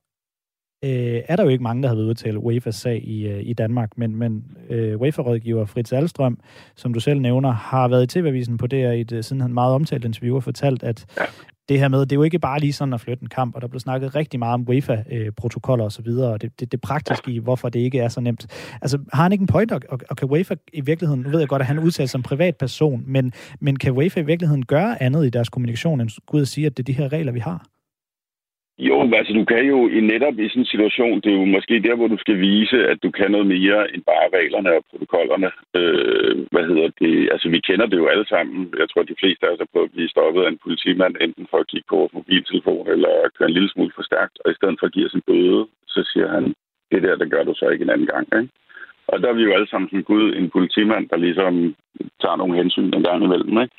øh, 0.85 1.21
er 1.27 1.35
der 1.35 1.43
jo 1.43 1.49
ikke 1.49 1.63
mange, 1.63 1.83
der 1.83 1.89
har 1.89 1.95
været 1.95 2.07
udtalt 2.07 2.37
UEFA's 2.37 2.71
sag 2.71 3.03
i, 3.07 3.27
øh, 3.27 3.39
i 3.43 3.53
Danmark, 3.53 3.97
men, 3.97 4.15
men 4.15 4.43
øh, 4.69 5.01
UEFA-rådgiver 5.01 5.65
Fritz 5.65 5.93
Alstrøm, 5.93 6.39
som 6.75 6.93
du 6.93 6.99
selv 6.99 7.19
nævner, 7.19 7.51
har 7.51 7.87
været 7.87 8.03
i 8.03 8.07
TV-avisen 8.07 8.57
på 8.57 8.67
det 8.67 8.95
i 8.95 9.15
et, 9.15 9.25
siden 9.25 9.41
han 9.41 9.53
meget 9.53 9.73
omtalt 9.73 10.05
interview 10.05 10.35
og 10.35 10.43
fortalt, 10.43 10.83
at 10.83 11.05
det 11.69 11.79
her 11.79 11.87
med, 11.87 11.99
det 11.99 12.11
er 12.11 12.15
jo 12.15 12.23
ikke 12.23 12.39
bare 12.39 12.59
lige 12.59 12.73
sådan 12.73 12.93
at 12.93 13.01
flytte 13.01 13.23
en 13.23 13.29
kamp, 13.29 13.55
og 13.55 13.61
der 13.61 13.67
blev 13.67 13.79
snakket 13.79 14.15
rigtig 14.15 14.39
meget 14.39 14.53
om 14.53 14.69
UEFA-protokoller 14.69 15.85
og 15.85 15.91
så 15.91 16.01
videre, 16.01 16.31
og 16.31 16.41
det, 16.41 16.59
det, 16.59 16.71
det 16.71 16.81
praktiske 16.81 17.31
i, 17.31 17.37
hvorfor 17.37 17.69
det 17.69 17.79
ikke 17.79 17.99
er 17.99 18.07
så 18.07 18.21
nemt. 18.21 18.47
Altså, 18.81 18.99
har 19.13 19.23
han 19.23 19.31
ikke 19.31 19.41
en 19.41 19.47
point, 19.47 19.71
og, 19.71 19.81
og 20.09 20.17
kan 20.17 20.31
UEFA 20.31 20.55
i 20.73 20.81
virkeligheden, 20.81 21.23
nu 21.23 21.29
ved 21.29 21.39
jeg 21.39 21.47
godt, 21.47 21.61
at 21.61 21.65
han 21.65 21.79
udtaler 21.79 22.07
som 22.07 22.23
privatperson, 22.23 23.03
men, 23.07 23.33
men 23.59 23.75
kan 23.75 23.91
UEFA 23.91 24.19
i 24.19 24.25
virkeligheden 24.25 24.65
gøre 24.65 25.03
andet 25.03 25.25
i 25.25 25.29
deres 25.29 25.49
kommunikation, 25.49 26.01
end 26.01 26.09
gå 26.25 26.37
ud 26.37 26.41
og 26.41 26.47
sige, 26.47 26.65
at 26.65 26.77
det 26.77 26.83
er 26.83 26.93
de 26.93 26.93
her 26.93 27.11
regler, 27.11 27.31
vi 27.31 27.39
har? 27.39 27.65
Jo, 28.79 28.95
altså 29.19 29.33
du 29.33 29.45
kan 29.45 29.65
jo 29.65 29.87
i 29.87 29.99
netop 30.01 30.39
i 30.39 30.49
sådan 30.49 30.61
en 30.61 30.73
situation, 30.73 31.21
det 31.21 31.29
er 31.31 31.39
jo 31.41 31.45
måske 31.45 31.83
der, 31.87 31.95
hvor 31.95 32.07
du 32.07 32.17
skal 32.17 32.39
vise, 32.39 32.77
at 32.91 33.03
du 33.03 33.11
kan 33.11 33.31
noget 33.31 33.47
mere 33.47 33.93
end 33.93 34.03
bare 34.11 34.27
reglerne 34.37 34.69
og 34.77 34.83
protokollerne. 34.89 35.49
Øh, 35.79 36.35
hvad 36.51 36.65
hedder 36.69 36.89
det? 37.01 37.29
Altså 37.33 37.49
vi 37.49 37.59
kender 37.59 37.85
det 37.85 37.97
jo 37.97 38.07
alle 38.07 38.27
sammen. 38.27 38.73
Jeg 38.81 38.87
tror, 38.89 39.03
de 39.03 39.19
fleste 39.21 39.45
af 39.47 39.51
os 39.53 39.59
er 39.59 39.73
på 39.73 39.79
at 39.83 39.91
blive 39.91 40.09
stoppet 40.09 40.41
af 40.43 40.49
en 40.49 40.63
politimand, 40.63 41.15
enten 41.21 41.47
for 41.51 41.57
at 41.57 41.67
kigge 41.67 41.87
på 41.89 41.95
vores 41.95 42.13
mobiltelefon 42.13 42.87
eller 42.93 43.13
køre 43.37 43.49
en 43.49 43.57
lille 43.57 43.69
smule 43.69 43.91
for 43.95 44.03
stærkt, 44.09 44.35
og 44.45 44.51
i 44.51 44.57
stedet 44.57 44.77
for 44.79 44.85
at 44.87 44.93
give 44.93 45.07
os 45.07 45.17
en 45.17 45.27
bøde, 45.29 45.67
så 45.87 46.01
siger 46.11 46.27
han, 46.35 46.43
det 46.91 47.03
der, 47.03 47.15
det 47.15 47.31
gør 47.31 47.43
du 47.43 47.53
så 47.55 47.69
ikke 47.69 47.83
en 47.83 47.93
anden 47.95 48.11
gang. 48.13 48.25
Ikke? 48.39 48.53
Og 49.07 49.21
der 49.21 49.27
er 49.29 49.37
vi 49.37 49.43
jo 49.43 49.53
alle 49.53 49.69
sammen 49.69 49.89
sådan, 49.89 50.09
gud, 50.11 50.35
en 50.35 50.49
politimand, 50.49 51.09
der 51.09 51.17
ligesom 51.17 51.75
tager 52.21 52.35
nogle 52.35 52.57
hensyn 52.57 52.93
en 52.93 53.03
gang 53.03 53.23
imellem. 53.23 53.61
Ikke? 53.63 53.75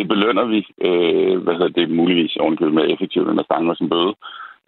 Det 0.00 0.08
belønner 0.12 0.46
vi, 0.54 0.60
øh, 0.88 1.36
hvad 1.44 1.54
hedder 1.58 1.78
det, 1.78 1.98
muligvis 2.00 2.36
ovenkøbet 2.36 2.74
med 2.74 2.90
effektivt, 2.92 3.28
end 3.28 3.40
at 3.40 3.48
stange 3.48 3.70
os 3.72 3.82
en 3.84 3.92
bøde. 3.94 4.14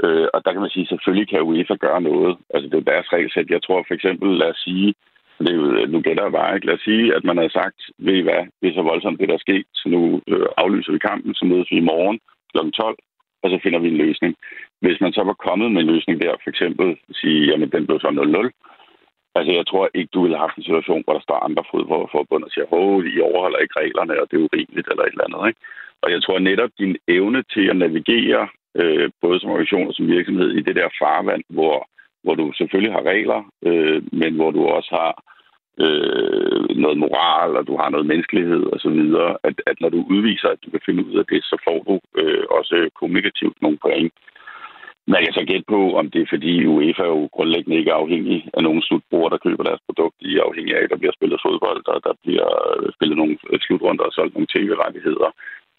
Øh, 0.05 0.26
og 0.35 0.39
der 0.45 0.53
kan 0.53 0.62
man 0.64 0.74
sige, 0.74 0.87
selvfølgelig 0.87 1.28
kan 1.28 1.47
UEFA 1.49 1.74
gøre 1.87 2.01
noget. 2.09 2.33
Altså 2.55 2.66
det 2.70 2.78
er 2.78 2.91
deres 2.93 3.12
regelsæt. 3.12 3.55
Jeg 3.57 3.62
tror 3.62 3.85
for 3.89 3.95
eksempel, 3.95 4.28
lad 4.43 4.51
os 4.55 4.62
sige, 4.66 4.95
det 5.39 5.51
er 5.51 5.59
jo, 5.61 5.66
øh, 5.76 5.89
nu 5.93 5.99
gætter 6.01 6.24
jeg 6.24 6.33
bare 6.39 6.55
ikke, 6.55 6.66
lad 6.66 6.74
os 6.78 6.87
sige, 6.91 7.14
at 7.16 7.24
man 7.24 7.37
har 7.39 7.49
sagt, 7.49 7.78
ved 8.07 8.14
I 8.20 8.26
hvad, 8.26 8.43
det 8.61 8.66
er 8.68 8.74
så 8.74 8.83
voldsomt 8.83 9.20
det, 9.20 9.28
der 9.28 9.35
er 9.35 9.47
sket, 9.47 9.66
så 9.80 9.89
nu 9.95 10.20
øh, 10.33 10.47
aflyser 10.57 10.93
vi 10.93 10.99
kampen, 10.99 11.35
så 11.35 11.45
mødes 11.45 11.70
vi 11.70 11.76
i 11.76 11.89
morgen 11.91 12.18
kl. 12.53 12.59
12, 12.70 12.97
og 13.43 13.51
så 13.51 13.59
finder 13.62 13.78
vi 13.78 13.89
en 13.89 14.03
løsning. 14.05 14.33
Hvis 14.80 15.01
man 15.01 15.12
så 15.12 15.22
var 15.30 15.43
kommet 15.47 15.72
med 15.72 15.80
en 15.83 15.93
løsning 15.95 16.20
der, 16.20 16.35
for 16.43 16.51
eksempel 16.51 16.97
sige, 17.20 17.41
jamen 17.51 17.68
den 17.74 17.87
blev 17.87 17.99
så 18.01 18.09
0-0, 18.09 18.51
Altså, 19.37 19.53
jeg 19.59 19.66
tror 19.66 19.91
ikke, 19.95 20.11
du 20.14 20.22
ville 20.22 20.37
have 20.37 20.47
haft 20.47 20.57
en 20.57 20.68
situation, 20.68 21.03
hvor 21.05 21.14
der 21.14 21.26
står 21.26 21.45
andre 21.49 21.64
fodboldforbund 21.70 22.45
og 22.45 22.51
siger, 22.51 22.66
at 22.66 23.12
I 23.14 23.20
overholder 23.20 23.59
ikke 23.59 23.80
reglerne, 23.83 24.20
og 24.20 24.26
det 24.30 24.37
er 24.37 24.47
urimeligt 24.49 24.89
eller 24.91 25.05
et 25.05 25.14
eller 25.14 25.26
andet. 25.28 25.49
Ikke? 25.49 25.61
Og 26.03 26.09
jeg 26.14 26.22
tror 26.22 26.39
netop, 26.39 26.70
din 26.78 26.97
evne 27.09 27.41
til 27.55 27.64
at 27.70 27.76
navigere, 27.76 28.49
øh, 28.80 29.11
både 29.22 29.41
som 29.41 29.51
organisation 29.51 29.89
og 29.89 29.95
som 29.95 30.07
virksomhed, 30.07 30.51
i 30.51 30.62
det 30.66 30.76
der 30.76 30.97
farvand, 31.03 31.43
hvor, 31.49 31.89
hvor 32.22 32.35
du 32.35 32.53
selvfølgelig 32.59 32.93
har 32.93 33.11
regler, 33.12 33.41
øh, 33.68 34.03
men 34.12 34.35
hvor 34.35 34.51
du 34.51 34.61
også 34.66 34.91
har 35.01 35.12
øh, 35.85 36.76
noget 36.85 36.99
moral, 36.99 37.57
og 37.57 37.66
du 37.66 37.76
har 37.76 37.89
noget 37.91 38.07
menneskelighed 38.07 38.62
osv., 38.74 38.99
at, 39.49 39.57
at 39.66 39.76
når 39.80 39.89
du 39.89 40.07
udviser, 40.11 40.49
at 40.49 40.62
du 40.64 40.70
kan 40.70 40.80
finde 40.87 41.07
ud 41.07 41.18
af 41.18 41.26
det, 41.26 41.45
så 41.45 41.57
får 41.66 41.78
du 41.89 41.95
øh, 42.20 42.45
også 42.51 42.91
kommunikativt 43.01 43.62
nogle 43.62 43.78
point. 43.87 44.12
Man 45.07 45.23
kan 45.25 45.33
så 45.33 45.45
gætte 45.51 45.67
på, 45.75 45.81
om 46.01 46.11
det 46.11 46.21
er 46.23 46.33
fordi 46.35 46.67
UEFA 46.67 47.05
jo 47.15 47.29
grundlæggende 47.37 47.79
ikke 47.79 47.91
er 47.91 48.03
afhængig 48.05 48.39
af 48.57 48.63
nogen 48.63 48.83
slutbrugere, 48.83 49.31
der 49.31 49.45
køber 49.47 49.65
deres 49.65 49.83
produkt. 49.87 50.15
De 50.23 50.39
er 50.39 50.49
afhængige 50.49 50.77
af, 50.77 50.83
at 50.85 50.91
der 50.91 51.01
bliver 51.01 51.17
spillet 51.19 51.45
fodbold, 51.47 51.83
og 51.93 51.99
der 52.07 52.15
bliver 52.23 52.49
øh, 52.71 52.93
spillet 52.97 53.17
nogle 53.19 53.37
øh, 53.51 53.59
slutrunder 53.65 54.05
og 54.05 54.13
solgt 54.13 54.35
nogle 54.35 54.53
tv-rettigheder. 54.55 55.31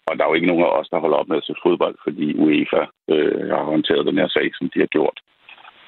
Og 0.08 0.12
der 0.14 0.22
er 0.22 0.28
jo 0.28 0.38
ikke 0.38 0.50
nogen 0.52 0.64
af 0.66 0.72
os, 0.78 0.88
der 0.88 1.02
holder 1.04 1.16
op 1.20 1.28
med 1.28 1.36
at 1.40 1.46
se 1.46 1.54
fodbold, 1.62 1.96
fordi 2.06 2.26
UEFA 2.44 2.82
øh, 3.12 3.48
har 3.56 3.64
håndteret 3.72 4.06
den 4.06 4.18
her 4.20 4.28
sag, 4.28 4.46
som 4.54 4.66
de 4.74 4.78
har 4.84 4.90
gjort. 4.96 5.18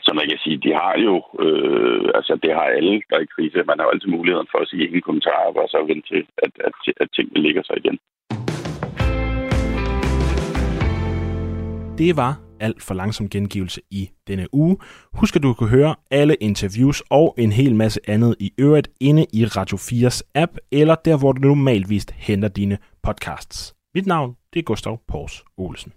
Så 0.07 0.11
man 0.19 0.29
kan 0.31 0.39
sige, 0.45 0.57
de 0.67 0.73
har 0.83 0.95
jo, 1.07 1.15
øh, 1.45 2.09
altså 2.19 2.33
det 2.43 2.53
har 2.59 2.67
alle, 2.79 2.95
der 3.09 3.17
er 3.17 3.27
i 3.27 3.35
krise. 3.37 3.69
Man 3.71 3.79
har 3.79 3.87
jo 3.87 3.95
altid 3.95 4.11
muligheden 4.17 4.49
for 4.53 4.59
at 4.59 4.69
sige 4.69 4.87
ingen 4.87 5.03
kommentarer, 5.09 5.51
og 5.65 5.69
så 5.69 5.79
vente 5.89 6.09
til, 6.13 6.23
at, 6.45 6.53
at, 6.67 6.73
at 7.03 7.09
tingene 7.17 7.43
ligger 7.47 7.63
sig 7.63 7.77
igen. 7.83 7.99
Det 11.99 12.13
var 12.17 12.46
alt 12.61 12.83
for 12.83 12.95
langsom 12.95 13.29
gengivelse 13.29 13.81
i 13.91 14.11
denne 14.29 14.55
uge. 14.55 14.77
Husk, 15.13 15.37
at 15.37 15.43
du 15.43 15.53
kan 15.53 15.69
høre 15.69 15.95
alle 16.11 16.35
interviews 16.35 17.03
og 17.11 17.35
en 17.39 17.53
hel 17.53 17.75
masse 17.75 18.01
andet 18.09 18.37
i 18.41 18.53
øvrigt 18.59 18.89
inde 19.01 19.27
i 19.33 19.45
Radio 19.47 19.77
4's 19.77 20.21
app, 20.35 20.57
eller 20.73 20.95
der, 20.95 21.17
hvor 21.17 21.33
du 21.33 21.41
normalvist 21.41 22.11
henter 22.11 22.49
dine 22.49 22.79
podcasts. 23.03 23.75
Mit 23.95 24.07
navn 24.07 24.37
det 24.53 24.61
er 24.61 24.65
Gustav 24.65 25.01
Pors 25.09 25.45
Olsen. 25.57 25.93